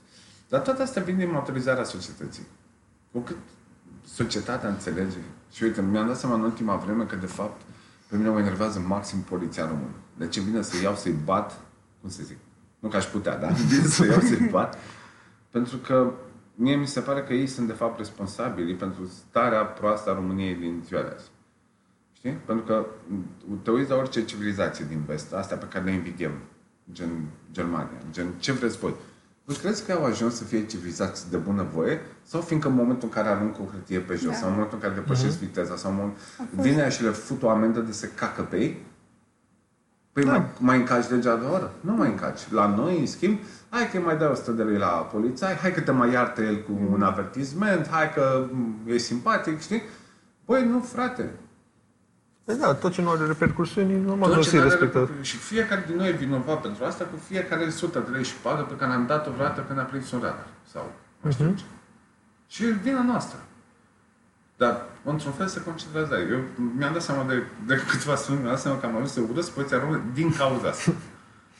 Dar 0.49 0.61
toate 0.61 0.81
astea 0.81 1.01
vin 1.01 1.17
din 1.17 1.31
maturizarea 1.31 1.83
societății. 1.83 2.43
Cu 3.11 3.19
cât 3.19 3.37
societatea 4.05 4.69
înțelege. 4.69 5.17
Și 5.51 5.63
uite, 5.63 5.81
mi-am 5.81 6.07
dat 6.07 6.17
seama 6.17 6.35
în 6.35 6.41
ultima 6.41 6.75
vreme 6.75 7.03
că, 7.03 7.15
de 7.15 7.25
fapt, 7.25 7.61
pe 8.09 8.15
mine 8.15 8.29
mă 8.29 8.39
enervează 8.39 8.79
maxim 8.79 9.19
poliția 9.19 9.67
română. 9.67 9.95
De 10.17 10.27
ce 10.27 10.39
vine 10.39 10.61
să 10.61 10.81
iau 10.81 10.95
să-i 10.95 11.15
bat, 11.23 11.59
cum 12.01 12.09
să 12.09 12.21
zic, 12.23 12.37
nu 12.79 12.89
că 12.89 12.97
aș 12.97 13.05
putea, 13.05 13.37
dar 13.37 13.51
vine 13.69 13.87
să 13.87 14.05
iau 14.05 14.19
să-i 14.19 14.47
bat, 14.51 14.77
pentru 15.49 15.77
că 15.77 16.13
mie 16.61 16.75
mi 16.75 16.87
se 16.87 16.99
pare 16.99 17.23
că 17.23 17.33
ei 17.33 17.47
sunt 17.47 17.67
de 17.67 17.73
fapt 17.73 17.97
responsabili 17.97 18.75
pentru 18.75 19.05
starea 19.29 19.63
proastă 19.63 20.09
a 20.09 20.13
României 20.13 20.55
din 20.55 20.81
ziua 20.85 21.01
de 21.01 21.11
azi. 21.15 21.29
Știi? 22.13 22.31
Pentru 22.45 22.65
că 22.65 22.85
te 23.63 23.71
uiți 23.71 23.89
la 23.89 23.95
orice 23.95 24.25
civilizație 24.25 24.85
din 24.89 25.03
vest, 25.07 25.33
astea 25.33 25.57
pe 25.57 25.65
care 25.65 25.85
le 25.85 25.91
invidiem, 25.91 26.31
gen 26.91 27.09
Germania, 27.51 27.97
gen 28.11 28.33
ce 28.39 28.51
vreți 28.51 28.77
voi. 28.77 28.93
Voi 29.45 29.55
crezi 29.57 29.85
că 29.85 29.91
au 29.91 30.05
ajuns 30.05 30.35
să 30.35 30.43
fie 30.43 30.65
civilizați 30.65 31.29
de 31.29 31.37
bună 31.37 31.67
voie? 31.73 31.99
Sau 32.23 32.41
fiindcă 32.41 32.67
în 32.67 32.73
momentul 32.73 33.07
în 33.07 33.13
care 33.13 33.27
aruncă 33.27 33.61
o 33.61 33.65
hârtie 33.71 33.99
pe 33.99 34.15
jos, 34.15 34.31
Da. 34.31 34.35
sau 34.35 34.47
în 34.47 34.53
momentul 34.53 34.77
în 34.77 34.83
care 34.83 34.99
depășesc 34.99 35.37
viteza, 35.37 35.75
sau 35.75 35.91
în 35.91 35.97
moment... 35.97 36.17
vine 36.51 36.81
aia 36.81 36.89
și 36.89 37.03
le 37.03 37.09
fut 37.09 37.43
o 37.43 37.49
amendă 37.49 37.79
de 37.79 37.91
se 37.91 38.11
cacă 38.15 38.41
pe 38.41 38.57
ei? 38.57 38.85
Păi 40.21 40.31
mai, 40.31 40.45
mai 40.59 40.77
încaci 40.77 41.09
legea 41.09 41.35
de 41.35 41.45
oră? 41.45 41.71
Nu 41.79 41.93
mai 41.93 42.07
încaci. 42.09 42.39
La 42.51 42.67
noi, 42.67 42.99
în 42.99 43.05
schimb, 43.05 43.39
hai 43.69 43.89
că 43.91 43.97
îi 43.97 44.03
mai 44.03 44.17
dai 44.17 44.27
100 44.27 44.51
de 44.51 44.63
lei 44.63 44.77
la 44.77 44.87
polițai, 44.87 45.53
hai 45.55 45.73
că 45.73 45.81
te 45.81 45.91
mai 45.91 46.11
iartă 46.11 46.41
el 46.41 46.55
cu 46.61 46.71
un 46.91 47.01
avertisment, 47.03 47.87
hai 47.87 48.13
că 48.13 48.45
m, 48.51 48.75
e 48.85 48.97
simpatic, 48.97 49.59
știi? 49.61 49.81
Păi 50.45 50.65
nu, 50.65 50.79
frate. 50.79 51.29
Păi 52.43 52.55
da, 52.57 52.73
tot 52.73 52.91
ce 52.91 53.01
nu 53.01 53.09
are 53.09 53.25
repercursiuni, 53.25 53.93
normal 54.05 54.29
nu 54.29 54.33
Tot 54.35 54.37
o 54.37 54.41
ce 54.43 54.49
să 54.49 54.55
n-are 54.55 54.67
respectă. 54.69 54.97
repercursiuni. 54.99 55.25
Și 55.25 55.37
fiecare 55.37 55.83
din 55.87 55.95
noi 55.95 56.07
e 56.07 56.11
vinovat 56.11 56.61
pentru 56.61 56.83
asta, 56.83 57.03
cu 57.03 57.17
fiecare 57.27 57.63
100 57.63 57.99
de 57.99 58.09
lei 58.11 58.23
și 58.23 58.33
pagă 58.41 58.61
pe 58.61 58.75
care 58.75 58.91
am 58.91 59.05
dat-o 59.05 59.31
vreodată 59.31 59.63
când 59.67 59.79
a 59.79 59.83
prins 59.83 60.11
un 60.11 60.19
radar. 60.19 60.47
Sau 60.71 60.91
nu 61.21 61.31
știu 61.31 61.53
ce. 61.57 61.63
Și 62.47 62.65
e 62.65 62.71
vina 62.71 63.03
noastră. 63.03 63.39
Dar, 64.57 64.85
într-un 65.09 65.31
fel, 65.31 65.47
se 65.47 65.63
concentrează. 65.63 66.13
aici. 66.13 66.29
Eu 66.29 66.41
mi-am 66.77 66.93
dat 66.93 67.01
seama 67.01 67.23
de, 67.23 67.43
de 67.65 67.75
câteva 67.89 68.15
săptămâni, 68.15 68.43
mi-am 68.43 68.55
dat 68.55 68.63
seama 68.63 68.79
că 68.79 68.85
am 68.85 68.95
ajuns 68.95 69.11
să 69.11 69.21
urăsc 69.31 69.51
poliția 69.51 69.79
română 69.79 70.01
din 70.13 70.33
cauza 70.33 70.67
asta. 70.67 70.91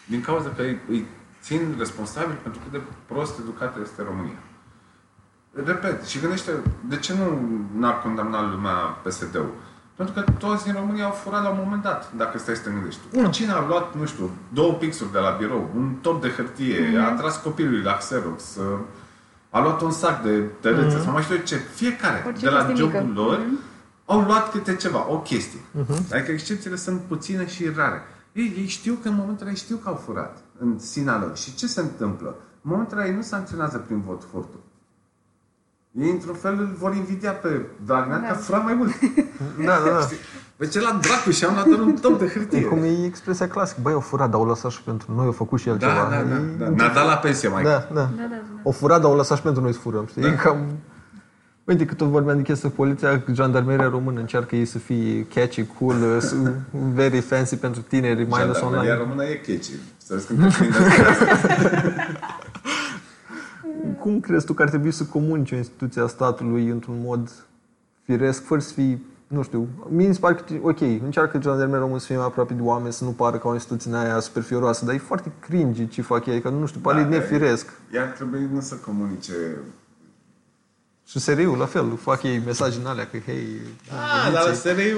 Din 0.05 0.21
cauza 0.21 0.49
că 0.55 0.61
îi, 0.61 0.79
îi 0.89 1.07
țin 1.41 1.75
responsabil 1.77 2.35
pentru 2.43 2.59
cât 2.63 2.71
de 2.71 2.81
prost 3.05 3.39
educată 3.39 3.79
este 3.81 4.03
România. 4.03 4.39
Repet, 5.65 6.05
și 6.05 6.19
gândește, 6.19 6.51
de 6.87 6.97
ce 6.97 7.13
nu 7.13 7.25
n-ar 7.77 8.01
condamna 8.01 8.49
lumea 8.49 8.73
PSD-ul? 9.03 9.53
Pentru 9.95 10.21
că 10.21 10.31
toți 10.31 10.63
din 10.63 10.73
România 10.73 11.05
au 11.05 11.11
furat 11.11 11.43
la 11.43 11.49
un 11.49 11.61
moment 11.63 11.81
dat, 11.81 12.11
dacă 12.13 12.37
stai 12.37 12.55
să 12.55 12.61
te 12.61 12.69
gândești. 12.69 13.01
Cine 13.29 13.51
a 13.51 13.65
luat, 13.67 13.95
nu 13.95 14.05
știu, 14.05 14.31
două 14.53 14.73
pixuri 14.73 15.11
de 15.11 15.17
la 15.17 15.29
birou, 15.29 15.69
un 15.75 15.93
top 16.01 16.21
de 16.21 16.29
hârtie, 16.29 16.97
a 16.97 17.11
tras 17.11 17.41
copilului 17.41 17.81
la 17.81 17.93
Xerox, 17.93 18.55
uh, 18.55 18.79
a 19.49 19.59
luat 19.61 19.81
un 19.81 19.91
sac 19.91 20.23
de 20.23 20.39
tărețe, 20.61 20.99
sau 20.99 21.11
mai 21.11 21.21
știu 21.21 21.35
eu 21.35 21.41
ce. 21.41 21.55
Fiecare, 21.55 22.23
Orice 22.27 22.45
de 22.45 22.49
la 22.51 22.65
chestie 22.65 22.75
jobul 22.85 22.99
mică. 23.01 23.21
lor, 23.21 23.37
Mhm. 23.37 23.59
au 24.05 24.21
luat 24.21 24.51
câte 24.51 24.75
ceva, 24.75 25.11
o 25.11 25.19
chestie. 25.19 25.59
Adică 26.13 26.31
excepțiile 26.31 26.75
sunt 26.75 27.01
puține 27.01 27.47
și 27.47 27.69
rare. 27.75 28.01
Ei, 28.33 28.53
ei 28.57 28.67
știu 28.67 28.93
că 29.01 29.07
în 29.07 29.15
momentul 29.15 29.41
ăla 29.41 29.49
ei 29.49 29.55
știu 29.57 29.75
că 29.75 29.89
au 29.89 29.95
furat 29.95 30.37
în 30.59 30.79
sinea 30.79 31.19
lor. 31.19 31.37
Și 31.37 31.55
ce 31.55 31.67
se 31.67 31.79
întâmplă? 31.81 32.35
În 32.61 32.71
momentul 32.71 32.97
ăla 32.97 33.07
ei 33.07 33.15
nu 33.15 33.21
sancționează 33.21 33.77
prin 33.77 34.01
vot 34.01 34.23
furtul. 34.31 34.59
Ei, 35.91 36.09
într-un 36.09 36.35
fel, 36.35 36.53
îl 36.59 36.75
vor 36.79 36.95
invidia 36.95 37.31
pe 37.31 37.61
Dragnea 37.85 38.17
Da. 38.17 38.27
că 38.27 38.33
fura 38.33 38.57
mai 38.57 38.73
mult. 38.73 38.91
Da, 39.65 39.77
da, 39.85 39.89
da. 39.89 40.07
Pe 40.55 40.67
ce 40.67 40.81
la 40.81 40.99
dracu 41.01 41.31
și 41.31 41.45
am 41.45 41.53
luat 41.53 41.65
doar 41.65 41.79
un 41.79 41.93
top 41.95 42.19
de 42.19 42.25
E 42.25 42.29
hârtie. 42.29 42.61
cum 42.61 42.77
e 42.83 43.05
expresia 43.05 43.47
clasică. 43.47 43.79
Băi, 43.83 43.93
au 43.93 43.99
furat, 43.99 44.29
dar 44.29 44.39
au 44.39 44.45
lăsat 44.45 44.71
și 44.71 44.81
pentru 44.81 45.13
noi, 45.15 45.25
au 45.25 45.31
făcut 45.31 45.59
și 45.59 45.69
el 45.69 45.77
Da, 45.77 45.87
ceva. 45.87 45.99
da, 46.09 46.15
da, 46.15 46.35
E- 46.35 46.57
da. 46.57 46.69
Ne-a 46.69 46.93
dat 46.93 47.05
la 47.05 47.15
pensie, 47.17 47.47
mai. 47.49 47.63
Da, 47.63 47.69
da. 47.69 47.83
Da, 47.93 48.01
da, 48.17 48.25
da. 48.29 48.39
O 48.63 48.71
furat, 48.71 49.01
dar 49.01 49.11
o 49.11 49.15
lăsat 49.15 49.37
și 49.37 49.43
pentru 49.43 49.61
noi 49.61 49.73
să 49.73 49.79
furăm, 49.79 50.05
știi? 50.09 50.21
Da. 50.21 50.27
E 50.27 50.31
cam... 50.31 50.57
Uite, 51.63 51.85
cât 51.85 51.97
tot 51.97 52.07
vorbeam 52.07 52.35
de 52.37 52.43
chestia 52.43 52.69
cu 52.69 52.75
poliția, 52.75 53.23
jandarmeria 53.33 53.89
română 53.89 54.19
încearcă 54.19 54.55
ei 54.55 54.65
să 54.65 54.77
fie 54.77 55.25
catchy, 55.33 55.65
cool, 55.79 55.95
uh, 56.15 56.17
s- 56.21 56.35
very 56.93 57.19
fancy 57.19 57.55
pentru 57.55 57.81
tineri, 57.81 58.27
mai 58.27 58.41
ales 58.41 58.57
Jandarmeria 58.57 58.93
online. 58.93 59.09
română 59.09 59.29
e 59.29 59.33
catchy. 59.35 59.71
Să 59.97 60.13
vezi 60.13 60.27
când 60.27 60.39
te 60.39 60.57
prinde. 60.57 60.77
Cum 63.99 64.19
crezi 64.19 64.45
tu 64.45 64.53
că 64.53 64.61
ar 64.61 64.69
trebui 64.69 64.91
să 64.91 65.03
comunice 65.03 65.53
o 65.55 65.57
instituție 65.57 66.01
a 66.01 66.07
statului 66.07 66.67
într-un 66.67 67.01
mod 67.03 67.29
firesc, 68.03 68.43
fără 68.43 68.61
să 68.61 68.73
fii, 68.73 69.05
nu 69.27 69.41
știu, 69.43 69.67
mie 69.89 70.07
mi 70.07 70.13
se 70.13 70.19
pare 70.19 70.33
că, 70.33 70.43
ok, 70.61 70.81
încearcă 70.81 71.39
jandarmeria 71.41 71.79
română 71.79 71.99
să 71.99 72.05
fie 72.05 72.15
mai 72.15 72.25
aproape 72.25 72.53
de 72.53 72.61
oameni, 72.61 72.93
să 72.93 73.03
nu 73.03 73.09
pară 73.09 73.37
ca 73.37 73.47
o 73.47 73.53
instituție 73.53 73.91
în 73.91 73.97
aia 73.97 74.19
super 74.19 74.43
fioroasă, 74.43 74.85
dar 74.85 74.93
e 74.93 74.97
foarte 74.97 75.31
cringy 75.39 75.87
ce 75.87 76.01
fac 76.01 76.25
ei, 76.25 76.33
adică 76.33 76.49
nu 76.49 76.65
știu, 76.65 76.79
pare 76.79 77.01
Da, 77.01 77.07
nefiresc. 77.07 77.73
Ea 77.93 78.01
ar 78.01 78.07
trebui 78.07 78.49
nu 78.53 78.61
să 78.61 78.75
comunice 78.75 79.33
Și 81.05 81.19
seriul, 81.19 81.57
la 81.57 81.65
fel, 81.65 81.97
fac 81.97 82.23
ei 82.23 82.41
mesaje 82.45 82.79
în 82.79 82.85
alea 82.85 83.07
că, 83.07 83.17
hei, 83.25 83.45
Ah, 83.89 84.33
dar 84.33 84.47
la 84.47 84.53
SRI, 84.53 84.93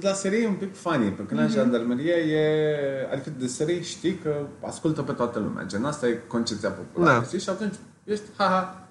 la 0.00 0.12
SRI 0.12 0.42
e 0.42 0.46
un 0.46 0.54
pic 0.54 0.76
funny, 0.76 1.04
pentru 1.10 1.24
că 1.24 1.34
la 1.34 1.46
jandarmerie 1.46 2.12
e... 2.12 3.08
Adică 3.12 3.30
de 3.38 3.46
SRI 3.46 3.82
știi 3.82 4.14
că 4.14 4.34
ascultă 4.66 5.02
pe 5.02 5.12
toată 5.12 5.38
lumea. 5.38 5.64
Gen, 5.64 5.84
asta 5.84 6.06
e 6.08 6.22
concepția 6.26 6.70
populară. 6.70 7.18
Da. 7.18 7.24
Știi? 7.24 7.38
Și 7.40 7.48
atunci 7.48 7.74
ești, 8.08 8.24
ha-ha, 8.36 8.88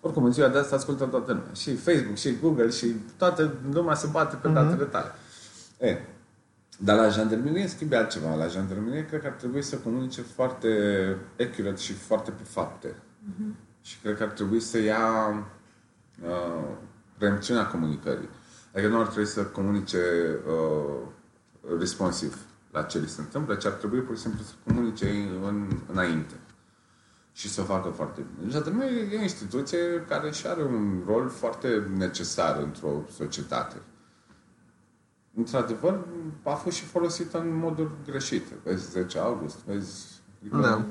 oricum 0.00 0.24
în 0.24 0.32
ziua 0.32 0.48
de 0.48 0.58
asta 0.58 0.76
ascultă 0.76 1.04
toată 1.04 1.32
lumea. 1.32 1.52
Și 1.54 1.74
Facebook, 1.74 2.16
și 2.16 2.38
Google, 2.40 2.70
și 2.70 2.86
toată 3.16 3.54
lumea 3.72 3.94
se 3.94 4.08
bate 4.10 4.36
pe 4.36 4.48
datele 4.48 4.84
tale. 4.84 5.12
E, 5.78 5.98
Dar 6.78 6.96
la 6.96 7.08
jandarmerie 7.08 7.66
schimbe 7.66 7.96
altceva. 7.96 8.34
La 8.34 8.46
jandarmerie 8.46 9.06
cred 9.06 9.20
că 9.20 9.26
ar 9.26 9.32
trebui 9.32 9.62
să 9.62 9.76
comunice 9.76 10.22
foarte 10.22 10.68
accurate 11.40 11.80
și 11.80 11.92
foarte 11.92 12.30
pe 12.30 12.42
fapte. 12.42 12.88
Uh-huh. 12.88 13.54
Și 13.82 13.98
cred 14.02 14.16
că 14.16 14.22
ar 14.22 14.28
trebui 14.28 14.60
să 14.60 14.78
ia 14.78 15.28
uh, 16.22 16.74
preemțiunea 17.18 17.66
comunicării. 17.66 18.28
Adică 18.72 18.88
nu 18.88 19.00
ar 19.00 19.06
trebui 19.06 19.26
să 19.26 19.44
comunice 19.44 19.98
uh, 20.46 21.08
responsiv 21.78 22.36
la 22.70 22.82
ce 22.82 22.98
li 22.98 23.08
se 23.08 23.20
întâmplă, 23.20 23.54
ci 23.54 23.64
ar 23.64 23.72
trebui 23.72 24.00
pur 24.00 24.16
și 24.16 24.22
simplu 24.22 24.42
să 24.44 24.52
comunice 24.66 25.08
în, 25.46 25.68
înainte 25.92 26.34
și 27.32 27.48
să 27.48 27.60
o 27.60 27.64
facă 27.64 27.88
foarte 27.88 28.24
bine. 28.36 28.50
Jandarmeria 28.50 29.02
e 29.12 29.18
o 29.18 29.22
instituție 29.22 30.04
care 30.08 30.30
și 30.30 30.46
are 30.46 30.62
un 30.62 31.02
rol 31.06 31.28
foarte 31.28 31.90
necesar 31.96 32.58
într-o 32.58 33.02
societate 33.16 33.76
într-adevăr, 35.34 36.06
a 36.42 36.54
fost 36.54 36.76
și 36.76 36.84
folosită 36.84 37.38
în 37.38 37.56
moduri 37.56 37.90
greșite. 38.06 38.52
Vezi 38.64 38.90
10 38.90 39.18
august, 39.18 39.56
vezi... 39.66 40.06
Da. 40.60 40.84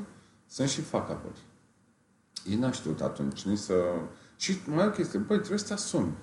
Sunt 0.48 0.70
și 0.70 0.82
fac 0.82 1.10
apoi. 1.10 1.32
Ei 2.50 2.56
n-a 2.56 2.72
știut 2.72 3.02
atunci 3.02 3.46
nici 3.46 3.58
să... 3.58 3.74
Și 4.36 4.58
mai 4.66 4.88
o 4.88 4.90
chestie, 4.90 5.20
băi, 5.20 5.38
trebuie 5.38 5.60
să 5.60 5.66
te 5.66 5.74
asumi. 5.74 6.14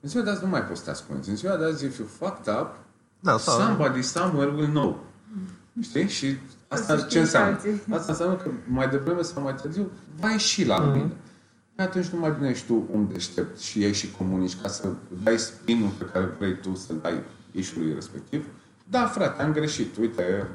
În 0.00 0.08
ziua 0.08 0.22
de 0.22 0.30
azi 0.30 0.42
nu 0.42 0.48
mai 0.48 0.64
poți 0.64 0.78
să 0.78 0.84
te 0.84 0.90
ascunzi. 0.90 1.28
În 1.28 1.36
ziua 1.36 1.56
de 1.56 1.64
azi, 1.64 1.84
if 1.84 1.98
you 1.98 2.06
fucked 2.06 2.54
up, 2.60 2.76
da, 3.20 3.36
somebody 3.36 4.02
somewhere 4.02 4.50
will 4.50 4.68
know. 4.68 5.04
Știi? 5.80 6.08
Și 6.08 6.36
asta 6.74 7.00
ce 7.00 7.18
înseamnă? 7.18 7.58
Asta 7.90 8.12
înseamnă 8.12 8.34
că 8.34 8.50
mai 8.66 8.88
devreme 8.88 9.22
sau 9.22 9.42
mai 9.42 9.54
târziu 9.54 9.90
va 10.20 10.30
ieși 10.30 10.66
la 10.66 10.80
mm-hmm. 10.80 10.92
mine 10.92 11.12
atunci 11.76 12.06
nu 12.06 12.18
mai 12.18 12.34
bine 12.38 12.48
ești 12.48 12.66
tu 12.66 12.88
un 12.92 13.08
deștept 13.12 13.58
și 13.60 13.82
ei 13.82 13.92
și 13.92 14.10
comunici 14.10 14.60
ca 14.62 14.68
să 14.68 14.88
dai 15.22 15.38
spinul 15.38 15.90
pe 15.98 16.04
care 16.12 16.34
vrei 16.38 16.54
tu 16.54 16.74
să-l 16.74 16.96
dai 17.02 17.22
ișului 17.52 17.94
respectiv. 17.94 18.46
Da, 18.90 19.06
frate, 19.06 19.42
am 19.42 19.52
greșit. 19.52 19.96
Uite, 19.96 20.46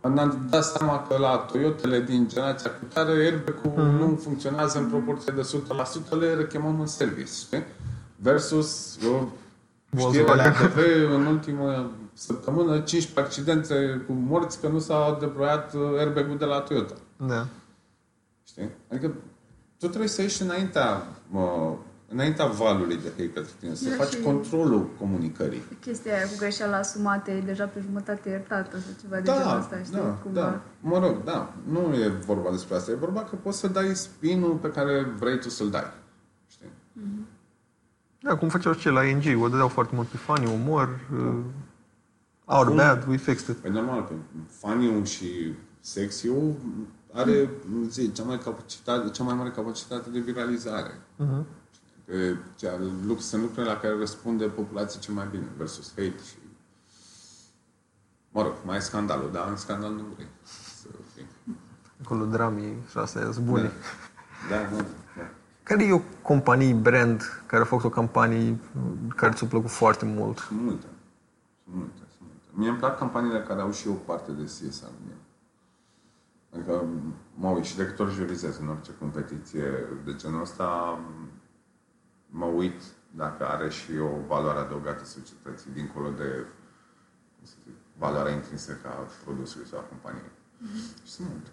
am 0.00 0.46
dat 0.50 0.64
seama 0.64 1.06
că 1.08 1.16
la 1.18 1.36
Toyotele 1.36 2.00
din 2.00 2.28
generația 2.28 2.70
cu 2.70 2.84
tare, 2.92 3.10
airbag-ul 3.10 3.72
mm-hmm. 3.72 3.98
nu 3.98 4.20
funcționează 4.22 4.78
în 4.78 4.88
proporție 4.88 5.32
de 5.36 5.50
100%, 6.16 6.18
le 6.18 6.34
rechemăm 6.34 6.80
în 6.80 6.86
service. 6.86 7.32
Știi? 7.32 7.64
Versus 8.16 8.98
știrea 9.96 10.34
la 10.34 10.50
TV 10.50 10.76
în 11.14 11.26
ultima 11.26 11.90
săptămână, 12.18 12.80
15 12.80 13.20
accidente 13.20 14.04
cu 14.06 14.12
morți 14.12 14.60
că 14.60 14.68
nu 14.68 14.78
s-a 14.78 15.16
deployat 15.20 15.74
airbag-ul 15.98 16.38
de 16.38 16.44
la 16.44 16.60
Toyota. 16.60 16.94
Da. 17.16 17.46
Știi? 18.46 18.68
Adică 18.90 19.14
tu 19.78 19.86
trebuie 19.86 20.08
să 20.08 20.22
ieși 20.22 20.42
înaintea, 20.42 21.02
mă, 21.28 21.76
înaintea 22.08 22.46
valului 22.46 22.96
de 22.96 23.08
hate 23.08 23.30
către 23.30 23.50
tine, 23.60 23.74
să 23.74 23.88
da, 23.88 23.94
faci 23.94 24.20
controlul 24.20 24.88
comunicării. 24.98 25.62
Chestia 25.80 26.14
aia 26.14 26.26
cu 26.26 26.34
greșeala 26.38 26.76
asumată 26.76 27.30
e 27.30 27.40
deja 27.40 27.64
pe 27.64 27.80
jumătate 27.80 28.28
iertată 28.28 28.78
sau 28.78 28.92
ceva 29.00 29.20
da, 29.20 29.32
de 29.32 29.38
genul 29.38 29.58
ăsta, 29.58 29.78
știi? 29.84 29.96
Da, 29.96 30.18
Cumva. 30.22 30.40
da. 30.40 30.60
Mă 30.80 30.98
rog, 30.98 31.24
da. 31.24 31.52
Nu 31.68 31.94
e 31.94 32.08
vorba 32.08 32.50
despre 32.50 32.74
asta. 32.76 32.90
E 32.90 32.94
vorba 32.94 33.20
că 33.20 33.36
poți 33.36 33.58
să 33.58 33.68
dai 33.68 33.96
spinul 33.96 34.54
pe 34.54 34.70
care 34.70 35.06
vrei 35.18 35.38
tu 35.38 35.48
să-l 35.48 35.70
dai. 35.70 35.92
Știi? 36.46 36.68
Mm-hmm. 36.68 37.36
Da, 38.20 38.36
cum 38.36 38.48
făceau 38.48 38.72
ce 38.72 38.90
la 38.90 39.04
ING. 39.04 39.42
O 39.42 39.48
dădeau 39.48 39.68
foarte 39.68 39.94
mult 39.94 40.08
pe 40.08 40.16
funny, 40.16 40.52
umor, 40.52 41.00
da. 41.10 41.34
Uh, 42.48 42.56
our 42.56 42.74
bad, 42.74 43.06
we 43.06 43.16
fixed 43.16 43.48
it. 43.48 43.62
Păi 43.62 43.70
normal, 43.70 44.02
pe 44.02 44.14
funny 44.60 45.04
și 45.06 45.54
sexy 45.80 46.28
are 47.12 47.50
zi, 47.88 48.12
cea, 48.12 48.22
mai 48.22 48.38
capacitate, 48.38 49.10
cea 49.10 49.24
mai 49.24 49.34
mare 49.34 49.50
capacitate 49.50 50.10
de 50.10 50.18
viralizare. 50.18 50.90
Uh-huh. 50.90 51.44
Cea, 52.56 52.78
lucr, 53.06 53.20
sunt 53.20 53.42
lucrurile 53.42 53.72
la 53.72 53.78
care 53.78 53.98
răspunde 53.98 54.44
populația 54.44 55.00
cel 55.00 55.14
mai 55.14 55.26
bine 55.30 55.46
versus 55.56 55.88
hate 55.88 56.22
și 56.28 56.36
mă 58.30 58.42
rog, 58.42 58.52
mai 58.64 58.76
e 58.76 58.80
scandalul, 58.80 59.30
dar 59.32 59.48
în 59.48 59.56
scandal 59.56 59.92
nu 59.92 60.02
vrei 60.14 60.28
să 60.42 60.88
fii. 61.14 61.26
Acolo 62.04 62.24
dramii 62.24 62.76
și 62.90 62.98
asta 62.98 63.20
e 63.20 63.40
bune. 63.40 63.72
Da, 64.50 64.56
da, 64.56 64.76
da. 65.16 65.30
Care 65.62 65.84
e 65.84 65.92
o 65.92 66.00
companie, 66.22 66.74
brand, 66.74 67.22
care 67.46 67.62
a 67.62 67.64
făcut 67.64 67.84
o 67.84 67.88
campanie 67.88 68.58
care 69.16 69.32
ți-a 69.32 69.46
plăcut 69.46 69.70
foarte 69.70 70.04
mult? 70.04 70.38
Sunt 70.38 70.60
multe. 70.60 70.86
Sunt 71.64 71.76
multe. 71.76 72.07
Sunt 72.58 72.66
multe. 72.66 72.66
Mie 72.66 72.68
îmi 72.68 72.78
plac 72.78 72.98
campaniile 72.98 73.42
care 73.42 73.60
au 73.60 73.72
și 73.72 73.88
o 73.88 73.92
parte 73.92 74.32
de 74.32 74.44
CSR 74.44 74.84
în 74.84 75.16
Adică 76.52 76.84
mă 77.34 77.48
uit 77.48 77.64
și 77.64 77.76
de 77.76 77.86
câte 77.86 78.02
ori 78.02 78.12
jurizez 78.12 78.58
în 78.58 78.68
orice 78.68 78.94
competiție 78.98 79.86
de 80.04 80.14
genul 80.14 80.40
ăsta, 80.40 81.00
mă 82.26 82.44
uit 82.44 82.82
dacă 83.10 83.48
are 83.48 83.68
și 83.68 83.98
o 83.98 84.26
valoare 84.26 84.58
adăugată 84.58 85.04
societății, 85.04 85.70
dincolo 85.72 86.10
de 86.10 86.46
cum 87.36 87.46
să 87.46 87.54
zic, 87.64 87.74
valoarea 87.98 88.32
intrinsecă 88.32 88.88
a 88.88 89.06
produsului 89.24 89.66
sau 89.66 89.78
a 89.78 89.82
companiei. 89.82 90.30
Mm-hmm. 90.30 91.04
Și 91.04 91.10
sunt 91.10 91.28
multe. 91.28 91.50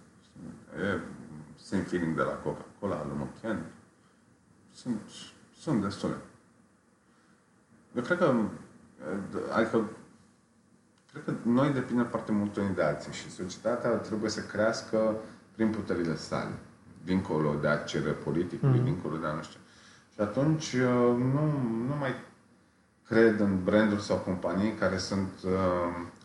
E 0.81 1.01
same 1.55 1.81
feeling 1.81 2.15
de 2.15 2.21
la 2.21 2.33
Coca-Cola, 2.33 3.05
lui 3.05 3.17
Mochen. 3.17 3.65
Sunt, 4.73 5.01
sunt 5.57 5.81
destule. 5.81 6.15
Eu 7.95 8.01
cred 8.01 8.17
că, 8.17 8.35
adică 9.51 9.89
Cred 11.15 11.25
că 11.25 11.49
noi 11.49 11.69
depindem 11.69 12.05
foarte 12.05 12.31
mult 12.31 12.55
unii 12.55 12.75
de 12.75 12.83
alții 12.83 13.11
și 13.11 13.31
societatea 13.31 13.89
trebuie 13.89 14.29
să 14.29 14.41
crească 14.41 15.15
prin 15.55 15.69
puterile 15.69 16.15
sale, 16.15 16.53
dincolo 17.03 17.55
de 17.61 17.67
a 17.67 17.77
cere 17.77 18.11
politicului, 18.11 18.79
mm. 18.79 18.83
dincolo 18.83 19.17
de 19.17 19.25
a 19.25 19.33
nu 19.33 19.41
știu. 19.41 19.59
Și 20.13 20.21
atunci 20.21 20.73
uh, 20.73 21.15
nu, 21.17 21.43
nu 21.87 21.95
mai 21.99 22.13
cred 23.07 23.39
în 23.39 23.63
branduri 23.63 24.03
sau 24.03 24.17
companii 24.17 24.73
care 24.73 24.97
sunt 24.97 25.31
uh, 25.45 25.51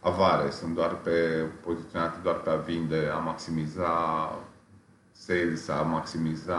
avare, 0.00 0.50
sunt 0.50 0.74
doar 0.74 0.94
pe 0.94 1.44
poziționate 1.60 2.18
doar 2.22 2.36
pe 2.36 2.50
a 2.50 2.56
vinde, 2.56 3.10
a 3.14 3.18
maximiza 3.18 3.88
sales, 5.12 5.68
a 5.68 5.82
maximiza 5.82 6.58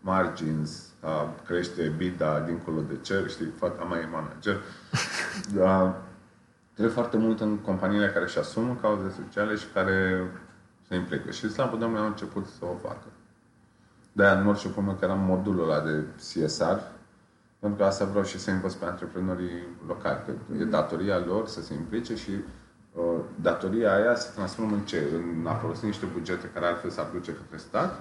margins, 0.00 0.88
a 1.00 1.34
crește 1.46 1.92
bida 1.96 2.40
dincolo 2.40 2.80
de 2.80 2.96
cer, 3.00 3.30
știi, 3.30 3.52
fata 3.58 3.84
mai 3.84 4.00
e 4.00 4.08
manager. 4.12 4.60
da, 5.56 6.02
Trebuie 6.72 6.94
foarte 6.94 7.16
mult 7.16 7.40
în 7.40 7.56
companiile 7.56 8.08
care 8.08 8.24
își 8.24 8.38
asumă 8.38 8.78
cauze 8.80 9.14
sociale 9.22 9.54
și 9.54 9.66
care 9.74 10.26
se 10.88 10.94
implică. 10.94 11.30
Și 11.30 11.50
slavă 11.50 11.76
Domnului 11.76 12.02
au 12.04 12.10
început 12.10 12.46
să 12.46 12.64
o 12.64 12.88
facă. 12.88 13.06
De-aia 14.12 14.40
în 14.40 14.46
orice 14.46 14.68
până 14.68 14.92
că 14.92 15.04
era 15.04 15.14
modulul 15.14 15.70
ăla 15.70 15.80
de 15.80 16.04
CSR, 16.16 16.78
pentru 17.58 17.78
că 17.78 17.84
asta 17.84 18.04
vreau 18.04 18.24
și 18.24 18.38
să 18.38 18.50
învăț 18.50 18.72
pe 18.72 18.84
antreprenorii 18.84 19.62
locali, 19.86 20.22
că 20.26 20.32
e 20.60 20.64
datoria 20.64 21.18
lor 21.18 21.46
să 21.46 21.62
se 21.62 21.74
implice 21.74 22.16
și 22.16 22.30
uh, 22.92 23.20
datoria 23.40 23.94
aia 23.94 24.14
se 24.14 24.30
transformă 24.34 24.74
în 24.74 24.80
ce? 24.80 25.02
În 25.14 25.46
a 25.46 25.54
folosi 25.54 25.84
niște 25.84 26.06
bugete 26.12 26.50
care 26.54 26.66
altfel 26.66 26.90
s-ar 26.90 27.06
duce 27.12 27.32
către 27.32 27.56
stat, 27.56 28.00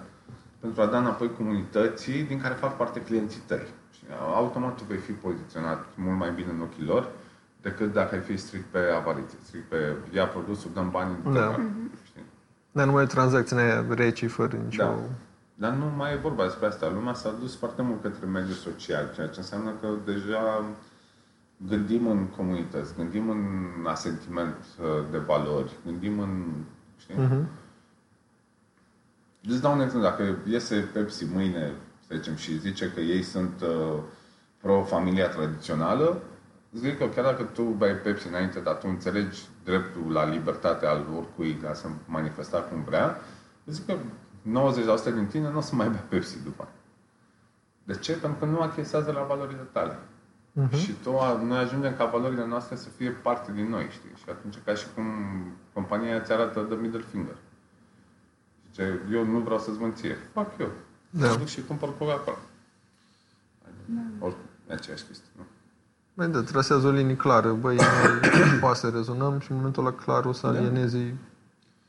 pentru 0.60 0.81
a 0.81 0.86
da 0.86 0.97
înapoi 0.97 1.31
comunității 1.38 2.23
din 2.23 2.41
care 2.41 2.53
fac 2.53 2.77
parte 2.77 3.01
clienții 3.01 3.41
tăi. 3.47 3.67
Și 3.91 4.03
automat 4.36 4.75
tu 4.75 4.84
vei 4.88 4.97
fi 4.97 5.12
poziționat 5.12 5.86
mult 5.95 6.17
mai 6.17 6.31
bine 6.31 6.51
în 6.51 6.62
ochii 6.62 6.86
lor 6.86 7.07
decât 7.62 7.93
dacă 7.93 8.15
ai 8.15 8.21
fi 8.21 8.38
strict 8.38 8.65
pe 8.65 8.80
avariție, 8.95 9.38
strict 9.43 9.69
pe 9.69 9.95
ia 10.13 10.28
produsul, 10.28 10.71
dăm 10.74 10.89
bani 10.89 11.17
da. 11.34 11.60
știi? 12.04 12.24
Dar 12.71 12.86
nu 12.86 12.91
mai 12.91 13.04
e 13.04 13.08
tranzacțiunea 13.08 13.86
reci 13.89 14.30
fără 14.30 14.58
nicio... 14.63 14.84
Da. 14.84 14.97
Dar 15.56 15.74
nu 15.74 15.86
mai 15.97 16.13
e 16.13 16.15
vorba 16.15 16.43
despre 16.43 16.65
asta. 16.65 16.89
Lumea 16.89 17.13
s-a 17.13 17.36
dus 17.39 17.56
foarte 17.56 17.82
mult 17.82 18.02
către 18.02 18.26
mediul 18.26 18.56
social, 18.56 19.12
ceea 19.13 19.28
ce 19.28 19.39
înseamnă 19.39 19.71
că 19.82 19.88
deja 20.06 20.65
gândim 21.67 22.08
în 22.08 22.28
comunități, 22.28 22.95
gândim 22.95 23.30
în 23.30 23.86
asentiment 23.86 24.56
uh, 24.56 24.88
de 25.12 25.17
valori, 25.17 25.71
gândim 25.86 26.19
în... 26.19 26.43
Știi? 26.97 27.15
Uh-huh. 27.15 27.45
Îți 29.50 29.62
dau 29.62 29.74
un 29.74 29.82
exemplu. 29.82 30.10
Dacă 30.10 30.38
iese 30.47 30.89
Pepsi 30.93 31.26
mâine, 31.34 31.74
să 32.08 32.15
zicem, 32.15 32.36
și 32.36 32.60
zice 32.60 32.91
că 32.93 33.00
ei 33.00 33.21
sunt 33.21 33.62
uh, 33.62 34.00
pro-familia 34.62 35.30
tradițională, 35.30 36.21
zic 36.71 36.97
că 36.97 37.07
chiar 37.07 37.23
dacă 37.23 37.43
tu 37.43 37.63
bei 37.63 37.93
Pepsi 37.93 38.27
înainte, 38.27 38.60
dar 38.60 38.75
tu 38.75 38.88
înțelegi 38.89 39.47
dreptul 39.63 40.12
la 40.12 40.25
libertate 40.25 40.86
al 40.86 41.05
oricui 41.17 41.55
ca 41.55 41.73
să 41.73 41.88
manifesta 42.05 42.60
cum 42.60 42.84
vrea, 42.84 43.17
zic 43.65 43.86
că 43.86 43.95
90% 45.12 45.13
din 45.13 45.25
tine 45.25 45.49
nu 45.49 45.57
o 45.57 45.62
să 45.62 45.75
mai 45.75 45.89
bea 45.89 46.05
Pepsi 46.10 46.43
după. 46.43 46.67
De 47.84 47.96
ce? 47.96 48.13
Pentru 48.13 48.39
că 48.39 48.46
nu 48.46 48.60
achesează 48.60 49.12
la 49.12 49.23
valorile 49.23 49.67
tale. 49.71 49.98
Uh-huh. 50.60 50.77
Și 50.77 50.91
tu, 50.91 51.12
noi 51.43 51.58
ajungem 51.58 51.96
ca 51.96 52.06
valorile 52.06 52.46
noastre 52.46 52.75
să 52.75 52.89
fie 52.89 53.10
parte 53.10 53.52
din 53.52 53.69
noi, 53.69 53.87
știi? 53.89 54.12
Și 54.15 54.25
atunci 54.29 54.58
ca 54.65 54.73
și 54.73 54.85
cum 54.96 55.06
compania 55.73 56.15
îți 56.15 56.31
arată 56.31 56.62
the 56.62 56.75
middle 56.75 57.02
finger. 57.12 57.35
Zice, 58.67 59.00
eu 59.12 59.25
nu 59.25 59.39
vreau 59.39 59.60
să-ți 59.60 59.79
mânție. 59.79 60.17
Fac 60.33 60.58
eu. 60.60 60.71
Da. 61.10 61.35
Duc 61.35 61.48
și 61.48 61.63
cumpăr 61.63 61.98
Coca-Cola. 61.98 62.37
Da. 63.85 64.02
Oricum, 64.19 64.43
e 64.69 64.73
aceeași 64.73 65.04
chestie, 65.04 65.29
nu? 65.37 65.43
Băi, 66.13 66.27
da, 66.27 66.41
trasează 66.41 66.87
o 66.87 66.91
linie 66.91 67.15
clară. 67.15 67.53
Băi, 67.53 67.75
noi 67.75 68.59
poate 68.59 68.77
să 68.77 68.89
rezonăm 68.89 69.39
și 69.39 69.51
în 69.51 69.57
momentul 69.57 69.85
ăla 69.85 69.95
clar 69.95 70.25
o 70.25 70.31
să 70.31 70.47
da. 70.47 70.57
alienezi 70.57 70.97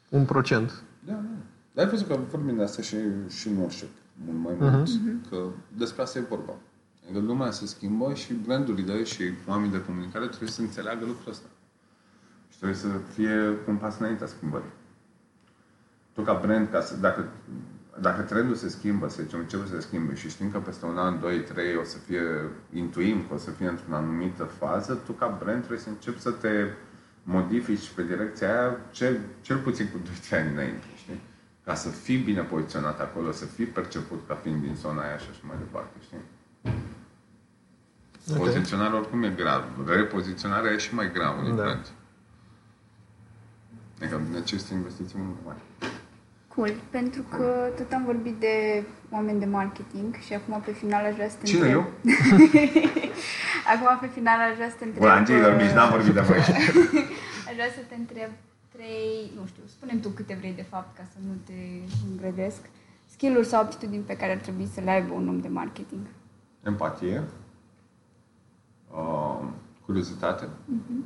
un 0.09 0.25
procent. 0.25 0.83
Da, 1.05 1.13
da. 1.13 1.29
Dar 1.73 1.85
ai 1.85 1.91
văzut 1.91 2.07
că 2.07 2.19
vorbim 2.31 2.57
de 2.57 2.63
asta 2.63 2.83
și, 2.83 2.97
și 3.29 3.49
în 3.49 3.57
workshop, 3.57 3.89
mult 4.25 4.39
mai 4.39 4.71
mult, 4.71 4.89
uh-huh. 4.89 5.31
că 5.31 5.37
despre 5.77 6.03
asta 6.03 6.19
e 6.19 6.23
vorba. 6.29 6.53
Adică 7.05 7.19
lumea 7.19 7.51
se 7.51 7.67
schimbă 7.67 8.15
și 8.15 8.33
brandurile 8.33 9.05
și 9.05 9.23
oamenii 9.47 9.73
de 9.73 9.85
comunicare 9.85 10.27
trebuie 10.27 10.49
să 10.49 10.61
înțeleagă 10.61 11.05
lucrul 11.05 11.31
ăsta. 11.31 11.47
trebuie 12.57 12.79
să 12.79 12.87
fie 13.15 13.59
un 13.69 13.77
pas 13.77 13.99
înaintea 13.99 14.27
schimbării. 14.27 14.73
Tu 16.13 16.23
ca 16.23 16.41
brand, 16.43 16.69
ca 16.71 16.81
să, 16.81 16.97
dacă, 16.97 17.29
dacă 18.01 18.23
trendul 18.23 18.55
se 18.55 18.69
schimbă, 18.69 19.09
să 19.09 19.23
zicem, 19.23 19.39
începe 19.39 19.67
să 19.67 19.75
se 19.75 19.81
schimbe 19.81 20.15
și 20.15 20.29
știm 20.29 20.51
că 20.51 20.59
peste 20.59 20.87
un 20.87 20.99
an, 20.99 21.21
doi, 21.21 21.41
trei 21.41 21.77
o 21.77 21.85
să 21.85 21.99
fie, 21.99 22.23
intuim 22.73 23.25
că 23.29 23.35
o 23.35 23.37
să 23.37 23.51
fie 23.51 23.69
într-o 23.69 23.95
anumită 23.95 24.45
fază, 24.45 24.95
tu 24.95 25.13
ca 25.13 25.39
brand 25.43 25.59
trebuie 25.59 25.79
să 25.79 25.89
începi 25.89 26.21
să 26.21 26.31
te 26.31 26.69
modifici 27.23 27.91
pe 27.95 28.03
direcția 28.03 28.49
aia 28.49 28.77
cel, 28.91 29.19
cel 29.41 29.59
puțin 29.59 29.89
cu 29.93 29.99
2-3 29.99 30.39
ani 30.39 30.53
înainte, 30.53 30.87
știi? 30.97 31.21
Ca 31.65 31.75
să 31.75 31.89
fii 31.89 32.19
bine 32.19 32.43
poziționat 32.43 33.01
acolo, 33.01 33.33
să 33.33 33.45
fii 33.45 33.65
perceput 33.65 34.27
ca 34.29 34.35
fiind 34.35 34.63
din 34.63 34.75
zona 34.75 35.03
aia 35.03 35.17
și 35.17 35.27
așa 35.31 35.41
mai 35.43 35.57
departe, 35.59 35.97
știi? 36.03 36.19
Okay. 38.31 38.39
Poziționarea 38.39 38.99
oricum 38.99 39.23
e 39.23 39.29
grea. 39.29 39.65
Repoziționarea 39.87 40.73
e 40.73 40.77
și 40.77 40.95
mai 40.95 41.13
grea 41.13 41.31
unui 41.31 41.57
da. 41.57 41.63
brand. 41.63 41.91
Adică 44.01 44.21
necesită 44.33 44.75
investiții 44.75 45.19
mult 45.19 45.37
mai 45.45 45.55
mari. 45.81 45.92
Cool, 46.55 46.73
pentru 46.91 47.23
că 47.23 47.73
tot 47.77 47.93
am 47.93 48.05
vorbit 48.05 48.37
de 48.41 48.85
oameni 49.11 49.39
de 49.39 49.45
marketing 49.45 50.15
și 50.15 50.33
acum 50.35 50.61
pe 50.65 50.73
final 50.73 51.05
aș 51.05 51.15
vrea 51.15 51.29
să 51.29 51.37
te 51.37 51.47
Cine, 51.47 51.59
întreb... 51.59 51.75
eu? 51.75 51.91
acum 53.73 53.99
pe 54.01 54.07
final 54.07 54.39
aș 54.41 54.55
vrea 54.55 54.69
să 54.69 54.77
te 54.79 54.85
întreb... 54.85 55.03
Bă, 55.03 55.09
Angel, 55.09 55.41
dar 55.41 55.63
nici 55.63 55.71
n-am 55.71 55.91
vorbit 55.91 56.15
de 56.15 56.21
voi. 56.21 56.39
aș 57.49 57.55
vrea 57.55 57.71
să 57.77 57.83
te 57.89 57.95
întreb 57.95 58.31
trei, 58.73 59.33
nu 59.37 59.47
știu, 59.47 59.63
spune 59.67 59.95
tu 59.95 60.09
câte 60.09 60.35
vrei 60.35 60.53
de 60.53 60.63
fapt 60.63 60.97
ca 60.97 61.05
să 61.13 61.19
nu 61.27 61.33
te 61.45 61.59
îngrădesc, 62.11 62.61
skill-uri 63.07 63.47
sau 63.47 63.61
aptitudini 63.61 64.03
pe 64.03 64.17
care 64.17 64.33
ar 64.33 64.39
trebui 64.39 64.67
să 64.67 64.81
le 64.81 64.91
aibă 64.91 65.13
un 65.15 65.29
om 65.29 65.41
de 65.41 65.49
marketing. 65.49 66.07
Empatie, 66.63 67.23
uh, 68.91 69.49
curiozitate 69.85 70.45
uh-huh. 70.45 71.05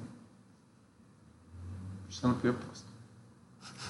și 2.09 2.19
să 2.19 2.27
nu 2.27 2.33
fie 2.33 2.51
prost. 2.51 2.86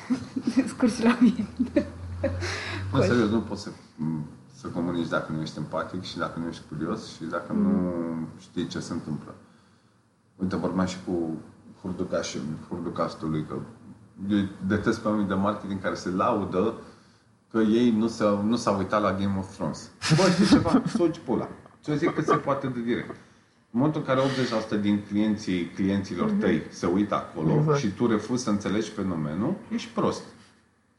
Scurs 0.75 1.03
la 1.03 1.19
mine. 1.21 1.49
În 2.93 3.03
serios, 3.03 3.31
nu 3.31 3.41
poți 3.41 3.63
să, 3.63 3.71
să 4.55 4.67
comunici 4.69 5.09
dacă 5.09 5.33
nu 5.33 5.41
ești 5.41 5.59
empatic 5.59 6.03
și 6.03 6.19
dacă 6.19 6.39
nu 6.39 6.49
ești 6.49 6.63
curios 6.69 7.15
și 7.15 7.25
dacă 7.25 7.53
mm. 7.53 7.63
nu 7.63 7.93
știi 8.39 8.67
ce 8.67 8.81
se 8.81 8.93
întâmplă. 8.93 9.35
Uite, 10.37 10.57
vorbeam 10.57 10.87
și 10.87 10.97
cu 11.07 11.37
hurducașul, 11.81 12.41
hurducastului, 12.69 13.45
că 13.49 13.55
eu 14.29 14.39
detest 14.67 15.01
pe 15.01 15.09
oamenii 15.09 15.29
de 15.29 15.35
marketing 15.35 15.83
care 15.83 15.95
se 15.95 16.11
laudă 16.11 16.75
că 17.51 17.59
ei 17.59 17.91
nu, 17.91 18.07
se, 18.07 18.25
nu 18.45 18.57
s-au 18.57 18.79
uitat 18.79 19.03
la 19.03 19.13
Game 19.13 19.39
of 19.39 19.55
Thrones. 19.55 19.91
Bă, 20.17 20.31
știi 20.31 20.47
ceva? 20.47 20.83
Soci 20.97 21.19
pula. 21.19 21.49
Ce 21.81 21.97
zic 21.97 22.15
că 22.15 22.21
se 22.21 22.37
poate 22.37 22.67
de 22.67 22.81
direct. 22.81 23.17
În 23.77 23.83
momentul 23.83 24.05
în 24.07 24.15
care 24.15 24.29
80% 24.79 24.81
din 24.81 25.03
clienții 25.09 25.65
clienților 25.75 26.31
mm-hmm. 26.31 26.41
tăi 26.41 26.63
se 26.69 26.87
uită 26.87 27.15
acolo 27.15 27.55
exact. 27.59 27.79
și 27.79 27.87
tu 27.87 28.07
refuzi 28.07 28.45
să 28.45 28.51
înțelegi 28.51 28.89
fenomenul, 28.89 29.55
ești 29.75 29.89
prost. 29.95 30.23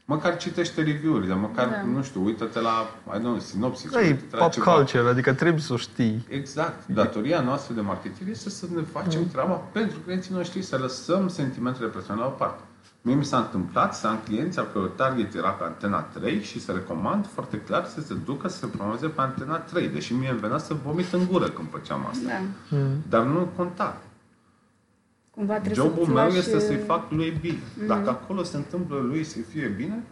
Măcar 0.05 0.37
citește 0.37 0.81
review-urile, 0.83 1.33
măcar, 1.33 1.67
da. 1.67 1.81
nu 1.81 2.03
știu, 2.03 2.23
uită-te 2.23 2.59
la, 2.59 2.95
I 3.13 3.17
don't 3.17 3.21
know, 3.21 3.39
sinopsis. 3.39 3.93
Ei, 3.93 4.13
pop 4.13 4.51
ceva. 4.51 4.73
culture, 4.73 5.07
adică 5.07 5.33
trebuie 5.33 5.61
să 5.61 5.73
o 5.73 5.77
știi. 5.77 6.25
Exact. 6.29 6.87
Datoria 6.87 7.41
noastră 7.41 7.73
de 7.73 7.81
marketing 7.81 8.29
este 8.29 8.49
să 8.49 8.65
ne 8.75 8.81
facem 8.81 9.19
mm. 9.21 9.29
treaba 9.29 9.53
pentru 9.53 9.99
clienții 9.99 10.33
noștri, 10.33 10.61
să 10.61 10.77
lăsăm 10.77 11.27
sentimentele 11.27 11.87
personale 11.87 12.21
la 12.21 12.27
o 12.27 12.31
parte. 12.37 12.61
Mie 13.01 13.15
mi 13.15 13.25
s-a 13.25 13.37
întâmplat 13.37 13.95
să 13.95 14.07
am 14.07 14.19
clienți 14.23 14.59
al 14.59 14.67
căror 14.73 14.89
target 14.89 15.33
era 15.33 15.49
pe 15.49 15.63
Antena 15.63 16.01
3 16.01 16.41
și 16.41 16.61
să 16.61 16.71
recomand 16.71 17.27
foarte 17.27 17.57
clar 17.61 17.85
să 17.85 18.01
se 18.01 18.13
ducă 18.13 18.47
să 18.47 18.57
se 18.57 18.65
promoveze 18.65 19.07
pe 19.07 19.21
Antena 19.21 19.57
3, 19.57 19.87
deși 19.87 20.13
mie 20.13 20.29
îmi 20.29 20.39
venea 20.39 20.57
să 20.57 20.75
vomit 20.83 21.13
în 21.13 21.27
gură 21.31 21.49
când 21.49 21.69
făceam 21.69 22.07
asta. 22.09 22.27
Da. 22.27 22.77
Mm. 22.77 23.03
Dar 23.09 23.23
nu 23.23 23.49
conta. 23.55 24.01
Cumva 25.31 25.61
Jobul 25.73 26.05
să 26.05 26.11
meu 26.11 26.23
lași... 26.25 26.37
este 26.37 26.59
să-i 26.59 26.77
fac 26.77 27.11
lui 27.11 27.37
bine. 27.41 27.59
Mm. 27.79 27.87
Dacă 27.87 28.09
acolo 28.09 28.43
se 28.43 28.57
întâmplă 28.57 28.97
lui 28.97 29.23
să 29.23 29.37
fie 29.49 29.67
bine, 29.67 30.03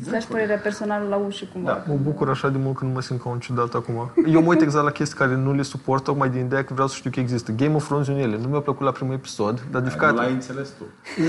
Îți 0.00 0.10
lași 0.10 0.26
părerea 0.26 0.56
personală 0.56 1.06
la 1.08 1.16
ușă 1.16 1.44
cumva. 1.52 1.70
Da. 1.70 1.92
Mă 1.92 1.98
bucur 2.02 2.28
așa 2.28 2.48
de 2.48 2.58
mult 2.58 2.76
că 2.76 2.84
nu 2.84 2.90
mă 2.90 3.00
simt 3.00 3.22
ca 3.22 3.28
un 3.28 3.38
ciudat 3.38 3.74
acum. 3.74 4.10
Eu 4.26 4.42
mă 4.42 4.48
uit 4.48 4.60
exact 4.60 4.84
la 4.84 4.90
chestii 4.90 5.18
care 5.18 5.34
nu 5.36 5.52
le 5.52 5.62
suport, 5.62 6.04
tocmai 6.04 6.30
din 6.30 6.44
ideea 6.44 6.64
că 6.64 6.72
vreau 6.72 6.88
să 6.88 6.94
știu 6.94 7.10
că 7.10 7.20
există. 7.20 7.52
Game 7.52 7.74
of 7.74 7.84
Thrones 7.84 8.06
în 8.06 8.16
ele. 8.16 8.38
Nu 8.38 8.48
mi-a 8.48 8.58
plăcut 8.60 8.84
la 8.84 8.90
primul 8.90 9.14
episod, 9.14 9.62
dar 9.70 9.82
de 9.82 9.88
fiecare... 9.88 10.12
Nu 10.12 10.18
l-ai 10.18 10.32
înțeles 10.32 10.68
tu. 10.78 10.84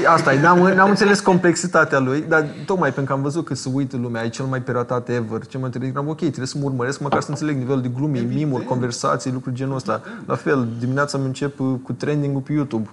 Asta 0.07 0.33
e, 0.33 0.41
n-am, 0.41 0.59
n-am 0.59 0.89
înțeles 0.89 1.19
complexitatea 1.19 1.99
lui, 1.99 2.21
dar 2.21 2.45
tocmai 2.65 2.93
pentru 2.93 3.13
că 3.13 3.17
am 3.17 3.23
văzut 3.23 3.45
că 3.45 3.53
se 3.53 3.69
uită 3.73 3.97
lumea, 3.97 4.23
e 4.23 4.29
cel 4.29 4.45
mai 4.45 4.61
piratat 4.61 5.09
ever, 5.09 5.45
ce 5.45 5.57
mă 5.57 5.65
întreb, 5.65 6.07
ok, 6.07 6.17
trebuie 6.17 6.47
să 6.47 6.57
mă 6.57 6.65
urmăresc 6.65 6.99
măcar 6.99 7.21
să 7.21 7.29
înțeleg 7.29 7.57
nivelul 7.57 7.81
de 7.81 7.91
glume, 7.95 8.19
mimuri, 8.19 8.65
conversații, 8.65 9.31
lucruri 9.31 9.55
genul 9.55 9.75
ăsta. 9.75 10.01
La 10.25 10.35
fel, 10.35 10.67
dimineața 10.79 11.17
îmi 11.17 11.27
încep 11.27 11.57
cu 11.57 11.93
trending-ul 11.97 12.41
pe 12.41 12.53
YouTube 12.53 12.89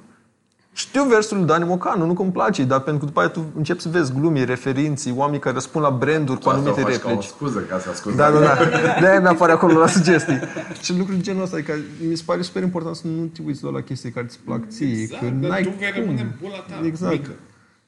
știu 0.73 1.05
versul 1.05 1.37
lui 1.37 1.47
Dani 1.47 1.65
Mocanu, 1.65 2.07
nu 2.07 2.13
că 2.13 2.23
îmi 2.23 2.33
place, 2.33 2.65
dar 2.65 2.81
pentru 2.81 3.01
că 3.01 3.07
după 3.07 3.21
aia 3.21 3.29
tu 3.29 3.45
începi 3.57 3.81
să 3.81 3.89
vezi 3.89 4.13
glumii, 4.13 4.45
referinții, 4.45 5.13
oameni 5.17 5.41
care 5.41 5.55
răspund 5.55 5.85
la 5.85 5.91
branduri 5.91 6.41
cu 6.41 6.49
anumite 6.49 6.83
replici. 6.83 7.01
Ca 7.01 7.13
o 7.13 7.21
scuză 7.21 7.59
ca 7.61 7.79
să 7.79 7.91
ascult. 7.91 8.17
Da, 8.17 8.31
da, 8.31 8.39
da. 8.39 8.57
De-aia 9.01 9.21
mi-apare 9.21 9.53
acolo 9.53 9.79
la 9.79 9.87
sugestii. 9.87 10.41
și 10.83 10.97
lucruri 10.97 11.21
genul 11.21 11.43
ăsta, 11.43 11.57
adică 11.57 11.75
mi 12.09 12.17
se 12.17 12.23
pare 12.27 12.43
super 12.43 12.63
important 12.63 12.97
să 12.97 13.07
nu 13.07 13.25
te 13.25 13.41
uiți 13.47 13.61
doar 13.61 13.73
la 13.73 13.81
chestii 13.81 14.11
care 14.11 14.27
îți 14.27 14.39
plac 14.45 14.69
ție. 14.69 15.01
Exact, 15.01 15.23
că 15.23 15.47
n-ai 15.47 15.63
tu 15.63 15.75
vei 15.79 15.93
rămâne 15.97 16.37
bula 16.41 16.65
ta 16.69 16.87
exact. 16.87 17.13
mică. 17.13 17.31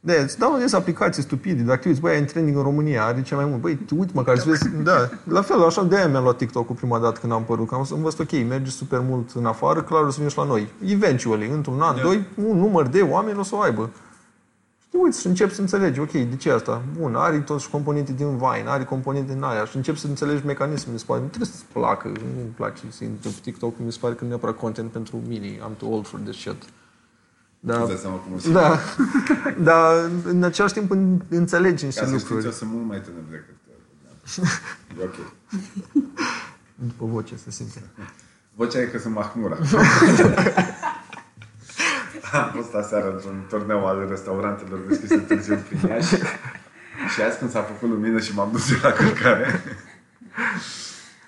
De 0.05 0.13
îți 0.13 0.39
dau 0.39 0.59
des 0.59 0.73
aplicații 0.73 1.23
stupide. 1.23 1.63
Dacă 1.63 1.81
te 1.81 1.89
uiți, 1.89 2.01
băi, 2.01 2.19
în 2.19 2.25
trending 2.25 2.57
în 2.57 2.63
România, 2.63 3.05
are 3.05 3.23
cel 3.23 3.37
mai 3.37 3.47
mult. 3.47 3.61
Băi, 3.61 3.75
te 3.75 3.95
uiți 3.95 4.15
măcar 4.15 4.39
să 4.39 4.49
vezi. 4.49 4.69
Da, 4.83 5.09
la 5.25 5.43
fel, 5.43 5.63
așa 5.63 5.85
de 5.85 5.97
aia 5.97 6.09
mi-am 6.09 6.23
luat 6.23 6.37
TikTok-ul 6.37 6.75
prima 6.75 6.99
dată 6.99 7.21
când 7.21 7.33
am 7.33 7.45
părut. 7.45 7.69
Că 7.69 7.75
am 7.75 8.03
văzut, 8.03 8.19
ok, 8.19 8.31
merge 8.49 8.71
super 8.71 9.01
mult 9.09 9.31
în 9.31 9.47
afară, 9.47 9.83
clar 9.83 10.03
o 10.03 10.11
să 10.11 10.19
vină 10.21 10.33
la 10.37 10.45
noi. 10.45 10.69
Eventually, 10.85 11.49
într-un 11.49 11.81
an, 11.81 11.97
da. 11.97 12.03
doi, 12.03 12.27
un 12.47 12.59
număr 12.59 12.87
de 12.87 13.01
oameni 13.01 13.39
o 13.39 13.43
să 13.43 13.55
o 13.55 13.61
aibă. 13.61 13.91
Și 14.83 14.89
te 14.91 14.97
uiți 14.97 15.21
și 15.21 15.27
începi 15.27 15.55
să 15.55 15.61
înțelegi, 15.61 16.01
ok, 16.01 16.11
de 16.11 16.37
ce 16.39 16.51
asta? 16.51 16.83
Bun, 16.99 17.15
are 17.15 17.39
toți 17.39 17.71
componente 17.71 18.13
din 18.13 18.37
Vine, 18.37 18.65
are 18.67 18.85
componente 18.85 19.33
din 19.33 19.43
aia 19.43 19.65
și 19.65 19.77
începi 19.77 19.99
să 19.99 20.07
înțelegi 20.07 20.47
mecanismul. 20.47 20.93
Mi 20.93 20.99
se 20.99 21.05
pare, 21.09 21.21
nu 21.21 21.27
trebuie 21.27 21.49
să-ți 21.49 21.65
placă, 21.73 22.09
nu-mi 22.09 22.53
place 22.57 22.83
să 22.89 23.05
intru 23.05 23.31
pe 23.31 23.39
TikTok, 23.43 23.75
mi 23.85 23.93
se 23.93 23.99
pare 24.01 24.15
că 24.15 24.23
nu 24.23 24.29
neapărat 24.29 24.57
content 24.57 24.91
pentru 24.91 25.21
mine, 25.29 25.47
I'm 25.47 25.77
too 25.79 25.91
old 25.91 26.07
for 26.07 26.21
this 26.21 26.37
shit. 26.37 26.63
Da. 27.65 27.87
da. 28.53 28.79
Dar 29.69 30.11
în 30.25 30.43
același 30.43 30.75
timp 30.75 30.91
înțelegi 31.29 31.85
niște 31.85 32.01
Ca 32.01 32.07
să 32.07 32.13
lucruri. 32.13 32.45
Ca 32.45 32.51
să 32.51 32.57
sunt 32.57 32.71
mult 32.71 32.87
mai 32.87 33.01
tânăr 33.01 33.23
decât 33.31 33.55
E 35.01 35.05
ok. 35.09 35.15
După 36.75 37.05
voce 37.05 37.37
se 37.37 37.51
simte. 37.51 37.83
Vocea 38.55 38.81
e 38.81 38.85
că 38.85 38.99
sunt 38.99 39.15
mahmura. 39.15 39.57
Am 42.33 42.53
fost 42.55 42.75
aseară 42.75 43.13
într-un 43.13 43.45
turneu 43.49 43.87
al 43.87 44.07
restaurantelor 44.09 44.79
deschise 44.89 45.17
târziu 45.17 45.57
prin 45.69 45.89
Iași 45.89 46.15
și 47.15 47.23
azi 47.23 47.39
când 47.39 47.51
s-a 47.51 47.63
făcut 47.63 47.89
lumină 47.89 48.21
și 48.21 48.35
m-am 48.35 48.51
dus 48.53 48.83
la 48.83 48.93
călcare. 48.93 49.63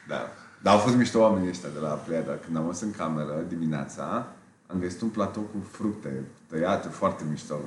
da. 0.08 0.32
Dar 0.62 0.74
au 0.74 0.78
fost 0.78 0.96
mișto 0.96 1.20
oamenii 1.20 1.48
ăștia 1.48 1.68
de 1.74 1.78
la 1.78 1.88
Pleiada. 1.88 2.32
Când 2.44 2.56
am 2.56 2.64
fost 2.64 2.82
în 2.82 2.90
cameră 2.90 3.44
dimineața, 3.48 4.32
am 4.74 4.80
găsit 4.80 5.00
un 5.00 5.08
platou 5.08 5.42
cu 5.42 5.66
fructe 5.70 6.24
tăiate 6.50 6.88
foarte 6.88 7.24
mișto 7.30 7.60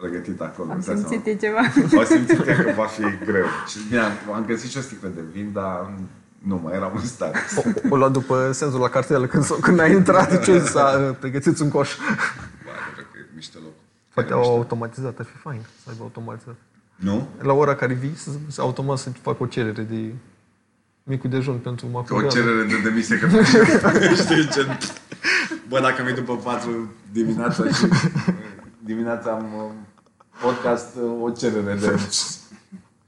pregătit 0.00 0.40
acolo. 0.40 0.70
Am 0.70 0.80
simțit 0.80 1.26
e 1.26 1.34
ceva. 1.34 1.58
Am 1.98 2.04
simțit 2.04 2.40
că 2.44 2.72
va 2.76 2.84
fi 2.84 3.02
greu. 3.24 3.44
Și 3.66 3.78
bine, 3.88 4.00
am, 4.00 4.12
am 4.34 4.44
găsit 4.44 4.70
și 4.70 4.78
o 4.78 4.80
sticlă 4.80 5.08
de 5.14 5.20
vin, 5.32 5.50
dar 5.52 5.90
nu 6.38 6.60
mai 6.64 6.74
eram 6.74 6.92
în 6.94 7.06
stare. 7.06 7.38
O, 7.56 7.62
o 7.88 7.96
luat 7.96 8.12
după 8.12 8.52
senzul 8.52 8.80
la 8.80 8.88
cartelă 8.88 9.26
când, 9.26 9.44
când 9.44 9.80
ai 9.80 9.92
intrat, 9.92 10.44
ce 10.44 10.58
s-a 10.58 11.16
pregătit 11.20 11.58
un 11.58 11.68
coș. 11.68 11.96
Ba, 11.96 12.70
cred 12.94 13.06
că 13.12 13.18
e 13.18 13.26
mișto 13.34 13.58
loc. 13.62 13.72
Poate 14.14 14.32
au 14.32 14.42
automatizat, 14.42 15.18
ar 15.18 15.24
fi 15.24 15.36
fain 15.36 15.60
să 15.82 15.90
aibă 15.90 16.02
automatizat. 16.02 16.56
Nu? 16.96 17.28
La 17.40 17.52
ora 17.52 17.74
care 17.74 17.94
vii, 17.94 18.12
să, 18.16 18.30
să 18.46 18.60
automat 18.60 18.98
să 18.98 19.10
fac 19.22 19.40
o 19.40 19.46
cerere 19.46 19.82
de 19.82 20.14
micul 21.02 21.30
dejun 21.30 21.56
pentru 21.56 21.86
macroreală. 21.92 22.26
O 22.26 22.30
cerere 22.30 22.62
de 22.62 22.76
demisie 22.88 23.18
că 23.18 23.26
știi 24.22 24.48
ce... 24.48 24.66
Bă, 25.70 25.80
dacă 25.80 26.02
mi 26.02 26.12
după 26.12 26.36
4 26.36 26.90
dimineața 27.12 27.68
și 27.68 27.86
dimineața 28.90 29.30
am 29.30 29.54
uh, 29.54 29.72
podcast, 30.42 30.96
uh, 30.96 31.22
o 31.22 31.30
cerere 31.30 31.74
de... 31.74 31.98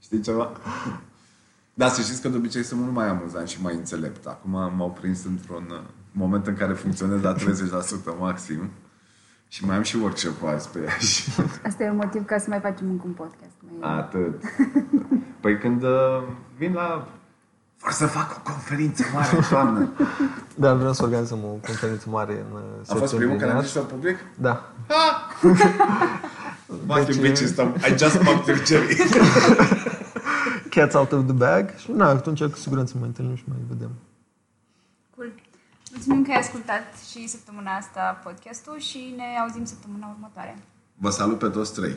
Știi 0.03 0.21
ceva? 0.21 0.51
Da, 1.73 1.87
să 1.87 2.01
știți 2.01 2.21
că 2.21 2.29
de 2.29 2.37
obicei 2.37 2.63
sunt 2.63 2.79
mult 2.79 2.93
mai 2.93 3.07
amuzant 3.07 3.47
și 3.47 3.61
mai 3.61 3.73
înțelept. 3.73 4.25
Acum 4.25 4.51
m-au 4.51 4.97
prins 5.01 5.23
într-un 5.25 5.67
uh, 5.71 5.79
moment 6.11 6.47
în 6.47 6.55
care 6.55 6.73
funcționez 6.73 7.21
la 7.21 7.35
30% 7.35 7.39
maxim. 8.19 8.69
Și 9.47 9.65
mai 9.65 9.75
am 9.75 9.81
și 9.81 9.95
workshop 9.95 10.43
azi 10.43 10.69
pe 10.69 10.79
ea. 10.79 10.93
Asta 11.67 11.83
e 11.83 11.89
un 11.89 11.95
motiv 11.95 12.25
ca 12.25 12.37
să 12.37 12.45
mai 12.49 12.59
facem 12.59 12.89
încă 12.89 13.03
un 13.05 13.13
podcast. 13.13 13.55
Mai... 13.79 13.97
Atât. 13.97 14.43
Păi 15.41 15.57
când 15.57 15.83
vin 16.57 16.73
la 16.73 17.07
vor 17.83 17.91
să 17.91 18.05
fac 18.05 18.35
o 18.37 18.51
conferință 18.51 19.03
mare 19.13 19.35
în 19.37 19.43
toamnă. 19.49 19.89
da, 20.55 20.73
vreau 20.73 20.93
să 20.93 21.03
organizăm 21.03 21.43
o 21.43 21.47
conferință 21.47 22.09
mare 22.09 22.45
în 22.51 22.59
A 22.87 22.95
fost 22.95 23.15
primul 23.15 23.37
care 23.37 23.51
am 23.51 23.61
zis 23.61 23.73
la 23.73 23.81
public? 23.81 24.17
Da. 24.35 24.63
Fucking 26.87 27.05
deci, 27.05 27.19
bitches, 27.19 27.51
I 27.51 27.97
just 27.97 28.17
popped 28.17 28.47
your 28.47 28.59
cherry. 28.59 28.95
Cats 30.75 30.95
out 30.95 31.11
of 31.11 31.23
the 31.23 31.33
bag. 31.33 31.75
Și 31.77 31.91
na, 31.91 32.09
atunci 32.09 32.43
cu 32.43 32.57
siguranță 32.57 32.93
mai 32.97 33.07
întâlnim 33.07 33.35
și 33.35 33.43
mai 33.47 33.57
vedem. 33.67 33.91
Cool. 35.15 35.31
Mulțumim 35.91 36.23
că 36.23 36.31
ai 36.31 36.39
ascultat 36.39 36.83
și 37.11 37.27
săptămâna 37.27 37.75
asta 37.75 38.21
podcastul 38.23 38.79
și 38.79 39.13
ne 39.17 39.23
auzim 39.41 39.65
săptămâna 39.65 40.15
următoare. 40.15 40.57
Vă 40.97 41.09
salut 41.09 41.37
pe 41.39 41.47
toți 41.47 41.73
trei. 41.73 41.95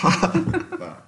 pa. 0.00 0.30
pa. 0.78 1.04